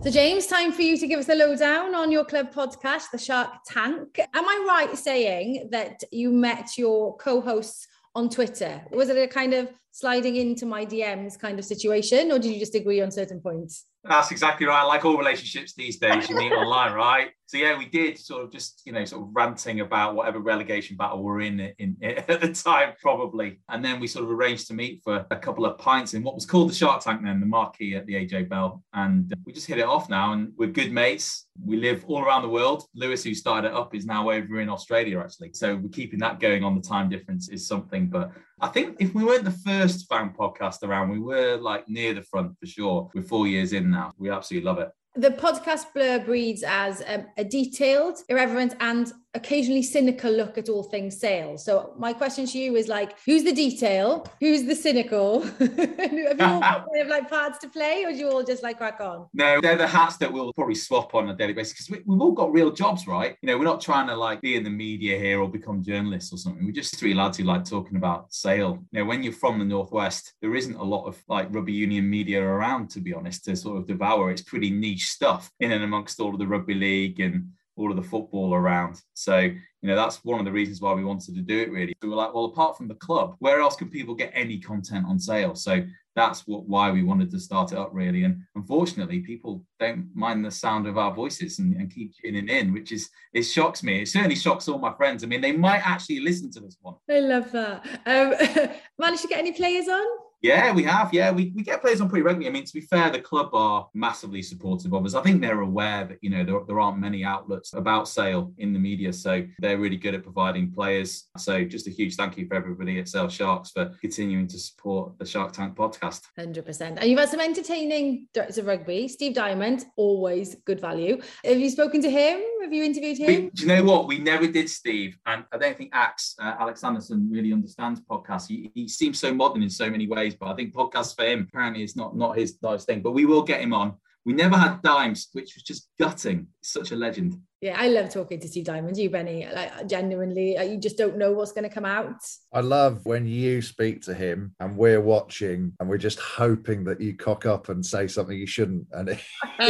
So, 0.06 0.12
James, 0.12 0.46
time 0.46 0.70
for 0.70 0.82
you 0.82 0.96
to 0.98 1.06
give 1.08 1.18
us 1.18 1.26
the 1.26 1.34
lowdown 1.34 1.92
on 1.96 2.12
your 2.12 2.24
club 2.24 2.54
podcast, 2.54 3.10
The 3.10 3.18
Shark 3.18 3.50
Tank. 3.66 4.20
Am 4.20 4.44
I 4.44 4.64
right 4.68 4.96
saying 4.96 5.70
that 5.72 6.04
you 6.12 6.30
met 6.30 6.78
your 6.78 7.16
co 7.16 7.40
hosts 7.40 7.88
on 8.14 8.30
Twitter? 8.30 8.84
Was 8.92 9.08
it 9.08 9.16
a 9.16 9.26
kind 9.26 9.52
of 9.52 9.68
sliding 9.96 10.36
into 10.36 10.66
my 10.66 10.84
DMs 10.84 11.38
kind 11.38 11.58
of 11.58 11.64
situation, 11.64 12.30
or 12.30 12.38
did 12.38 12.52
you 12.52 12.58
just 12.58 12.74
agree 12.74 13.00
on 13.00 13.10
certain 13.10 13.40
points? 13.40 13.86
That's 14.04 14.30
exactly 14.30 14.66
right. 14.66 14.82
Like 14.82 15.06
all 15.06 15.16
relationships 15.16 15.72
these 15.72 15.98
days, 15.98 16.28
you 16.28 16.36
meet 16.36 16.52
online, 16.62 16.92
right? 16.92 17.30
So 17.46 17.56
yeah, 17.56 17.78
we 17.78 17.86
did 17.86 18.18
sort 18.18 18.44
of 18.44 18.52
just 18.52 18.82
you 18.84 18.92
know 18.92 19.06
sort 19.06 19.22
of 19.22 19.28
ranting 19.32 19.80
about 19.80 20.14
whatever 20.14 20.38
relegation 20.38 20.96
battle 20.96 21.22
we're 21.22 21.40
in, 21.40 21.60
in, 21.78 21.96
in 22.00 22.10
at 22.28 22.40
the 22.42 22.52
time, 22.52 22.92
probably, 23.00 23.58
and 23.70 23.82
then 23.82 23.98
we 23.98 24.06
sort 24.06 24.24
of 24.24 24.30
arranged 24.30 24.66
to 24.68 24.74
meet 24.74 25.00
for 25.02 25.24
a 25.30 25.36
couple 25.36 25.64
of 25.64 25.78
pints 25.78 26.12
in 26.12 26.22
what 26.22 26.34
was 26.34 26.44
called 26.44 26.68
the 26.68 26.74
Shark 26.74 27.02
Tank, 27.02 27.22
then 27.24 27.40
the 27.40 27.46
marquee 27.46 27.96
at 27.96 28.04
the 28.04 28.14
AJ 28.14 28.50
Bell, 28.50 28.82
and 28.92 29.32
we 29.46 29.52
just 29.52 29.66
hit 29.66 29.78
it 29.78 29.86
off 29.86 30.10
now, 30.10 30.34
and 30.34 30.52
we're 30.58 30.68
good 30.68 30.92
mates. 30.92 31.46
We 31.64 31.78
live 31.78 32.04
all 32.06 32.22
around 32.22 32.42
the 32.42 32.50
world. 32.50 32.84
Lewis, 32.94 33.24
who 33.24 33.32
started 33.32 33.68
it 33.68 33.74
up, 33.74 33.94
is 33.94 34.04
now 34.04 34.30
over 34.30 34.60
in 34.60 34.68
Australia 34.68 35.20
actually, 35.20 35.54
so 35.54 35.74
we're 35.74 35.88
keeping 35.88 36.18
that 36.18 36.38
going 36.38 36.64
on. 36.64 36.74
The 36.74 36.86
time 36.86 37.08
difference 37.08 37.48
is 37.48 37.66
something, 37.66 38.08
but 38.08 38.30
I 38.60 38.68
think 38.68 38.96
if 39.00 39.14
we 39.14 39.22
weren't 39.22 39.44
the 39.44 39.50
first 39.50 40.08
fan 40.08 40.30
podcast 40.30 40.82
around, 40.82 41.10
we 41.10 41.18
were 41.18 41.56
like 41.56 41.86
near 41.88 42.14
the 42.14 42.22
front 42.22 42.58
for 42.58 42.66
sure. 42.66 43.10
We're 43.14 43.22
four 43.22 43.46
years 43.46 43.74
in 43.74 43.90
now. 43.90 44.12
We 44.16 44.30
absolutely 44.30 44.66
love 44.66 44.78
it. 44.78 44.88
The 45.14 45.30
podcast 45.30 45.92
blur 45.94 46.20
breeds 46.20 46.62
as 46.62 47.02
um, 47.06 47.26
a 47.36 47.44
detailed, 47.44 48.18
irreverent, 48.28 48.74
and 48.80 49.12
occasionally 49.36 49.82
cynical 49.82 50.32
look 50.32 50.56
at 50.58 50.68
all 50.68 50.82
things 50.82 51.20
sales. 51.20 51.64
So 51.64 51.92
my 51.98 52.12
question 52.12 52.46
to 52.46 52.58
you 52.58 52.74
is 52.74 52.88
like, 52.88 53.16
who's 53.26 53.44
the 53.44 53.52
detail? 53.52 54.26
Who's 54.40 54.64
the 54.64 54.74
cynical? 54.74 55.42
Have 55.58 56.12
you 56.12 56.28
all 56.28 56.34
got 56.60 56.86
kind 56.86 57.02
of 57.02 57.08
like 57.08 57.28
parts 57.28 57.58
to 57.58 57.68
play, 57.68 58.04
or 58.04 58.12
do 58.12 58.16
you 58.16 58.30
all 58.30 58.42
just 58.42 58.62
like 58.62 58.78
crack 58.78 59.00
on? 59.00 59.26
No, 59.34 59.60
they're 59.60 59.76
the 59.76 59.86
hats 59.86 60.16
that 60.16 60.32
we'll 60.32 60.52
probably 60.54 60.74
swap 60.74 61.14
on 61.14 61.28
a 61.28 61.36
daily 61.36 61.52
basis 61.52 61.74
because 61.74 61.90
we, 61.90 62.02
we've 62.06 62.20
all 62.20 62.32
got 62.32 62.52
real 62.52 62.72
jobs, 62.72 63.06
right? 63.06 63.36
You 63.42 63.48
know, 63.48 63.58
we're 63.58 63.64
not 63.64 63.80
trying 63.80 64.06
to 64.08 64.16
like 64.16 64.40
be 64.40 64.56
in 64.56 64.64
the 64.64 64.70
media 64.70 65.18
here 65.18 65.40
or 65.40 65.48
become 65.48 65.82
journalists 65.82 66.32
or 66.32 66.38
something. 66.38 66.64
We're 66.64 66.72
just 66.72 66.96
three 66.96 67.14
lads 67.14 67.36
who 67.36 67.44
like 67.44 67.64
talking 67.64 67.96
about 67.96 68.32
sale. 68.32 68.82
You 68.90 69.00
know, 69.00 69.04
when 69.04 69.22
you're 69.22 69.32
from 69.32 69.58
the 69.58 69.64
northwest, 69.64 70.32
there 70.40 70.54
isn't 70.56 70.74
a 70.74 70.82
lot 70.82 71.06
of 71.06 71.22
like 71.28 71.54
rugby 71.54 71.74
union 71.74 72.08
media 72.08 72.42
around, 72.42 72.88
to 72.90 73.00
be 73.00 73.12
honest, 73.12 73.44
to 73.44 73.56
sort 73.56 73.76
of 73.76 73.86
devour. 73.86 74.30
It's 74.30 74.42
pretty 74.42 74.70
niche 74.70 75.08
stuff 75.10 75.50
in 75.60 75.72
and 75.72 75.84
amongst 75.84 76.20
all 76.20 76.32
of 76.32 76.38
the 76.38 76.46
rugby 76.46 76.74
league 76.74 77.20
and 77.20 77.50
all 77.76 77.90
of 77.90 77.96
the 77.96 78.02
football 78.02 78.54
around. 78.54 79.00
So, 79.14 79.38
you 79.38 79.58
know, 79.82 79.96
that's 79.96 80.24
one 80.24 80.38
of 80.38 80.44
the 80.44 80.52
reasons 80.52 80.80
why 80.80 80.94
we 80.94 81.04
wanted 81.04 81.34
to 81.34 81.42
do 81.42 81.60
it 81.60 81.70
really. 81.70 81.94
We 82.02 82.08
were 82.08 82.16
like, 82.16 82.34
well, 82.34 82.46
apart 82.46 82.76
from 82.76 82.88
the 82.88 82.94
club, 82.94 83.36
where 83.38 83.60
else 83.60 83.76
can 83.76 83.90
people 83.90 84.14
get 84.14 84.32
any 84.34 84.58
content 84.58 85.06
on 85.06 85.18
sale? 85.18 85.54
So 85.54 85.82
that's 86.14 86.46
what 86.46 86.66
why 86.66 86.90
we 86.90 87.02
wanted 87.02 87.30
to 87.30 87.38
start 87.38 87.72
it 87.72 87.78
up 87.78 87.90
really. 87.92 88.24
And 88.24 88.40
unfortunately, 88.54 89.20
people 89.20 89.62
don't 89.78 90.08
mind 90.14 90.44
the 90.44 90.50
sound 90.50 90.86
of 90.86 90.96
our 90.96 91.12
voices 91.14 91.58
and, 91.58 91.76
and 91.76 91.94
keep 91.94 92.14
tuning 92.16 92.48
in, 92.48 92.72
which 92.72 92.90
is 92.90 93.10
it 93.34 93.42
shocks 93.42 93.82
me. 93.82 94.00
It 94.00 94.08
certainly 94.08 94.36
shocks 94.36 94.66
all 94.66 94.78
my 94.78 94.94
friends. 94.94 95.22
I 95.22 95.26
mean, 95.26 95.42
they 95.42 95.52
might 95.52 95.86
actually 95.86 96.20
listen 96.20 96.50
to 96.52 96.60
this 96.60 96.78
one. 96.80 96.94
I 97.10 97.20
love 97.20 97.52
that. 97.52 97.86
Um, 98.06 98.70
managed 98.98 99.22
to 99.22 99.28
get 99.28 99.38
any 99.38 99.52
players 99.52 99.88
on? 99.88 100.06
Yeah, 100.46 100.72
we 100.72 100.84
have. 100.84 101.12
Yeah, 101.12 101.32
we, 101.32 101.52
we 101.56 101.64
get 101.64 101.80
players 101.80 102.00
on 102.00 102.08
pretty 102.08 102.22
regularly. 102.22 102.48
I 102.48 102.52
mean, 102.52 102.64
to 102.64 102.72
be 102.72 102.80
fair, 102.80 103.10
the 103.10 103.20
club 103.20 103.50
are 103.52 103.88
massively 103.94 104.42
supportive 104.42 104.92
of 104.92 105.04
us. 105.04 105.14
I 105.14 105.22
think 105.22 105.40
they're 105.40 105.60
aware 105.60 106.04
that, 106.04 106.18
you 106.20 106.30
know, 106.30 106.44
there, 106.44 106.60
there 106.68 106.78
aren't 106.78 106.98
many 106.98 107.24
outlets 107.24 107.72
about 107.72 108.08
sale 108.08 108.52
in 108.58 108.72
the 108.72 108.78
media. 108.78 109.12
So 109.12 109.44
they're 109.58 109.78
really 109.78 109.96
good 109.96 110.14
at 110.14 110.22
providing 110.22 110.70
players. 110.70 111.24
So 111.36 111.64
just 111.64 111.88
a 111.88 111.90
huge 111.90 112.14
thank 112.14 112.38
you 112.38 112.46
for 112.46 112.54
everybody 112.54 113.00
at 113.00 113.08
Sale 113.08 113.28
Sharks 113.28 113.72
for 113.72 113.90
continuing 114.00 114.46
to 114.46 114.58
support 114.58 115.18
the 115.18 115.26
Shark 115.26 115.52
Tank 115.52 115.74
podcast. 115.74 116.22
100%. 116.38 116.80
And 116.80 117.04
you've 117.10 117.18
had 117.18 117.28
some 117.28 117.40
entertaining 117.40 118.28
directors 118.32 118.58
of 118.58 118.66
rugby. 118.66 119.08
Steve 119.08 119.34
Diamond, 119.34 119.86
always 119.96 120.54
good 120.64 120.80
value. 120.80 121.20
Have 121.44 121.58
you 121.58 121.70
spoken 121.70 122.00
to 122.02 122.10
him? 122.10 122.40
Have 122.62 122.72
you 122.72 122.84
interviewed 122.84 123.18
him? 123.18 123.26
We, 123.26 123.50
do 123.50 123.62
you 123.62 123.68
know 123.68 123.82
what? 123.82 124.06
We 124.06 124.18
never 124.18 124.46
did, 124.46 124.70
Steve. 124.70 125.18
And 125.26 125.44
I 125.52 125.58
don't 125.58 125.76
think 125.76 125.90
Axe, 125.92 126.36
uh, 126.40 126.54
Alex 126.60 126.82
Sanderson, 126.82 127.28
really 127.30 127.52
understands 127.52 128.00
podcasts. 128.00 128.46
He, 128.46 128.70
he 128.74 128.86
seems 128.86 129.18
so 129.18 129.34
modern 129.34 129.62
in 129.62 129.70
so 129.70 129.90
many 129.90 130.06
ways 130.06 130.35
but 130.38 130.48
I 130.48 130.54
think 130.54 130.74
podcasts 130.74 131.14
for 131.14 131.24
him 131.24 131.48
apparently 131.48 131.82
is 131.82 131.96
not 131.96 132.16
not 132.16 132.36
his, 132.36 132.58
not 132.62 132.72
his 132.74 132.84
thing. 132.84 133.02
But 133.02 133.12
we 133.12 133.26
will 133.26 133.42
get 133.42 133.60
him 133.60 133.72
on. 133.72 133.94
We 134.26 134.32
never 134.32 134.56
had 134.56 134.82
Dimes, 134.82 135.28
which 135.34 135.54
was 135.54 135.62
just 135.62 135.88
gutting. 136.00 136.48
Such 136.60 136.90
a 136.90 136.96
legend. 136.96 137.36
Yeah, 137.62 137.76
I 137.78 137.88
love 137.88 138.12
talking 138.12 138.40
to 138.40 138.48
Steve 138.48 138.64
Diamond. 138.64 138.96
You, 138.96 139.08
Benny, 139.08 139.46
like 139.54 139.88
genuinely, 139.88 140.56
you 140.68 140.78
just 140.78 140.98
don't 140.98 141.16
know 141.16 141.32
what's 141.32 141.52
going 141.52 141.62
to 141.62 141.72
come 141.72 141.84
out. 141.84 142.16
I 142.52 142.60
love 142.60 143.06
when 143.06 143.26
you 143.26 143.62
speak 143.62 144.02
to 144.02 144.14
him 144.14 144.52
and 144.58 144.76
we're 144.76 145.00
watching 145.00 145.72
and 145.78 145.88
we're 145.88 145.96
just 145.96 146.18
hoping 146.18 146.82
that 146.84 147.00
you 147.00 147.16
cock 147.16 147.46
up 147.46 147.68
and 147.68 147.86
say 147.86 148.08
something 148.08 148.36
you 148.36 148.48
shouldn't, 148.48 148.88
and 148.92 149.10
he 149.10 149.16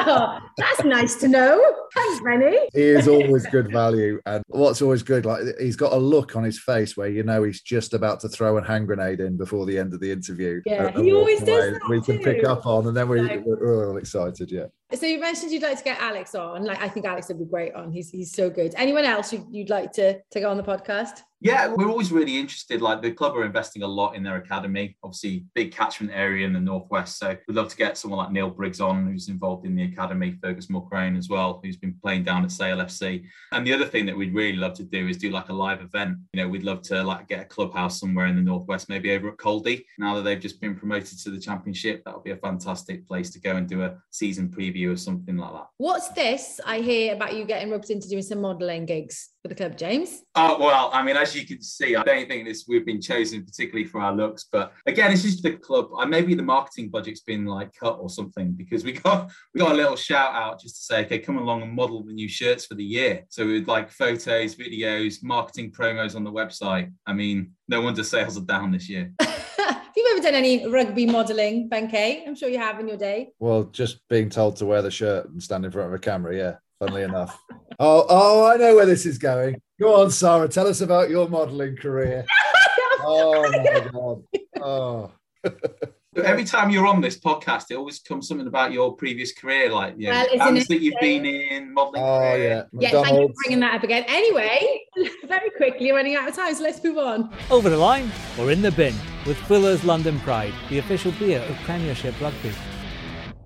oh, 0.00 0.38
that's 0.58 0.84
nice 0.84 1.14
to 1.16 1.28
know. 1.28 1.60
Thanks. 1.98 2.74
He 2.74 2.82
is 2.82 3.08
always 3.08 3.46
good 3.46 3.70
value, 3.70 4.20
and 4.26 4.42
what's 4.48 4.82
always 4.82 5.02
good, 5.02 5.24
like 5.24 5.42
he's 5.60 5.76
got 5.76 5.92
a 5.92 5.96
look 5.96 6.36
on 6.36 6.44
his 6.44 6.58
face 6.58 6.96
where 6.96 7.08
you 7.08 7.22
know 7.22 7.42
he's 7.42 7.60
just 7.60 7.94
about 7.94 8.20
to 8.20 8.28
throw 8.28 8.56
a 8.58 8.64
hand 8.64 8.86
grenade 8.86 9.20
in 9.20 9.36
before 9.36 9.66
the 9.66 9.78
end 9.78 9.94
of 9.94 10.00
the 10.00 10.10
interview. 10.10 10.62
Yeah, 10.66 10.86
uh, 10.94 11.02
he 11.02 11.12
always 11.12 11.42
does. 11.42 11.78
we 11.88 12.00
too. 12.00 12.18
can 12.18 12.22
pick 12.22 12.44
up 12.44 12.66
on, 12.66 12.86
and 12.86 12.96
then 12.96 13.08
we, 13.08 13.38
we're 13.38 13.90
all 13.90 13.96
excited. 13.96 14.50
Yeah. 14.50 14.66
So 14.94 15.04
you 15.04 15.20
mentioned 15.20 15.52
you'd 15.52 15.62
like 15.62 15.76
to 15.76 15.84
get 15.84 16.00
Alex 16.00 16.34
on. 16.34 16.64
Like 16.64 16.80
I 16.80 16.88
think 16.88 17.04
Alex 17.04 17.28
would 17.28 17.38
be 17.38 17.44
great 17.44 17.74
on. 17.74 17.92
He's 17.92 18.10
he's 18.10 18.32
so 18.32 18.48
good. 18.48 18.74
Anyone 18.76 19.04
else 19.04 19.32
you'd, 19.32 19.44
you'd 19.50 19.68
like 19.68 19.92
to 19.92 20.20
to 20.30 20.40
go 20.40 20.50
on 20.50 20.56
the 20.56 20.62
podcast? 20.62 21.20
Yeah, 21.40 21.68
we're 21.68 21.88
always 21.88 22.10
really 22.10 22.36
interested. 22.36 22.82
Like 22.82 23.00
the 23.00 23.12
club 23.12 23.36
are 23.36 23.44
investing 23.44 23.82
a 23.82 23.86
lot 23.86 24.16
in 24.16 24.24
their 24.24 24.36
academy, 24.36 24.96
obviously 25.04 25.46
big 25.54 25.72
catchment 25.72 26.12
area 26.12 26.44
in 26.44 26.52
the 26.52 26.60
northwest. 26.60 27.18
So 27.18 27.36
we'd 27.46 27.54
love 27.54 27.68
to 27.68 27.76
get 27.76 27.96
someone 27.96 28.18
like 28.18 28.32
Neil 28.32 28.50
Briggs 28.50 28.80
on, 28.80 29.06
who's 29.06 29.28
involved 29.28 29.64
in 29.64 29.76
the 29.76 29.84
academy, 29.84 30.36
Fergus 30.42 30.66
Mulcrane 30.66 31.16
as 31.16 31.28
well, 31.28 31.60
who's 31.62 31.76
been 31.76 31.94
playing 32.02 32.24
down 32.24 32.42
at 32.42 32.50
Sale 32.50 32.78
FC. 32.78 33.24
And 33.52 33.64
the 33.64 33.72
other 33.72 33.84
thing 33.84 34.04
that 34.06 34.16
we'd 34.16 34.34
really 34.34 34.56
love 34.56 34.74
to 34.74 34.82
do 34.82 35.06
is 35.06 35.16
do 35.16 35.30
like 35.30 35.48
a 35.48 35.52
live 35.52 35.80
event. 35.80 36.18
You 36.32 36.42
know, 36.42 36.48
we'd 36.48 36.64
love 36.64 36.82
to 36.82 37.04
like 37.04 37.28
get 37.28 37.42
a 37.42 37.44
clubhouse 37.44 38.00
somewhere 38.00 38.26
in 38.26 38.34
the 38.34 38.42
northwest, 38.42 38.88
maybe 38.88 39.12
over 39.12 39.28
at 39.28 39.36
Caldy. 39.36 39.84
Now 39.96 40.16
that 40.16 40.22
they've 40.22 40.40
just 40.40 40.60
been 40.60 40.74
promoted 40.74 41.20
to 41.20 41.30
the 41.30 41.38
championship, 41.38 42.02
that 42.04 42.14
would 42.14 42.24
be 42.24 42.32
a 42.32 42.36
fantastic 42.36 43.06
place 43.06 43.30
to 43.30 43.40
go 43.40 43.54
and 43.54 43.68
do 43.68 43.84
a 43.84 43.96
season 44.10 44.48
preview 44.48 44.77
or 44.86 44.96
something 44.96 45.36
like 45.36 45.52
that. 45.52 45.66
What's 45.78 46.08
this? 46.10 46.60
I 46.64 46.78
hear 46.80 47.14
about 47.14 47.36
you 47.36 47.44
getting 47.44 47.70
roped 47.70 47.90
into 47.90 48.08
doing 48.08 48.22
some 48.22 48.40
modelling 48.40 48.86
gigs 48.86 49.30
for 49.42 49.48
the 49.48 49.54
club, 49.54 49.76
James. 49.76 50.22
Oh 50.34 50.58
well, 50.58 50.90
I 50.92 51.02
mean, 51.02 51.16
as 51.16 51.34
you 51.34 51.46
can 51.46 51.62
see, 51.62 51.96
I 51.96 52.02
don't 52.02 52.28
think 52.28 52.46
this 52.46 52.64
we've 52.68 52.86
been 52.86 53.00
chosen 53.00 53.44
particularly 53.44 53.86
for 53.86 54.00
our 54.00 54.14
looks, 54.14 54.46
but 54.50 54.72
again, 54.86 55.12
it's 55.12 55.22
just 55.22 55.42
the 55.42 55.52
club. 55.52 55.88
I 55.98 56.04
maybe 56.04 56.34
the 56.34 56.42
marketing 56.42 56.90
budget's 56.90 57.20
been 57.20 57.44
like 57.44 57.72
cut 57.78 57.98
or 58.00 58.10
something 58.10 58.52
because 58.52 58.84
we 58.84 58.92
got 58.92 59.30
we 59.54 59.60
got 59.60 59.72
a 59.72 59.76
little 59.76 59.96
shout 59.96 60.34
out 60.34 60.60
just 60.60 60.76
to 60.76 60.82
say, 60.82 61.04
okay, 61.04 61.18
come 61.18 61.38
along 61.38 61.62
and 61.62 61.72
model 61.72 62.04
the 62.04 62.12
new 62.12 62.28
shirts 62.28 62.66
for 62.66 62.74
the 62.74 62.84
year. 62.84 63.24
So 63.28 63.46
we'd 63.46 63.68
like 63.68 63.90
photos, 63.90 64.54
videos, 64.54 65.22
marketing 65.22 65.72
promos 65.72 66.14
on 66.14 66.24
the 66.24 66.32
website. 66.32 66.92
I 67.06 67.12
mean, 67.12 67.52
no 67.68 67.80
wonder 67.80 68.02
sales 68.02 68.38
are 68.38 68.44
down 68.44 68.72
this 68.72 68.88
year. 68.88 69.12
have 69.98 70.06
you 70.06 70.12
ever 70.12 70.22
done 70.22 70.34
any 70.34 70.66
rugby 70.68 71.06
modelling, 71.06 71.68
Ben 71.68 71.88
Kay? 71.88 72.24
I'm 72.24 72.36
sure 72.36 72.48
you 72.48 72.58
have 72.58 72.78
in 72.78 72.86
your 72.86 72.96
day. 72.96 73.30
Well, 73.40 73.64
just 73.64 74.06
being 74.08 74.30
told 74.30 74.56
to 74.56 74.66
wear 74.66 74.80
the 74.80 74.90
shirt 74.90 75.28
and 75.28 75.42
stand 75.42 75.64
in 75.64 75.72
front 75.72 75.88
of 75.88 75.94
a 75.94 75.98
camera, 75.98 76.36
yeah. 76.36 76.56
Funnily 76.78 77.02
enough. 77.02 77.36
Oh, 77.80 78.06
oh, 78.08 78.46
I 78.46 78.56
know 78.56 78.76
where 78.76 78.86
this 78.86 79.06
is 79.06 79.18
going. 79.18 79.60
Go 79.80 80.00
on, 80.00 80.12
Sarah. 80.12 80.48
Tell 80.48 80.68
us 80.68 80.80
about 80.80 81.10
your 81.10 81.28
modelling 81.28 81.76
career. 81.76 82.24
oh 83.00 83.50
my 83.50 83.88
god. 83.92 84.22
Oh. 84.62 85.12
So 86.18 86.24
every 86.24 86.42
time 86.42 86.68
you're 86.70 86.88
on 86.88 87.00
this 87.00 87.16
podcast, 87.16 87.70
it 87.70 87.76
always 87.76 88.00
comes 88.00 88.26
something 88.26 88.48
about 88.48 88.72
your 88.72 88.96
previous 88.96 89.30
career, 89.32 89.70
like 89.72 89.94
you 89.96 90.08
know, 90.08 90.14
Well, 90.14 90.26
isn't 90.26 90.38
bands 90.38 90.66
that 90.66 90.80
you've 90.80 90.98
been 91.00 91.24
in, 91.24 91.72
modelling. 91.72 92.02
Oh 92.02 92.18
career. 92.18 92.66
yeah. 92.72 92.90
Yeah, 92.90 93.02
thank 93.04 93.20
you 93.20 93.28
for 93.28 93.34
bringing 93.44 93.60
that 93.60 93.74
up 93.76 93.84
again. 93.84 94.04
Anyway, 94.08 94.80
very 95.28 95.50
quickly, 95.50 95.92
running 95.92 96.16
out 96.16 96.28
of 96.28 96.34
time, 96.34 96.52
so 96.56 96.64
let's 96.64 96.82
move 96.82 96.98
on. 96.98 97.32
Over 97.52 97.70
the 97.70 97.76
line 97.76 98.10
or 98.36 98.50
in 98.50 98.62
the 98.62 98.72
bin 98.72 98.96
with 99.26 99.36
Fuller's 99.36 99.84
London 99.84 100.18
Pride, 100.18 100.52
the 100.70 100.78
official 100.78 101.12
beer 101.20 101.38
of 101.38 101.54
Premiership 101.58 102.20
Rugby. 102.20 102.50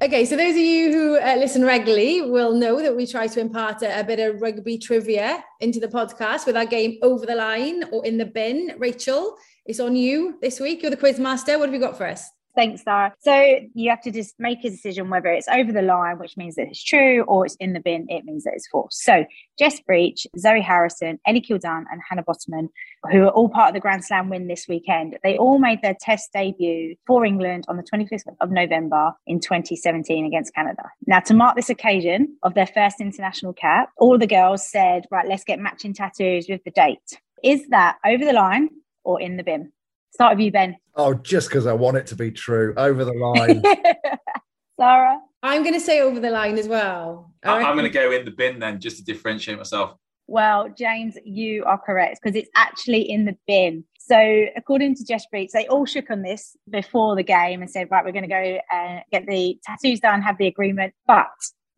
Okay, 0.01 0.25
so 0.25 0.35
those 0.35 0.53
of 0.53 0.57
you 0.57 0.91
who 0.93 1.19
uh, 1.19 1.37
listen 1.37 1.67
regularly 1.67 2.23
will 2.23 2.55
know 2.55 2.81
that 2.81 2.97
we 2.97 3.07
try 3.07 3.27
to 3.27 3.39
impart 3.39 3.83
a, 3.83 4.01
a 4.01 4.03
bit 4.03 4.19
of 4.19 4.41
rugby 4.41 4.79
trivia 4.79 5.45
into 5.61 5.79
the 5.79 5.89
podcast 5.89 6.47
with 6.47 6.57
our 6.57 6.65
game 6.65 6.97
Over 7.03 7.27
the 7.27 7.37
Line 7.37 7.85
or 7.93 8.07
In 8.07 8.17
the 8.17 8.25
Bin. 8.25 8.77
Rachel, 8.79 9.37
it's 9.67 9.79
on 9.79 9.95
you 9.95 10.39
this 10.41 10.59
week. 10.59 10.81
You're 10.81 10.91
the 10.91 10.97
quiz 10.97 11.21
master. 11.21 11.59
What 11.59 11.67
have 11.67 11.75
you 11.75 11.79
got 11.79 11.99
for 11.99 12.07
us? 12.07 12.31
Thanks, 12.55 12.83
Sarah. 12.83 13.15
So 13.21 13.61
you 13.75 13.89
have 13.89 14.03
to 14.03 14.11
just 14.11 14.35
make 14.39 14.63
a 14.63 14.69
decision 14.69 15.09
whether 15.09 15.29
it's 15.29 15.49
over 15.49 15.73
the 15.73 15.81
line, 15.81 16.19
which 16.19 16.37
means 16.37 16.57
that 16.57 16.69
it's 16.69 16.85
true, 16.85 17.23
or 17.23 17.47
it's 17.47 17.57
in 17.57 17.73
the 17.73 17.81
bin, 17.81 18.07
it 18.11 18.25
means 18.25 18.45
that 18.45 18.53
it's 18.55 18.69
false. 18.69 19.01
So 19.03 19.25
Jess 19.59 19.81
Breach, 19.81 20.27
Zoe 20.39 20.61
Harrison, 20.61 21.19
Ellie 21.27 21.41
Kildunne, 21.41 21.87
and 21.91 22.03
Hannah 22.07 22.25
Botterman, 22.25 22.69
who 23.11 23.23
are 23.23 23.31
all 23.31 23.49
part 23.49 23.69
of 23.69 23.75
the 23.75 23.81
Grand 23.81 24.05
Slam 24.05 24.29
win 24.29 24.49
this 24.49 24.67
weekend, 24.69 25.19
they 25.23 25.39
all 25.39 25.59
made 25.59 25.81
their 25.81 25.97
test 25.99 26.31
debut 26.35 26.95
for 27.07 27.25
England 27.25 27.65
on 27.69 27.79
the 27.79 27.83
25th 27.83 28.25
of 28.41 28.51
November 28.51 29.13
in 29.27 29.41
2017 29.41 30.27
against 30.27 30.55
Canada. 30.55 30.83
Now, 31.07 31.21
to 31.21 31.35
mark 31.35 31.57
this 31.57 31.71
occasion 31.71 32.37
of 32.43 32.53
their 32.53 32.67
first 32.67 33.01
international 33.01 33.55
cap, 33.55 33.89
all 33.97 34.19
the 34.19 34.27
girls 34.27 34.71
said, 34.71 35.07
right, 35.11 35.27
let's 35.27 35.45
get 35.45 35.59
matching 35.59 35.95
tattoos 35.95 36.47
with 36.51 36.63
the 36.65 36.71
date. 36.71 36.99
Is 37.43 37.67
that 37.69 37.97
over 38.05 38.25
the 38.25 38.35
line 38.35 38.69
or 39.05 39.21
in 39.21 39.39
the 39.39 39.43
bin? 39.43 39.73
Start 40.13 40.37
with 40.37 40.45
you, 40.45 40.53
Ben. 40.53 40.77
Oh, 40.95 41.15
just 41.15 41.49
because 41.49 41.67
I 41.67 41.73
want 41.73 41.97
it 41.97 42.07
to 42.09 42.17
be 42.17 42.31
true. 42.31 42.75
Over 42.77 43.05
the 43.05 43.13
line. 43.15 43.63
Sarah. 44.81 45.19
I'm 45.43 45.63
going 45.63 45.75
to 45.75 45.81
say 45.81 46.01
over 46.01 46.21
the 46.21 46.31
line 46.31 46.59
as 46.59 46.69
well. 46.69 47.33
I- 47.45 47.59
I 47.59 47.63
I'm 47.65 47.77
going 47.77 47.91
to 47.91 47.99
go 47.99 48.13
in 48.13 48.25
the 48.25 48.31
bin 48.31 48.59
then, 48.59 48.79
just 48.81 48.99
to 48.99 49.05
differentiate 49.05 49.57
myself. 49.59 49.95
Well, 50.29 50.69
James, 50.79 51.17
you 51.25 51.65
are 51.65 51.79
correct 51.79 52.21
because 52.23 52.37
it's 52.37 52.49
actually 52.55 53.11
in 53.11 53.25
the 53.25 53.37
bin. 53.47 53.85
So, 53.99 54.45
according 54.57 54.95
to 54.97 55.05
Jess 55.05 55.27
Breach, 55.27 55.51
they 55.53 55.67
all 55.67 55.85
shook 55.85 56.11
on 56.11 56.23
this 56.23 56.57
before 56.71 57.17
the 57.17 57.23
game 57.23 57.61
and 57.61 57.71
said, 57.71 57.89
right, 57.91 58.05
we're 58.05 58.13
going 58.13 58.23
to 58.23 58.29
go 58.29 58.59
and 58.73 59.03
get 59.11 59.27
the 59.27 59.59
tattoos 59.65 60.01
done, 60.01 60.23
have 60.23 60.39
the 60.39 60.47
agreement. 60.47 60.95
But 61.07 61.27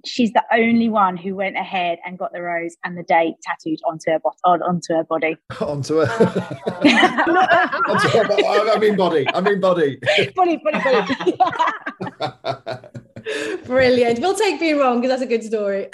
she's 0.05 0.33
the 0.33 0.45
only 0.53 0.89
one 0.89 1.17
who 1.17 1.35
went 1.35 1.57
ahead 1.57 1.99
and 2.05 2.19
got 2.19 2.33
the 2.33 2.43
rose 2.43 2.77
and 2.85 2.97
the 2.97 3.03
date 3.03 3.35
tattooed 3.43 3.81
onto 3.87 4.11
her, 4.11 4.19
bot- 4.19 4.37
onto 4.45 4.95
her 4.95 5.05
body. 5.05 5.37
onto 5.61 6.01
a. 6.01 6.07
onto 6.07 8.09
her 8.09 8.27
oh, 8.29 8.29
bo- 8.67 8.73
I 8.73 8.79
mean 8.79 8.97
body. 8.97 9.27
I 9.35 9.41
mean 9.41 9.61
body. 9.61 9.99
body, 10.35 10.61
body, 10.63 10.81
body. 10.85 11.15
Brilliant. 13.65 14.19
We'll 14.21 14.35
take 14.35 14.61
being 14.61 14.79
wrong 14.79 15.01
because 15.01 15.19
that's 15.19 15.23
a 15.23 15.27
good 15.27 15.45
story. 15.45 15.89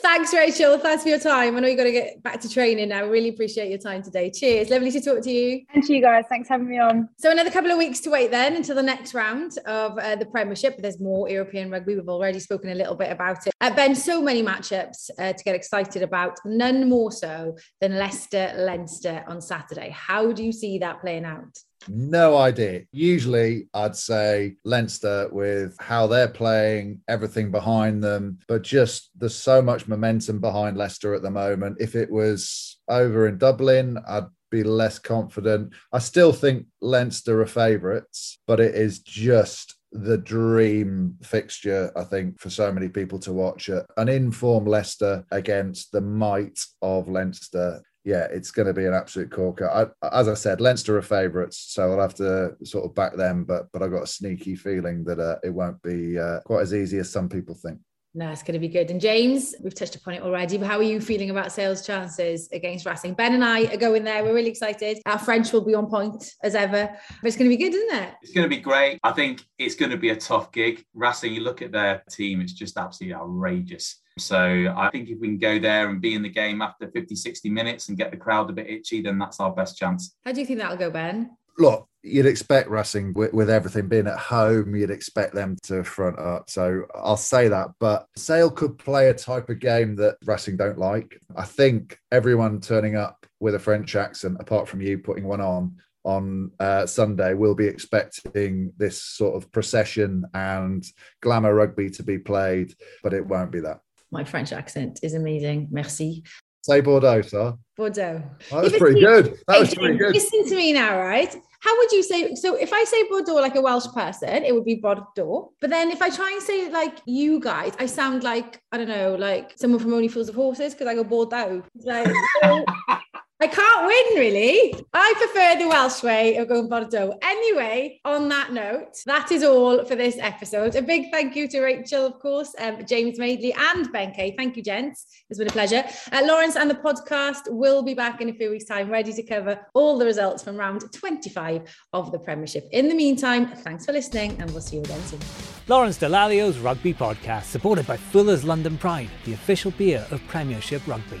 Thanks, 0.00 0.32
Rachel. 0.32 0.78
Thanks 0.78 1.02
for 1.02 1.08
your 1.08 1.18
time. 1.18 1.56
I 1.56 1.60
know 1.60 1.66
you've 1.66 1.76
got 1.76 1.84
to 1.84 1.92
get 1.92 2.22
back 2.22 2.40
to 2.40 2.48
training 2.48 2.90
now. 2.90 3.04
Really 3.06 3.30
appreciate 3.30 3.68
your 3.68 3.78
time 3.78 4.02
today. 4.02 4.30
Cheers. 4.30 4.70
Lovely 4.70 4.90
to 4.92 5.00
talk 5.00 5.22
to 5.22 5.30
you. 5.30 5.64
And 5.74 5.82
to 5.82 5.94
you 5.94 6.00
guys. 6.00 6.24
Thanks 6.28 6.48
for 6.48 6.54
having 6.54 6.68
me 6.68 6.78
on. 6.78 7.08
So, 7.18 7.30
another 7.30 7.50
couple 7.50 7.70
of 7.70 7.78
weeks 7.78 8.00
to 8.00 8.10
wait 8.10 8.30
then 8.30 8.54
until 8.54 8.76
the 8.76 8.82
next 8.82 9.12
round 9.12 9.58
of 9.66 9.98
uh, 9.98 10.16
the 10.16 10.26
Premiership. 10.26 10.76
But 10.76 10.82
there's 10.82 11.00
more 11.00 11.28
European 11.28 11.70
rugby. 11.70 11.96
We've 11.96 12.08
already 12.08 12.38
spoken 12.38 12.70
a 12.70 12.74
little 12.74 12.94
bit 12.94 13.10
about 13.10 13.46
it. 13.46 13.52
Uh, 13.60 13.74
ben, 13.74 13.94
so 13.94 14.22
many 14.22 14.42
matchups 14.42 15.10
uh, 15.18 15.32
to 15.32 15.44
get 15.44 15.54
excited 15.54 16.02
about, 16.02 16.38
none 16.44 16.88
more 16.88 17.10
so 17.10 17.56
than 17.80 17.96
Leicester 17.96 18.52
Leinster 18.56 19.24
on 19.26 19.40
Saturday. 19.40 19.90
How 19.90 20.32
do 20.32 20.44
you 20.44 20.52
see 20.52 20.78
that 20.78 21.00
playing 21.00 21.24
out? 21.24 21.58
No 21.86 22.36
idea. 22.36 22.82
Usually, 22.90 23.68
I'd 23.72 23.96
say 23.96 24.56
Leinster 24.64 25.28
with 25.30 25.76
how 25.78 26.06
they're 26.06 26.28
playing, 26.28 27.00
everything 27.08 27.50
behind 27.50 28.02
them, 28.02 28.38
but 28.48 28.62
just 28.62 29.10
there's 29.16 29.36
so 29.36 29.62
much 29.62 29.86
momentum 29.86 30.40
behind 30.40 30.76
Leicester 30.76 31.14
at 31.14 31.22
the 31.22 31.30
moment. 31.30 31.76
If 31.80 31.94
it 31.94 32.10
was 32.10 32.78
over 32.88 33.28
in 33.28 33.38
Dublin, 33.38 33.98
I'd 34.08 34.26
be 34.50 34.64
less 34.64 34.98
confident. 34.98 35.72
I 35.92 35.98
still 35.98 36.32
think 36.32 36.66
Leinster 36.80 37.40
are 37.42 37.46
favourites, 37.46 38.38
but 38.46 38.60
it 38.60 38.74
is 38.74 39.00
just 39.00 39.76
the 39.92 40.18
dream 40.18 41.16
fixture, 41.22 41.90
I 41.96 42.04
think, 42.04 42.40
for 42.40 42.50
so 42.50 42.70
many 42.72 42.88
people 42.88 43.18
to 43.20 43.32
watch. 43.32 43.70
An 43.96 44.08
informed 44.08 44.68
Leicester 44.68 45.24
against 45.30 45.92
the 45.92 46.00
might 46.00 46.60
of 46.82 47.08
Leinster 47.08 47.82
yeah, 48.08 48.26
it's 48.30 48.50
going 48.50 48.66
to 48.66 48.72
be 48.72 48.86
an 48.86 48.94
absolute 48.94 49.30
corker. 49.30 49.68
I, 49.68 50.08
as 50.18 50.28
I 50.28 50.34
said, 50.34 50.62
Leinster 50.62 50.96
are 50.96 51.02
favourites, 51.02 51.58
so 51.58 51.92
I'll 51.92 52.00
have 52.00 52.14
to 52.14 52.56
sort 52.64 52.86
of 52.86 52.94
back 52.94 53.14
them. 53.14 53.44
But 53.44 53.70
but 53.70 53.82
I've 53.82 53.90
got 53.90 54.04
a 54.04 54.06
sneaky 54.06 54.56
feeling 54.56 55.04
that 55.04 55.20
uh, 55.20 55.36
it 55.44 55.50
won't 55.50 55.82
be 55.82 56.18
uh, 56.18 56.40
quite 56.40 56.62
as 56.62 56.72
easy 56.72 56.96
as 56.98 57.10
some 57.10 57.28
people 57.28 57.54
think. 57.54 57.78
No, 58.14 58.30
it's 58.30 58.42
going 58.42 58.54
to 58.54 58.58
be 58.58 58.68
good. 58.68 58.90
And 58.90 59.00
James, 59.00 59.54
we've 59.62 59.74
touched 59.74 59.94
upon 59.94 60.14
it 60.14 60.22
already, 60.22 60.56
but 60.56 60.66
how 60.66 60.78
are 60.78 60.82
you 60.82 61.00
feeling 61.00 61.30
about 61.30 61.52
Sale's 61.52 61.86
chances 61.86 62.48
against 62.52 62.86
Racing? 62.86 63.14
Ben 63.14 63.34
and 63.34 63.44
I 63.44 63.66
are 63.66 63.76
going 63.76 64.02
there. 64.02 64.24
We're 64.24 64.34
really 64.34 64.48
excited. 64.48 64.98
Our 65.04 65.18
French 65.18 65.52
will 65.52 65.64
be 65.64 65.74
on 65.74 65.86
point 65.86 66.32
as 66.42 66.54
ever. 66.54 66.88
But 66.88 67.28
it's 67.28 67.36
going 67.36 67.50
to 67.50 67.56
be 67.56 67.62
good, 67.62 67.74
isn't 67.74 68.02
it? 68.02 68.14
It's 68.22 68.32
going 68.32 68.48
to 68.48 68.54
be 68.54 68.60
great. 68.62 68.98
I 69.04 69.12
think 69.12 69.44
it's 69.58 69.74
going 69.74 69.90
to 69.90 69.98
be 69.98 70.10
a 70.10 70.16
tough 70.16 70.50
gig. 70.52 70.84
Racing, 70.94 71.34
you 71.34 71.42
look 71.42 71.60
at 71.60 71.70
their 71.70 72.02
team, 72.10 72.40
it's 72.40 72.54
just 72.54 72.78
absolutely 72.78 73.14
outrageous. 73.14 74.00
So 74.18 74.74
I 74.76 74.90
think 74.90 75.10
if 75.10 75.20
we 75.20 75.28
can 75.28 75.38
go 75.38 75.58
there 75.58 75.88
and 75.88 76.00
be 76.00 76.14
in 76.14 76.22
the 76.22 76.28
game 76.28 76.62
after 76.62 76.90
50, 76.90 77.14
60 77.14 77.50
minutes 77.50 77.88
and 77.88 77.96
get 77.96 78.10
the 78.10 78.16
crowd 78.16 78.50
a 78.50 78.52
bit 78.52 78.68
itchy, 78.68 79.02
then 79.02 79.18
that's 79.18 79.38
our 79.38 79.52
best 79.52 79.76
chance. 79.76 80.16
How 80.24 80.32
do 80.32 80.40
you 80.40 80.46
think 80.46 80.58
that'll 80.58 80.76
go, 80.76 80.90
Ben? 80.90 81.36
Look, 81.58 81.88
you'd 82.02 82.26
expect 82.26 82.68
Racing 82.68 83.12
with, 83.14 83.32
with, 83.32 83.50
everything 83.50 83.88
being 83.88 84.06
at 84.06 84.18
home, 84.18 84.74
you'd 84.74 84.90
expect 84.90 85.34
them 85.34 85.56
to 85.64 85.84
front 85.84 86.18
up. 86.18 86.48
So 86.48 86.84
I'll 86.94 87.16
say 87.16 87.48
that. 87.48 87.68
But 87.80 88.06
Sale 88.16 88.50
could 88.50 88.78
play 88.78 89.08
a 89.08 89.14
type 89.14 89.48
of 89.48 89.58
game 89.58 89.96
that 89.96 90.16
Racing 90.24 90.56
don't 90.56 90.78
like. 90.78 91.20
I 91.36 91.44
think 91.44 91.98
everyone 92.12 92.60
turning 92.60 92.96
up 92.96 93.26
with 93.40 93.54
a 93.54 93.58
French 93.58 93.96
accent, 93.96 94.36
apart 94.40 94.68
from 94.68 94.80
you 94.80 94.98
putting 94.98 95.24
one 95.24 95.40
on, 95.40 95.76
on 96.04 96.52
uh, 96.60 96.86
Sunday, 96.86 97.34
will 97.34 97.54
be 97.54 97.66
expecting 97.66 98.72
this 98.76 99.02
sort 99.02 99.36
of 99.36 99.50
procession 99.52 100.24
and 100.34 100.84
glamour 101.20 101.54
rugby 101.54 101.90
to 101.90 102.02
be 102.02 102.18
played, 102.18 102.74
but 103.02 103.12
it 103.12 103.26
won't 103.26 103.52
be 103.52 103.60
that. 103.60 103.80
My 104.10 104.24
French 104.24 104.52
accent 104.52 105.00
is 105.02 105.14
amazing. 105.14 105.68
Merci. 105.70 106.22
Say 106.62 106.80
Bordeaux, 106.80 107.22
sir. 107.22 107.54
Bordeaux. 107.76 108.22
Oh, 108.50 108.62
that's 108.62 108.76
pretty 108.76 109.00
good. 109.00 109.38
That 109.46 109.60
was 109.60 109.74
pretty 109.74 109.96
good. 109.96 110.14
Listen 110.14 110.48
to 110.48 110.56
me 110.56 110.72
now, 110.72 110.98
right? 110.98 111.34
How 111.60 111.76
would 111.76 111.90
you 111.90 112.02
say? 112.02 112.34
So, 112.34 112.54
if 112.54 112.72
I 112.72 112.84
say 112.84 113.08
Bordeaux 113.08 113.34
like 113.34 113.56
a 113.56 113.60
Welsh 113.60 113.88
person, 113.88 114.44
it 114.44 114.54
would 114.54 114.64
be 114.64 114.76
Bordeaux. 114.76 115.52
But 115.60 115.70
then, 115.70 115.90
if 115.90 116.00
I 116.00 116.10
try 116.10 116.30
and 116.30 116.42
say 116.42 116.70
like 116.70 116.98
you 117.04 117.40
guys, 117.40 117.72
I 117.78 117.86
sound 117.86 118.22
like 118.22 118.60
I 118.70 118.78
don't 118.78 118.88
know, 118.88 119.16
like 119.16 119.54
someone 119.56 119.80
from 119.80 119.92
Only 119.92 120.08
Fools 120.08 120.28
of 120.28 120.34
Horses 120.34 120.74
because 120.74 120.86
I 120.86 120.94
go 120.94 121.04
Bordeaux. 121.04 121.62
Like, 121.84 122.12
I 123.40 123.46
can't 123.46 123.86
win, 123.86 124.20
really. 124.20 124.74
I 124.92 125.14
prefer 125.16 125.62
the 125.62 125.68
Welsh 125.68 126.02
way 126.02 126.36
of 126.38 126.48
going 126.48 126.68
Bordeaux. 126.68 127.16
Anyway, 127.22 128.00
on 128.04 128.28
that 128.30 128.52
note, 128.52 128.96
that 129.06 129.30
is 129.30 129.44
all 129.44 129.84
for 129.84 129.94
this 129.94 130.16
episode. 130.18 130.74
A 130.74 130.82
big 130.82 131.12
thank 131.12 131.36
you 131.36 131.46
to 131.46 131.60
Rachel, 131.60 132.04
of 132.04 132.18
course, 132.18 132.52
um, 132.58 132.84
James 132.84 133.16
Madeley, 133.16 133.54
and 133.56 133.92
Ben 133.92 134.10
Kay. 134.10 134.34
Thank 134.36 134.56
you, 134.56 134.64
gents. 134.64 135.06
It's 135.30 135.38
been 135.38 135.46
a 135.46 135.52
pleasure. 135.52 135.84
Uh, 136.10 136.22
Lawrence 136.24 136.56
and 136.56 136.68
the 136.68 136.74
podcast 136.74 137.42
will 137.48 137.84
be 137.84 137.94
back 137.94 138.20
in 138.20 138.28
a 138.28 138.32
few 138.32 138.50
weeks' 138.50 138.64
time, 138.64 138.90
ready 138.90 139.12
to 139.12 139.22
cover 139.22 139.60
all 139.72 139.98
the 139.98 140.04
results 140.04 140.42
from 140.42 140.56
round 140.56 140.82
25 140.92 141.62
of 141.92 142.10
the 142.10 142.18
Premiership. 142.18 142.68
In 142.72 142.88
the 142.88 142.94
meantime, 142.96 143.46
thanks 143.46 143.86
for 143.86 143.92
listening, 143.92 144.36
and 144.40 144.50
we'll 144.50 144.62
see 144.62 144.78
you 144.78 144.82
again 144.82 145.00
soon. 145.02 145.20
Lawrence 145.68 145.96
Dallaglio's 145.96 146.58
Rugby 146.58 146.92
Podcast, 146.92 147.44
supported 147.44 147.86
by 147.86 147.98
Fuller's 147.98 148.42
London 148.42 148.76
Pride, 148.76 149.10
the 149.24 149.34
official 149.34 149.70
beer 149.70 150.04
of 150.10 150.20
Premiership 150.26 150.84
Rugby. 150.88 151.20